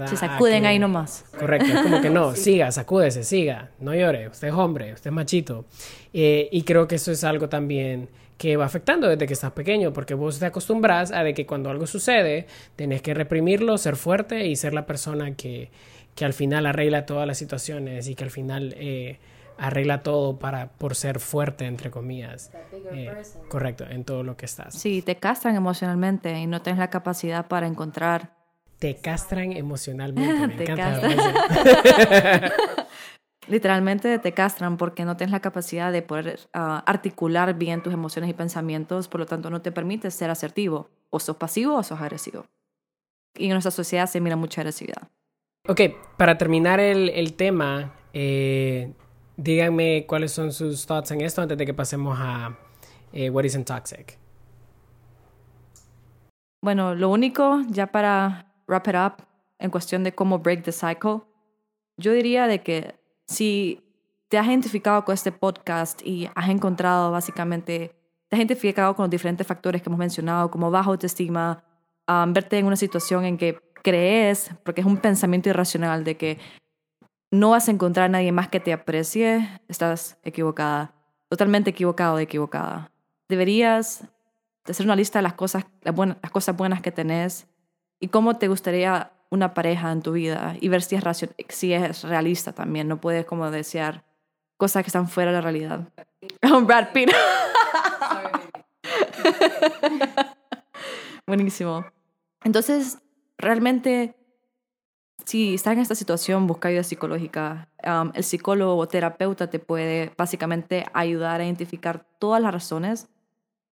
Se 0.06 0.16
sacuden 0.16 0.66
ahí 0.66 0.80
nomás. 0.80 1.26
Correcto, 1.38 1.66
es 1.66 1.82
como 1.82 2.02
que 2.02 2.10
no, 2.10 2.34
siga, 2.36 2.72
sacúdese, 2.72 3.26
siga, 3.26 3.72
no 3.82 3.94
llore, 3.94 4.30
usted 4.30 4.48
es 4.48 4.54
hombre, 4.54 4.94
usted 4.94 5.10
es 5.10 5.14
machito. 5.14 5.66
Eh, 6.14 6.48
y 6.50 6.62
creo 6.62 6.88
que 6.88 6.96
eso 6.96 7.12
es 7.12 7.26
algo 7.26 7.50
también 7.50 8.08
que 8.42 8.58
va 8.58 8.66
afectando 8.66 9.08
desde 9.08 9.28
que 9.28 9.34
estás 9.34 9.52
pequeño, 9.52 9.94
porque 9.94 10.16
vos 10.16 10.40
te 10.40 10.48
acostumbras 10.48 11.12
a 11.12 11.24
de 11.24 11.36
que 11.36 11.46
cuando 11.46 11.70
algo 11.70 11.86
sucede, 11.86 12.48
tenés 12.76 13.04
que 13.04 13.14
reprimirlo, 13.14 13.78
ser 13.78 13.96
fuerte 13.96 14.48
y 14.48 14.56
ser 14.56 14.74
la 14.74 14.88
persona 14.88 15.36
que, 15.36 15.70
que 16.16 16.26
al 16.26 16.34
final 16.34 16.66
arregla 16.66 17.06
todas 17.06 17.28
las 17.28 17.38
situaciones 17.38 18.08
y 18.08 18.16
que 18.16 18.24
al 18.24 18.32
final 18.32 18.74
eh, 18.80 19.20
arregla 19.60 20.02
todo 20.02 20.40
para, 20.40 20.72
por 20.72 20.96
ser 20.96 21.20
fuerte, 21.20 21.68
entre 21.68 21.92
comillas. 21.92 22.52
Eh, 22.92 23.12
correcto, 23.48 23.86
en 23.88 24.06
todo 24.06 24.24
lo 24.24 24.36
que 24.36 24.48
estás. 24.48 24.74
Sí, 24.74 25.04
te 25.04 25.18
castran 25.18 25.56
emocionalmente 25.56 26.36
y 26.40 26.48
no 26.48 26.64
tienes 26.64 26.80
la 26.80 26.90
capacidad 26.90 27.48
para 27.48 27.68
encontrar 27.68 28.42
te 28.80 28.96
castran 28.96 29.52
emocionalmente. 29.52 30.48
Me 30.48 30.56
te 30.66 30.72
encanta. 30.72 31.08
Literalmente 33.52 34.18
te 34.18 34.32
castran 34.32 34.78
porque 34.78 35.04
no 35.04 35.18
tienes 35.18 35.34
la 35.34 35.42
capacidad 35.42 35.92
de 35.92 36.02
poder 36.02 36.40
ah, 36.54 36.86
articular 36.88 37.54
bien 37.56 37.84
tus 37.84 37.92
emociones 37.92 38.30
y 38.30 38.34
pensamientos, 38.34 39.10
por 39.10 39.20
lo 39.20 39.26
tanto 39.26 39.50
no 39.50 39.62
te 39.62 39.74
permite 39.74 40.10
ser 40.10 40.30
asertivo. 40.30 40.90
O 41.10 41.20
sos 41.20 41.36
pasivo 41.36 41.76
o 41.76 41.84
sos 41.84 42.00
agresivo. 42.00 42.46
Y 43.36 43.48
en 43.48 43.52
nuestra 43.52 43.72
sociedad 43.72 44.08
se 44.08 44.22
mira 44.22 44.38
mucha 44.38 44.62
agresividad. 44.62 45.10
Ok, 45.68 45.82
para 46.16 46.38
terminar 46.38 46.80
el, 46.80 47.10
el 47.10 47.34
tema, 47.34 47.94
eh, 48.14 48.94
díganme 49.36 50.06
cuáles 50.08 50.32
son 50.32 50.54
sus 50.54 50.86
thoughts 50.86 51.12
en 51.12 51.20
esto 51.20 51.42
antes 51.42 51.58
de 51.58 51.66
que 51.66 51.74
pasemos 51.74 52.18
a 52.22 52.58
eh, 53.12 53.30
What 53.30 53.44
isn't 53.44 53.68
toxic. 53.68 54.18
Bueno, 56.62 56.96
lo 56.96 57.10
único, 57.10 57.64
ya 57.68 57.88
para 57.88 58.54
wrap 58.66 58.88
it 58.88 58.96
up 58.96 59.26
en 59.60 59.72
cuestión 59.72 60.06
de 60.06 60.16
cómo 60.16 60.40
break 60.40 60.64
the 60.64 60.72
cycle, 60.72 61.24
yo 61.98 62.14
diría 62.14 62.48
de 62.48 62.64
que 62.64 63.01
si 63.32 63.82
te 64.28 64.38
has 64.38 64.48
identificado 64.48 65.04
con 65.06 65.14
este 65.14 65.32
podcast 65.32 66.06
y 66.06 66.30
has 66.36 66.50
encontrado 66.50 67.12
básicamente, 67.12 67.96
te 68.28 68.36
has 68.36 68.40
identificado 68.40 68.96
con 68.96 69.04
los 69.04 69.10
diferentes 69.10 69.48
factores 69.48 69.82
que 69.82 69.90
hemos 69.90 70.00
mencionado, 70.00 70.52
como 70.52 70.70
bajo 70.70 70.92
autoestima, 70.92 71.64
um, 72.08 72.34
verte 72.34 72.58
en 72.58 72.66
una 72.66 72.76
situación 72.76 73.26
en 73.26 73.38
que 73.38 73.60
crees, 73.84 74.52
porque 74.64 74.82
es 74.82 74.88
un 74.88 74.98
pensamiento 74.98 75.50
irracional 75.50 76.04
de 76.04 76.18
que 76.18 76.40
no 77.32 77.52
vas 77.52 77.70
a 77.70 77.72
encontrar 77.72 78.08
a 78.08 78.10
nadie 78.10 78.32
más 78.32 78.50
que 78.50 78.60
te 78.60 78.74
aprecie, 78.74 79.62
estás 79.70 80.18
equivocada, 80.24 80.94
totalmente 81.30 81.70
equivocado 81.70 82.16
o 82.16 82.20
equivocada. 82.20 82.92
Deberías 83.30 84.04
hacer 84.66 84.86
una 84.86 84.98
lista 84.98 85.20
de 85.20 85.24
las 85.24 85.34
cosas, 85.34 85.66
las, 85.82 85.96
buenas, 85.96 86.18
las 86.22 86.32
cosas 86.32 86.56
buenas 86.58 86.82
que 86.82 86.92
tenés 86.92 87.48
y 88.00 88.10
cómo 88.10 88.36
te 88.38 88.50
gustaría 88.50 89.14
una 89.32 89.54
pareja 89.54 89.92
en 89.92 90.02
tu 90.02 90.12
vida 90.12 90.56
y 90.60 90.68
ver 90.68 90.84
si 90.84 90.96
es, 90.96 91.04
si 91.50 91.74
es 91.74 92.04
realista 92.04 92.52
también. 92.52 92.88
No 92.88 93.02
puedes 93.02 93.26
como 93.26 93.50
desear 93.50 94.04
cosas 94.58 94.84
que 94.84 94.90
están 94.90 95.08
fuera 95.08 95.32
de 95.32 95.38
la 95.38 95.42
realidad. 95.42 95.88
Brad 96.66 96.92
Pitt. 96.94 97.10
Buenísimo. 101.26 101.86
Entonces, 102.44 103.00
realmente, 103.38 104.16
si 105.26 105.56
estás 105.56 105.74
en 105.74 105.80
esta 105.80 105.96
situación, 105.96 106.46
busca 106.46 106.68
ayuda 106.68 106.84
psicológica. 106.84 107.70
Um, 107.86 108.12
el 108.14 108.26
psicólogo 108.26 108.76
o 108.76 108.88
terapeuta 108.88 109.50
te 109.50 109.60
puede 109.60 110.12
básicamente 110.18 110.86
ayudar 110.94 111.40
a 111.40 111.46
identificar 111.46 112.06
todas 112.20 112.42
las 112.42 112.52
razones 112.52 113.08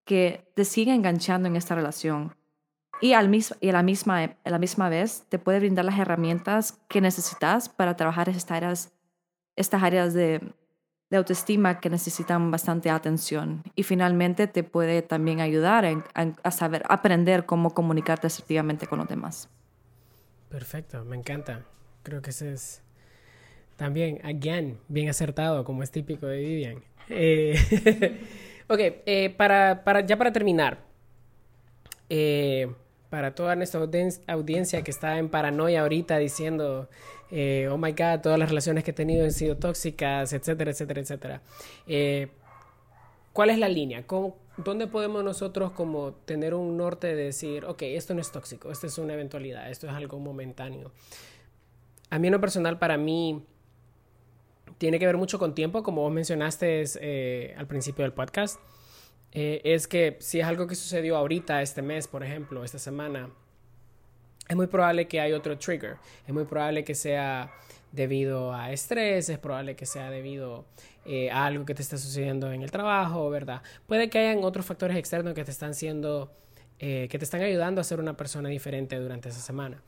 que 0.06 0.50
te 0.56 0.64
siguen 0.64 0.96
enganchando 0.96 1.48
en 1.48 1.56
esta 1.56 1.74
relación 1.74 2.34
y, 3.00 3.12
al 3.14 3.34
y 3.34 3.68
a, 3.68 3.72
la 3.72 3.82
misma, 3.82 4.36
a 4.44 4.50
la 4.50 4.58
misma 4.58 4.88
vez 4.88 5.24
te 5.28 5.38
puede 5.38 5.58
brindar 5.58 5.84
las 5.84 5.98
herramientas 5.98 6.78
que 6.88 7.00
necesitas 7.00 7.68
para 7.68 7.96
trabajar 7.96 8.28
estas 8.28 8.50
áreas, 8.50 8.92
estas 9.56 9.82
áreas 9.82 10.14
de, 10.14 10.40
de 11.10 11.16
autoestima 11.16 11.80
que 11.80 11.90
necesitan 11.90 12.50
bastante 12.50 12.88
atención. 12.88 13.62
Y 13.74 13.82
finalmente 13.82 14.46
te 14.46 14.62
puede 14.62 15.02
también 15.02 15.40
ayudar 15.40 15.84
a, 15.84 16.04
a, 16.42 16.50
saber, 16.50 16.82
aprender 16.88 17.46
cómo 17.46 17.74
comunicarte 17.74 18.28
asertivamente 18.28 18.86
con 18.86 19.00
los 19.00 19.08
demás. 19.08 19.48
Perfecto, 20.48 21.04
me 21.04 21.16
encanta. 21.16 21.64
Creo 22.02 22.22
que 22.22 22.30
ese 22.30 22.52
es 22.52 22.82
también, 23.76 24.20
again, 24.24 24.78
bien 24.88 25.08
acertado, 25.08 25.64
como 25.64 25.82
es 25.82 25.90
típico 25.90 26.26
de 26.26 26.38
Vivian. 26.38 26.84
Eh, 27.08 27.56
ok, 28.68 28.78
eh, 28.78 29.34
para, 29.36 29.82
para, 29.84 30.00
ya 30.06 30.16
para 30.16 30.32
terminar. 30.32 30.78
Eh, 32.08 32.72
para 33.10 33.34
toda 33.34 33.56
nuestra 33.56 33.80
audiencia 34.28 34.82
que 34.82 34.90
está 34.90 35.18
en 35.18 35.28
paranoia 35.28 35.82
ahorita 35.82 36.16
diciendo, 36.18 36.88
eh, 37.30 37.68
oh 37.70 37.76
my 37.76 37.90
god, 37.90 38.20
todas 38.22 38.38
las 38.38 38.48
relaciones 38.48 38.84
que 38.84 38.92
he 38.92 38.94
tenido 38.94 39.24
han 39.24 39.32
sido 39.32 39.56
tóxicas, 39.56 40.32
etcétera, 40.32 40.70
etcétera, 40.70 41.00
etcétera. 41.00 41.42
Eh, 41.88 42.28
¿Cuál 43.32 43.50
es 43.50 43.58
la 43.58 43.68
línea? 43.68 44.04
¿Dónde 44.56 44.86
podemos 44.86 45.24
nosotros 45.24 45.72
como 45.72 46.12
tener 46.12 46.54
un 46.54 46.76
norte 46.76 47.08
de 47.08 47.24
decir, 47.24 47.64
ok, 47.64 47.82
esto 47.82 48.14
no 48.14 48.20
es 48.20 48.30
tóxico, 48.30 48.70
esto 48.70 48.86
es 48.86 48.96
una 48.98 49.14
eventualidad, 49.14 49.70
esto 49.70 49.88
es 49.88 49.92
algo 49.92 50.18
momentáneo? 50.18 50.92
A 52.10 52.18
mí 52.18 52.28
en 52.28 52.32
lo 52.32 52.40
personal, 52.40 52.78
para 52.78 52.96
mí, 52.96 53.44
tiene 54.78 54.98
que 54.98 55.06
ver 55.06 55.16
mucho 55.16 55.38
con 55.38 55.54
tiempo, 55.54 55.82
como 55.82 56.02
vos 56.02 56.12
mencionaste 56.12 56.84
eh, 57.00 57.54
al 57.56 57.66
principio 57.66 58.04
del 58.04 58.12
podcast. 58.12 58.60
Eh, 59.32 59.60
es 59.64 59.86
que 59.86 60.16
si 60.20 60.40
es 60.40 60.46
algo 60.46 60.66
que 60.66 60.74
sucedió 60.74 61.16
ahorita, 61.16 61.62
este 61.62 61.82
mes, 61.82 62.08
por 62.08 62.24
ejemplo, 62.24 62.64
esta 62.64 62.78
semana, 62.78 63.30
es 64.48 64.56
muy 64.56 64.66
probable 64.66 65.06
que 65.06 65.20
hay 65.20 65.32
otro 65.32 65.56
trigger. 65.58 65.96
Es 66.26 66.34
muy 66.34 66.44
probable 66.44 66.84
que 66.84 66.94
sea 66.94 67.52
debido 67.92 68.52
a 68.52 68.72
estrés, 68.72 69.28
es 69.28 69.38
probable 69.38 69.76
que 69.76 69.86
sea 69.86 70.10
debido 70.10 70.64
eh, 71.04 71.30
a 71.30 71.46
algo 71.46 71.64
que 71.64 71.74
te 71.74 71.82
está 71.82 71.98
sucediendo 71.98 72.52
en 72.52 72.62
el 72.62 72.70
trabajo, 72.70 73.30
¿verdad? 73.30 73.62
Puede 73.86 74.10
que 74.10 74.18
hayan 74.18 74.44
otros 74.44 74.66
factores 74.66 74.96
externos 74.96 75.34
que 75.34 75.44
te 75.44 75.50
están 75.50 75.74
siendo, 75.74 76.32
eh, 76.78 77.08
que 77.10 77.18
te 77.18 77.24
están 77.24 77.42
ayudando 77.42 77.80
a 77.80 77.84
ser 77.84 78.00
una 78.00 78.16
persona 78.16 78.48
diferente 78.48 78.96
durante 78.96 79.28
esa 79.28 79.40
semana. 79.40 79.82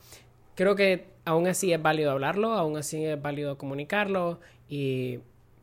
Creo 0.55 0.75
que 0.75 1.07
aún 1.25 1.47
así 1.47 1.73
es 1.73 1.81
válido 1.81 2.11
hablarlo, 2.11 2.53
aún 2.53 2.77
así 2.77 3.05
es 3.05 3.21
válido 3.21 3.57
comunicarlo 3.57 4.41
y 4.69 5.21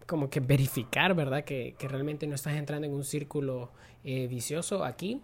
como 0.10 0.30
que 0.30 0.40
verificar, 0.40 1.14
¿verdad? 1.14 1.44
Que, 1.44 1.76
que 1.78 1.88
realmente 1.88 2.26
no 2.26 2.34
estás 2.34 2.56
entrando 2.56 2.88
en 2.88 2.94
un 2.94 3.04
círculo 3.04 3.70
eh, 4.04 4.28
vicioso 4.28 4.84
aquí. 4.84 5.22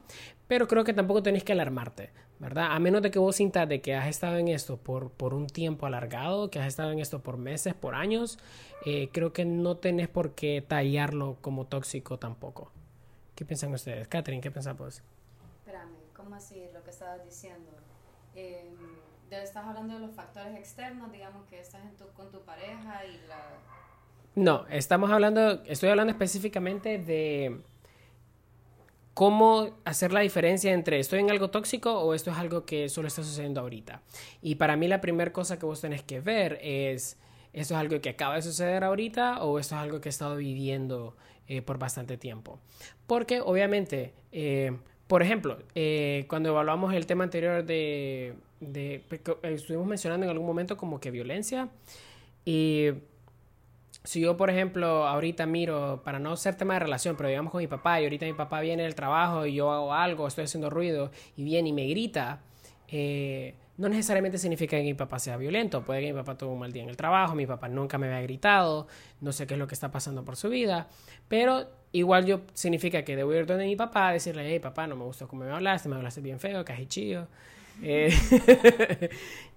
Pero 0.47 0.67
creo 0.67 0.83
que 0.83 0.93
tampoco 0.93 1.23
tenés 1.23 1.43
que 1.43 1.53
alarmarte, 1.53 2.11
¿verdad? 2.39 2.67
A 2.71 2.79
menos 2.79 3.01
de 3.01 3.09
que 3.09 3.17
vos 3.17 3.35
sintas 3.35 3.67
de 3.67 3.81
que 3.81 3.95
has 3.95 4.07
estado 4.07 4.37
en 4.37 4.47
esto 4.47 4.77
por, 4.77 5.09
por 5.09 5.33
un 5.33 5.47
tiempo 5.47 5.87
alargado, 5.87 6.51
que 6.51 6.59
has 6.59 6.67
estado 6.67 6.91
en 6.91 6.99
esto 6.99 7.23
por 7.23 7.37
meses, 7.37 7.73
por 7.73 7.95
años, 7.95 8.37
eh, 8.85 9.09
creo 9.11 9.33
que 9.33 9.43
no 9.43 9.77
tenés 9.77 10.07
por 10.07 10.35
qué 10.35 10.63
tallarlo 10.65 11.37
como 11.41 11.65
tóxico 11.65 12.19
tampoco. 12.19 12.71
¿Qué 13.33 13.43
piensan 13.43 13.73
ustedes? 13.73 14.07
Catherine, 14.07 14.41
¿qué 14.41 14.51
pensás 14.51 14.77
vos? 14.77 15.01
Espérame, 15.59 15.95
¿cómo 16.15 16.35
así 16.35 16.61
lo 16.73 16.83
que 16.83 16.91
estabas 16.91 17.25
diciendo? 17.25 17.71
Eh, 18.35 18.71
¿Estás 19.31 19.65
hablando 19.65 19.95
de 19.95 19.99
los 19.99 20.15
factores 20.15 20.55
externos, 20.55 21.11
digamos 21.11 21.45
que 21.47 21.59
estás 21.59 21.81
en 21.83 21.95
tu, 21.97 22.07
con 22.13 22.31
tu 22.31 22.41
pareja 22.41 23.03
y 23.05 23.17
la... 23.27 23.57
No, 24.35 24.65
estamos 24.69 25.11
hablando, 25.11 25.63
estoy 25.65 25.89
hablando 25.89 26.11
específicamente 26.11 26.97
de 26.97 27.61
cómo 29.13 29.69
hacer 29.85 30.11
la 30.11 30.19
diferencia 30.19 30.73
entre 30.73 30.99
estoy 30.99 31.21
en 31.21 31.31
algo 31.31 31.49
tóxico 31.49 32.01
o 32.01 32.13
esto 32.13 32.31
es 32.31 32.37
algo 32.37 32.65
que 32.65 32.89
solo 32.89 33.07
está 33.07 33.23
sucediendo 33.23 33.61
ahorita. 33.61 34.01
Y 34.41 34.55
para 34.55 34.75
mí 34.75 34.89
la 34.89 34.99
primera 34.99 35.31
cosa 35.31 35.57
que 35.57 35.65
vos 35.65 35.79
tenés 35.79 36.03
que 36.03 36.19
ver 36.19 36.59
es, 36.61 37.17
¿esto 37.53 37.75
es 37.75 37.79
algo 37.79 38.01
que 38.01 38.09
acaba 38.09 38.35
de 38.35 38.41
suceder 38.41 38.83
ahorita 38.83 39.41
o 39.41 39.57
esto 39.57 39.75
es 39.75 39.81
algo 39.81 40.01
que 40.01 40.09
he 40.09 40.11
estado 40.11 40.35
viviendo 40.35 41.15
eh, 41.47 41.61
por 41.61 41.79
bastante 41.79 42.17
tiempo? 42.17 42.59
Porque 43.07 43.39
obviamente, 43.39 44.13
eh, 44.33 44.77
por 45.07 45.23
ejemplo, 45.23 45.59
eh, 45.75 46.25
cuando 46.27 46.49
evaluamos 46.49 46.93
el 46.93 47.05
tema 47.05 47.23
anterior 47.23 47.63
de, 47.63 48.33
de, 48.59 49.01
estuvimos 49.43 49.87
mencionando 49.87 50.25
en 50.25 50.31
algún 50.31 50.45
momento 50.45 50.75
como 50.75 50.99
que 50.99 51.09
violencia 51.09 51.69
y 52.43 52.89
si 54.05 54.21
yo, 54.21 54.37
por 54.37 54.49
ejemplo, 54.49 55.07
ahorita 55.07 55.45
miro, 55.45 56.01
para 56.03 56.19
no 56.19 56.35
ser 56.37 56.55
tema 56.55 56.75
de 56.75 56.81
relación, 56.81 57.15
pero 57.17 57.29
digamos 57.29 57.51
con 57.51 57.59
mi 57.59 57.67
papá, 57.67 57.99
y 57.99 58.05
ahorita 58.05 58.25
mi 58.25 58.33
papá 58.33 58.61
viene 58.61 58.83
del 58.83 58.95
trabajo 58.95 59.45
y 59.45 59.55
yo 59.55 59.71
hago 59.71 59.93
algo, 59.93 60.27
estoy 60.27 60.45
haciendo 60.45 60.69
ruido, 60.69 61.11
y 61.35 61.43
viene 61.43 61.69
y 61.69 61.73
me 61.73 61.87
grita, 61.87 62.41
eh, 62.87 63.55
no 63.77 63.89
necesariamente 63.89 64.37
significa 64.37 64.77
que 64.77 64.83
mi 64.83 64.93
papá 64.93 65.19
sea 65.19 65.37
violento. 65.37 65.83
Puede 65.83 66.01
que 66.01 66.07
mi 66.07 66.19
papá 66.19 66.37
tuvo 66.37 66.53
un 66.53 66.59
mal 66.59 66.71
día 66.71 66.83
en 66.83 66.89
el 66.89 66.95
trabajo, 66.97 67.35
mi 67.35 67.45
papá 67.45 67.67
nunca 67.67 67.97
me 67.97 68.07
había 68.07 68.21
gritado, 68.21 68.87
no 69.21 69.31
sé 69.33 69.47
qué 69.47 69.55
es 69.55 69.59
lo 69.59 69.67
que 69.67 69.73
está 69.73 69.91
pasando 69.91 70.23
por 70.23 70.37
su 70.37 70.49
vida, 70.49 70.87
pero 71.27 71.67
igual 71.91 72.25
yo 72.25 72.41
significa 72.53 73.03
que 73.03 73.15
debo 73.15 73.33
ir 73.33 73.45
donde 73.45 73.65
mi 73.65 73.75
papá, 73.75 74.11
decirle, 74.11 74.47
hey 74.47 74.59
papá, 74.59 74.87
no 74.87 74.95
me 74.95 75.03
gustó 75.03 75.27
cómo 75.27 75.43
me 75.43 75.51
hablaste, 75.51 75.89
me 75.89 75.95
hablaste 75.95 76.21
bien 76.21 76.39
feo, 76.39 76.63
casi 76.63 76.85
chido. 76.85 77.27
Eh, 77.81 78.13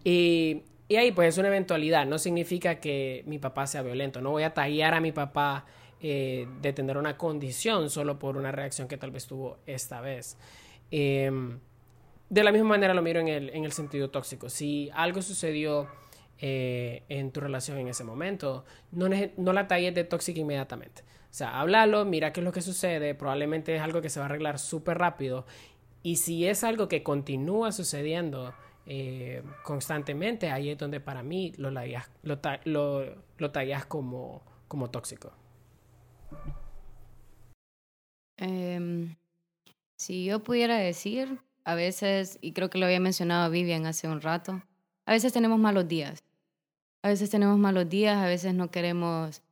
y 0.05 0.63
y 0.89 0.97
ahí 0.97 1.13
pues 1.13 1.29
es 1.29 1.39
una 1.39 1.49
eventualidad, 1.49 2.07
no 2.07 2.19
significa 2.19 2.77
que 2.81 3.23
mi 3.27 3.39
papá 3.39 3.67
sea 3.67 3.83
violento, 3.83 4.21
no 4.21 4.31
voy 4.31 4.43
a 4.43 4.55
tallar 4.55 4.95
a 4.95 5.01
mi 5.01 5.13
papá 5.13 5.67
eh, 6.01 6.47
de 6.63 6.73
tener 6.73 6.97
una 6.97 7.17
condición 7.17 7.91
solo 7.91 8.19
por 8.19 8.37
una 8.37 8.53
reacción 8.53 8.89
que 8.89 8.97
tal 8.97 9.11
vez 9.11 9.27
tuvo 9.27 9.59
esta 9.67 10.01
vez. 10.01 10.39
Em, 10.91 11.59
de 12.31 12.45
la 12.45 12.53
misma 12.53 12.69
manera 12.69 12.95
lo 12.95 13.03
miro 13.03 13.21
en 13.21 13.29
el, 13.29 13.51
en 13.51 13.65
el 13.65 13.73
sentido 13.73 14.11
tóxico. 14.11 14.49
Si 14.49 14.91
algo 14.95 15.21
sucedió 15.23 15.89
eh, 16.41 17.03
en 17.09 17.33
tu 17.33 17.41
relación 17.41 17.79
en 17.79 17.89
ese 17.89 18.05
momento, 18.05 18.65
no, 18.93 19.09
no 19.37 19.53
la 19.53 19.67
talles 19.67 19.95
de 19.95 20.05
tóxica 20.05 20.41
inmediatamente. 20.41 21.03
O 21.31 21.35
sea, 21.35 21.61
háblalo, 21.61 22.05
mira 22.05 22.33
qué 22.33 22.41
es 22.41 22.45
lo 22.45 22.53
que 22.53 22.63
sucede, 22.63 23.15
probablemente 23.15 23.75
es 23.75 23.83
algo 23.83 24.01
que 24.01 24.09
se 24.09 24.21
va 24.21 24.27
a 24.27 24.29
arreglar 24.29 24.59
súper 24.59 24.99
rápido. 24.99 25.47
Y 26.03 26.17
si 26.17 26.47
es 26.47 26.65
algo 26.65 26.89
que 26.89 27.03
continúa 27.03 27.73
sucediendo, 27.73 28.55
eh, 28.91 29.43
constantemente, 29.65 30.51
ahí 30.51 30.71
es 30.71 30.79
donde 30.79 30.99
para 30.99 31.23
mí 31.23 31.53
lo, 31.59 31.71
lo, 31.71 32.41
lo, 32.65 33.05
lo 33.37 33.51
tallas 33.51 33.85
como, 33.85 34.43
como 34.67 34.89
tóxico. 34.89 35.31
Em, 38.39 39.15
si 39.99 40.25
yo 40.25 40.43
pudiera 40.43 40.79
decir, 40.79 41.39
a 41.65 41.75
veces, 41.75 42.39
y 42.41 42.53
creo 42.53 42.71
que 42.71 42.79
lo 42.79 42.87
había 42.87 42.99
mencionado 42.99 43.51
Vivian 43.51 43.85
hace 43.85 44.09
un 44.09 44.23
rato, 44.23 44.63
a 45.05 45.13
veces 45.13 45.35
tenemos 45.35 45.59
malos 45.59 45.87
días. 45.87 46.25
A 47.03 47.09
veces 47.09 47.29
tenemos 47.29 47.59
malos 47.59 47.91
días, 47.91 48.17
a 48.17 48.27
veces 48.27 48.55
no 48.55 48.71
queremos 48.71 49.43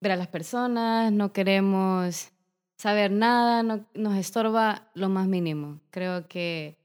ver 0.00 0.12
a 0.12 0.16
las 0.16 0.28
personas, 0.28 1.12
no 1.12 1.34
queremos 1.34 2.30
saber 2.78 3.10
nada, 3.10 3.62
no, 3.62 3.84
nos 3.92 4.16
estorba 4.16 4.88
lo 4.94 5.10
más 5.10 5.28
mínimo. 5.28 5.80
Creo 5.90 6.28
que 6.28 6.78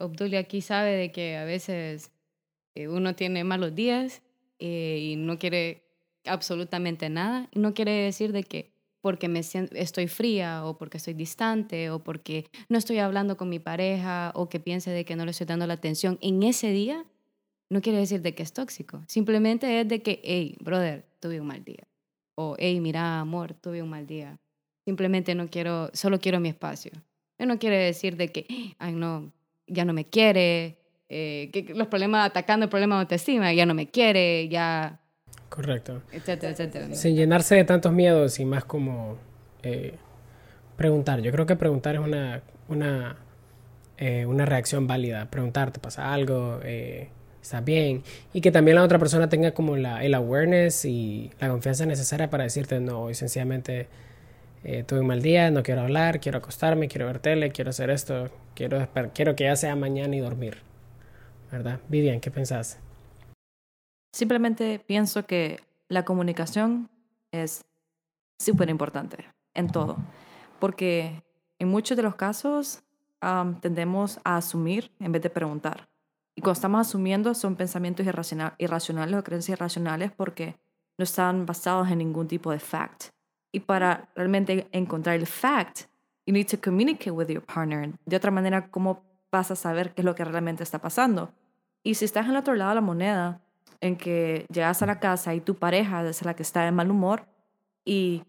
Obdulia 0.00 0.40
aquí 0.40 0.60
sabe 0.60 0.90
de 0.96 1.12
que 1.12 1.36
a 1.36 1.44
veces 1.44 2.10
eh, 2.74 2.88
uno 2.88 3.14
tiene 3.14 3.44
malos 3.44 3.74
días 3.74 4.22
eh, 4.58 4.98
y 5.00 5.16
no 5.16 5.38
quiere 5.38 5.82
absolutamente 6.24 7.08
nada. 7.08 7.48
No 7.54 7.74
quiere 7.74 7.92
decir 7.92 8.32
de 8.32 8.44
que 8.44 8.72
porque 9.00 9.28
me 9.28 9.40
estoy 9.40 10.08
fría 10.08 10.64
o 10.64 10.76
porque 10.76 10.98
estoy 10.98 11.14
distante 11.14 11.90
o 11.90 12.00
porque 12.00 12.46
no 12.68 12.76
estoy 12.76 12.98
hablando 12.98 13.36
con 13.36 13.48
mi 13.48 13.58
pareja 13.58 14.32
o 14.34 14.48
que 14.48 14.60
piense 14.60 14.90
de 14.90 15.04
que 15.04 15.16
no 15.16 15.24
le 15.24 15.30
estoy 15.30 15.46
dando 15.46 15.66
la 15.66 15.74
atención 15.74 16.18
en 16.20 16.42
ese 16.42 16.70
día, 16.70 17.04
no 17.70 17.80
quiere 17.80 17.98
decir 17.98 18.20
de 18.20 18.34
que 18.34 18.42
es 18.42 18.52
tóxico. 18.52 19.02
Simplemente 19.06 19.80
es 19.80 19.88
de 19.88 20.02
que, 20.02 20.20
hey, 20.24 20.56
brother, 20.60 21.06
tuve 21.20 21.40
un 21.40 21.46
mal 21.46 21.64
día. 21.64 21.86
O, 22.34 22.56
hey, 22.58 22.80
mira, 22.80 23.20
amor, 23.20 23.54
tuve 23.54 23.82
un 23.82 23.88
mal 23.88 24.06
día. 24.06 24.38
Simplemente 24.84 25.34
no 25.34 25.48
quiero, 25.48 25.90
solo 25.94 26.18
quiero 26.18 26.40
mi 26.40 26.48
espacio. 26.48 26.92
No 27.38 27.58
quiere 27.58 27.78
decir 27.78 28.16
de 28.16 28.32
que, 28.32 28.46
ay, 28.78 28.92
no, 28.92 29.32
ya 29.70 29.84
no 29.84 29.92
me 29.92 30.06
quiere, 30.06 30.78
eh, 31.08 31.50
que 31.52 31.74
los 31.74 31.88
problemas 31.88 32.26
atacando 32.26 32.64
el 32.64 32.70
problema 32.70 32.96
de 32.96 33.00
autoestima, 33.02 33.52
ya 33.52 33.66
no 33.66 33.74
me 33.74 33.88
quiere, 33.88 34.48
ya... 34.48 35.00
Correcto. 35.48 36.02
Etcétera, 36.12 36.52
etcétera. 36.52 36.94
Sin 36.94 37.16
llenarse 37.16 37.56
de 37.56 37.64
tantos 37.64 37.92
miedos 37.92 38.38
y 38.38 38.44
más 38.44 38.64
como 38.64 39.18
eh, 39.62 39.94
preguntar. 40.76 41.20
Yo 41.20 41.32
creo 41.32 41.46
que 41.46 41.56
preguntar 41.56 41.96
es 41.96 42.00
una, 42.00 42.42
una, 42.68 43.16
eh, 43.98 44.26
una 44.26 44.46
reacción 44.46 44.86
válida. 44.86 45.28
Preguntar, 45.28 45.72
¿te 45.72 45.80
pasa 45.80 46.12
algo? 46.12 46.60
¿Estás 46.62 47.64
bien? 47.64 48.04
Y 48.32 48.42
que 48.42 48.52
también 48.52 48.76
la 48.76 48.84
otra 48.84 48.98
persona 48.98 49.28
tenga 49.28 49.52
como 49.52 49.76
la, 49.76 50.04
el 50.04 50.14
awareness 50.14 50.84
y 50.84 51.32
la 51.40 51.48
confianza 51.48 51.86
necesaria 51.86 52.30
para 52.30 52.44
decirte 52.44 52.78
no, 52.78 53.10
y 53.10 53.14
sencillamente 53.14 53.88
eh, 54.62 54.84
tuve 54.84 55.00
un 55.00 55.06
mal 55.06 55.22
día, 55.22 55.50
no 55.50 55.62
quiero 55.62 55.80
hablar, 55.82 56.20
quiero 56.20 56.38
acostarme, 56.38 56.88
quiero 56.88 57.06
ver 57.06 57.18
tele, 57.18 57.50
quiero 57.50 57.70
hacer 57.70 57.90
esto, 57.90 58.30
quiero, 58.54 58.86
quiero 59.14 59.34
que 59.34 59.44
ya 59.44 59.56
sea 59.56 59.74
mañana 59.76 60.14
y 60.16 60.20
dormir. 60.20 60.58
¿Verdad? 61.50 61.80
Vivian, 61.88 62.20
¿qué 62.20 62.30
pensás? 62.30 62.78
Simplemente 64.12 64.78
pienso 64.78 65.26
que 65.26 65.60
la 65.88 66.04
comunicación 66.04 66.90
es 67.32 67.64
súper 68.38 68.68
importante 68.68 69.24
en 69.54 69.68
todo, 69.68 69.96
porque 70.58 71.22
en 71.58 71.68
muchos 71.68 71.96
de 71.96 72.02
los 72.02 72.14
casos 72.14 72.82
tendemos 73.60 74.18
a 74.24 74.36
asumir 74.36 74.92
en 74.98 75.12
vez 75.12 75.22
de 75.22 75.30
preguntar. 75.30 75.88
Y 76.34 76.42
cuando 76.42 76.54
estamos 76.54 76.86
asumiendo 76.86 77.34
son 77.34 77.56
pensamientos 77.56 78.06
irracionales 78.06 79.18
o 79.18 79.24
creencias 79.24 79.58
irracionales 79.58 80.12
porque 80.12 80.56
no 80.96 81.04
están 81.04 81.44
basados 81.44 81.90
en 81.90 81.98
ningún 81.98 82.28
tipo 82.28 82.50
de 82.50 82.60
fact. 82.60 83.10
Y 83.52 83.60
para 83.60 84.08
realmente 84.14 84.68
encontrar 84.72 85.16
el 85.16 85.26
fact, 85.26 85.82
you 86.26 86.32
need 86.32 86.46
to 86.46 86.60
communicate 86.60 87.10
with 87.10 87.28
your 87.28 87.42
partner. 87.42 87.92
De 88.06 88.16
otra 88.16 88.30
manera, 88.30 88.68
¿cómo 88.68 89.02
vas 89.32 89.50
a 89.50 89.56
saber 89.56 89.92
qué 89.94 90.02
es 90.02 90.04
lo 90.04 90.14
que 90.14 90.24
realmente 90.24 90.62
está 90.62 90.80
pasando? 90.80 91.32
Y 91.82 91.94
si 91.94 92.04
estás 92.04 92.26
en 92.26 92.32
el 92.32 92.36
otro 92.36 92.54
lado 92.54 92.70
de 92.70 92.74
la 92.76 92.80
moneda, 92.80 93.40
en 93.80 93.96
que 93.96 94.46
llegas 94.52 94.82
a 94.82 94.86
la 94.86 95.00
casa 95.00 95.34
y 95.34 95.40
tu 95.40 95.54
pareja 95.54 96.06
es 96.06 96.24
la 96.24 96.34
que 96.34 96.42
está 96.42 96.64
de 96.64 96.72
mal 96.72 96.90
humor 96.90 97.26
y, 97.84 98.22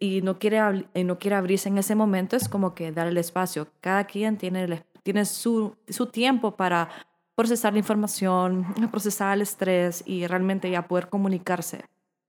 y 0.00 0.22
no, 0.22 0.38
quiere, 0.38 0.60
y 0.94 1.04
no 1.04 1.18
quiere 1.18 1.36
abrirse 1.36 1.68
en 1.68 1.78
ese 1.78 1.94
momento, 1.94 2.36
es 2.36 2.48
como 2.48 2.74
que 2.74 2.92
dar 2.92 3.06
el 3.06 3.16
espacio. 3.16 3.68
Cada 3.80 4.04
quien 4.04 4.36
tiene, 4.36 4.84
tiene 5.02 5.24
su, 5.24 5.76
su 5.88 6.06
tiempo 6.06 6.56
para 6.56 6.88
procesar 7.34 7.74
la 7.74 7.78
información, 7.78 8.66
procesar 8.90 9.34
el 9.34 9.42
estrés 9.42 10.02
y 10.06 10.26
realmente 10.26 10.70
ya 10.70 10.88
poder 10.88 11.08
comunicarse. 11.08 11.84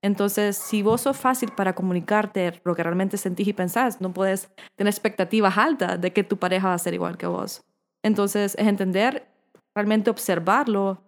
Entonces, 0.07 0.55
si 0.55 0.81
vos 0.81 1.01
sos 1.01 1.17
fácil 1.17 1.51
para 1.51 1.75
comunicarte 1.75 2.61
lo 2.63 2.73
que 2.75 2.81
realmente 2.81 3.17
sentís 3.17 3.49
y 3.49 3.53
pensás, 3.53 3.99
no 3.99 4.13
puedes 4.13 4.49
tener 4.77 4.89
expectativas 4.89 5.57
altas 5.57 5.99
de 5.99 6.13
que 6.13 6.23
tu 6.23 6.37
pareja 6.37 6.69
va 6.69 6.75
a 6.75 6.77
ser 6.77 6.93
igual 6.93 7.17
que 7.17 7.27
vos. 7.27 7.61
Entonces, 8.03 8.55
es 8.57 8.67
entender, 8.67 9.27
realmente 9.75 10.09
observarlo, 10.09 11.03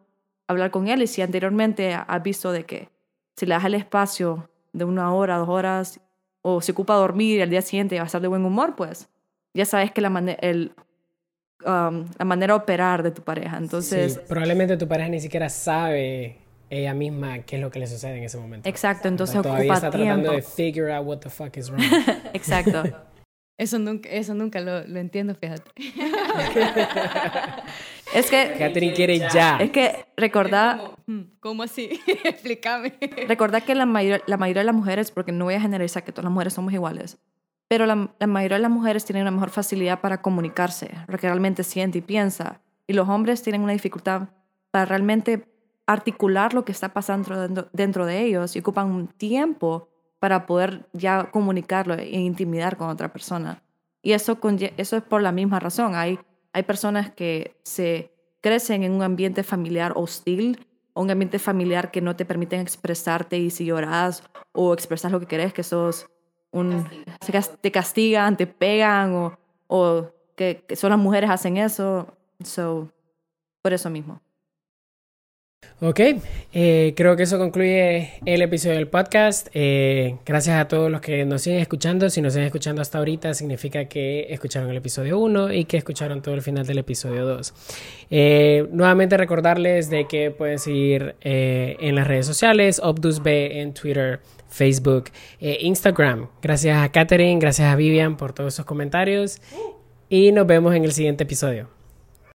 hablar 0.50 0.70
con 0.70 0.89
él 0.89 1.02
y 1.02 1.08
si 1.08 1.22
anteriormente 1.22 1.93
has 1.93 2.24
visto 2.24 2.52
de 2.52 2.66
que 2.66 2.89
si 3.38 3.45
le 3.45 3.56
das 3.56 3.64
el 3.64 3.76
espacio 3.76 4.50
de 4.74 4.84
una 4.84 5.14
hora, 5.14 5.38
dos 5.38 5.47
horas, 5.47 6.02
o 6.41 6.60
se 6.60 6.74
ocupa 6.74 6.95
dormir 6.95 7.38
y 7.38 7.41
al 7.41 7.50
día 7.50 7.62
siguiente 7.62 7.95
va 7.95 8.04
a 8.04 8.06
estar 8.06 8.22
de 8.22 8.28
buen 8.28 8.43
humor, 8.43 8.76
pues 8.76 9.08
ya 9.54 9.64
sabes 9.64 9.93
que 9.93 10.02
la 10.02 10.10
el, 10.41 10.74
um, 11.66 12.06
la 12.18 12.26
manera 12.26 12.54
de 12.54 12.60
operar 12.60 13.02
de 13.02 13.12
tu 13.12 13.22
pareja. 13.22 13.58
Entonces, 13.58 14.16
Sí, 14.16 14.20
probablemente 14.28 14.76
tu 14.76 14.89
pareja 14.89 15.08
ni 15.08 15.22
siquiera 15.22 15.47
sabe 15.47 16.49
ella 16.70 16.93
misma 16.93 17.39
qué 17.39 17.55
es 17.57 17.61
lo 17.61 17.72
que 17.72 17.80
le 17.80 17.88
sucede 17.88 18.17
en 18.17 18.24
ese 18.24 18.38
momento. 18.38 18.67
exacto, 18.70 19.07
entonces 19.07 19.41
Todavía 19.41 19.74
ocupa 19.74 19.88
está 19.88 19.91
tiempo. 19.91 20.05
tratando 20.24 20.32
de 20.34 20.41
figure 20.41 20.93
out 20.93 21.05
what 21.05 21.17
the 21.20 21.30
fuck 21.30 21.55
is 21.57 21.70
wrong. 21.70 21.82
Exacto. 22.34 22.84
Eso 23.57 23.78
nunca, 23.78 24.07
eso 24.07 24.34
nunca 24.34 24.61
lo, 24.61 24.88
lo 24.88 24.99
entiendo, 25.01 25.36
fíjate. 25.36 25.70
es 28.15 28.30
que, 28.30 28.55
Catherine 28.57 28.93
quiere 28.93 29.20
ya. 29.20 29.57
es 29.57 29.72
que 29.72 30.05
recordar, 30.17 30.80
Hmm, 31.05 31.22
¿Cómo 31.39 31.63
así? 31.63 31.99
Explícame. 32.24 32.93
recordar 33.28 33.63
que 33.63 33.76
la 33.76 33.86
mayoría, 33.86 34.22
la 34.28 34.38
mayoría 34.38 34.61
de 34.61 34.65
las 34.67 34.76
mujeres, 34.76 35.11
porque 35.11 35.32
no 35.32 35.45
voy 35.45 35.55
a 35.55 35.61
generalizar 35.61 36.03
que 36.03 36.11
todas 36.11 36.26
las 36.26 36.32
mujeres 36.32 36.53
somos 36.53 36.72
iguales, 36.72 37.17
pero 37.67 37.86
la, 37.86 38.13
la 38.17 38.28
mayoría 38.28 38.57
de 38.57 38.61
las 38.63 38.72
mujeres 38.72 39.05
tienen 39.05 39.24
una 39.24 39.32
mejor 39.32 39.49
facilidad 39.49 39.99
para 40.01 40.22
comunicarse, 40.22 40.91
lo 41.07 41.17
que 41.17 41.28
realmente 41.28 41.63
siente 41.63 41.97
y 41.97 42.01
piensa. 42.01 42.61
Y 42.88 42.93
los 42.93 43.09
hombres 43.09 43.43
tienen 43.43 43.61
una 43.61 43.74
dificultad 43.74 44.30
para 44.72 44.86
realmente 44.86 45.45
articular 45.90 46.54
lo 46.54 46.66
que 46.66 46.72
está 46.72 46.94
pasando 46.94 47.36
dentro, 47.42 47.68
dentro 47.74 48.06
de 48.06 48.22
ellos 48.24 48.56
y 48.56 48.60
ocupan 48.60 48.92
un 48.92 49.08
tiempo 49.08 49.90
para 50.20 50.46
poder 50.46 50.88
ya 50.94 51.32
comunicarlo 51.32 51.96
e 51.96 52.20
intimidar 52.20 52.78
con 52.78 52.90
otra 52.90 53.12
persona. 53.12 53.64
Y 54.04 54.12
eso, 54.12 54.38
eso 54.78 54.98
es 54.98 55.04
por 55.04 55.24
la 55.24 55.32
misma 55.32 55.60
razón. 55.60 55.96
Hay, 55.96 56.20
hay 56.54 56.64
personas 56.64 57.10
que 57.10 57.58
se 57.64 58.12
crecen 58.40 58.84
en 58.84 58.92
un 58.92 59.02
ambiente 59.02 59.42
familiar 59.42 59.94
hostil 59.96 60.68
o 60.94 61.02
un 61.02 61.10
ambiente 61.10 61.40
familiar 61.40 61.90
que 61.90 62.02
no 62.02 62.16
te 62.16 62.24
permiten 62.24 62.60
expresarte 62.60 63.40
y 63.40 63.50
si 63.50 63.66
lloras 63.66 64.24
o 64.52 64.74
expresas 64.76 65.12
lo 65.12 65.20
que 65.20 65.26
querés, 65.26 65.54
que 65.54 65.64
sos 65.64 66.08
un... 66.52 66.88
te 67.62 67.72
castigan, 67.72 68.38
te 68.38 68.46
pegan 68.46 69.14
o, 69.16 69.40
o 69.66 70.12
que, 70.36 70.64
que 70.68 70.76
solo 70.76 70.96
las 70.96 71.04
mujeres 71.04 71.32
hacen 71.32 71.58
eso. 71.58 72.16
So, 72.44 72.92
por 73.64 73.74
eso 73.74 73.90
mismo. 73.90 74.22
Ok, 75.82 76.01
eh, 76.51 76.93
creo 76.97 77.16
que 77.16 77.24
eso 77.24 77.38
concluye 77.38 78.12
el 78.26 78.41
episodio 78.41 78.76
del 78.76 78.89
podcast. 78.89 79.47
Eh, 79.53 80.18
gracias 80.26 80.60
a 80.60 80.68
todos 80.68 80.91
los 80.91 80.99
que 80.99 81.24
nos 81.24 81.43
siguen 81.43 81.62
escuchando. 81.62 82.10
Si 82.10 82.22
nos 82.22 82.34
siguen 82.34 82.47
escuchando 82.47 82.82
hasta 82.82 82.97
ahorita, 82.97 83.34
significa 83.34 83.86
que 83.86 84.28
escucharon 84.30 84.70
el 84.70 84.76
episodio 84.76 85.18
1 85.20 85.53
y 85.53 85.64
que 85.64 85.78
escucharon 85.78 86.22
todo 86.22 86.36
el 86.36 86.41
final 86.41 86.68
del 86.68 86.80
episodio 86.80 87.26
2. 87.26 87.53
Eh, 88.10 88.68
nuevamente 88.74 89.16
recordarles 89.16 89.89
de 89.89 90.05
que 90.05 90.32
pueden 90.32 90.60
seguir 90.60 91.16
en 91.22 91.95
las 91.95 92.07
redes 92.07 92.26
sociales, 92.26 92.82
ObdusB 92.84 93.28
en 93.28 93.74
Twitter, 93.74 94.20
Facebook, 94.49 95.12
Instagram. 95.39 96.28
Gracias 96.41 96.78
a 96.78 96.91
Katherine, 96.91 97.39
gracias 97.39 97.72
a 97.72 97.78
Vivian 97.78 98.18
por 98.18 98.34
todos 98.34 98.53
esos 98.53 98.66
comentarios 98.66 99.41
y 100.10 100.34
nos 100.34 100.45
vemos 100.45 100.76
en 100.76 100.84
el 100.84 100.91
siguiente 100.91 101.24
episodio. 101.24 101.79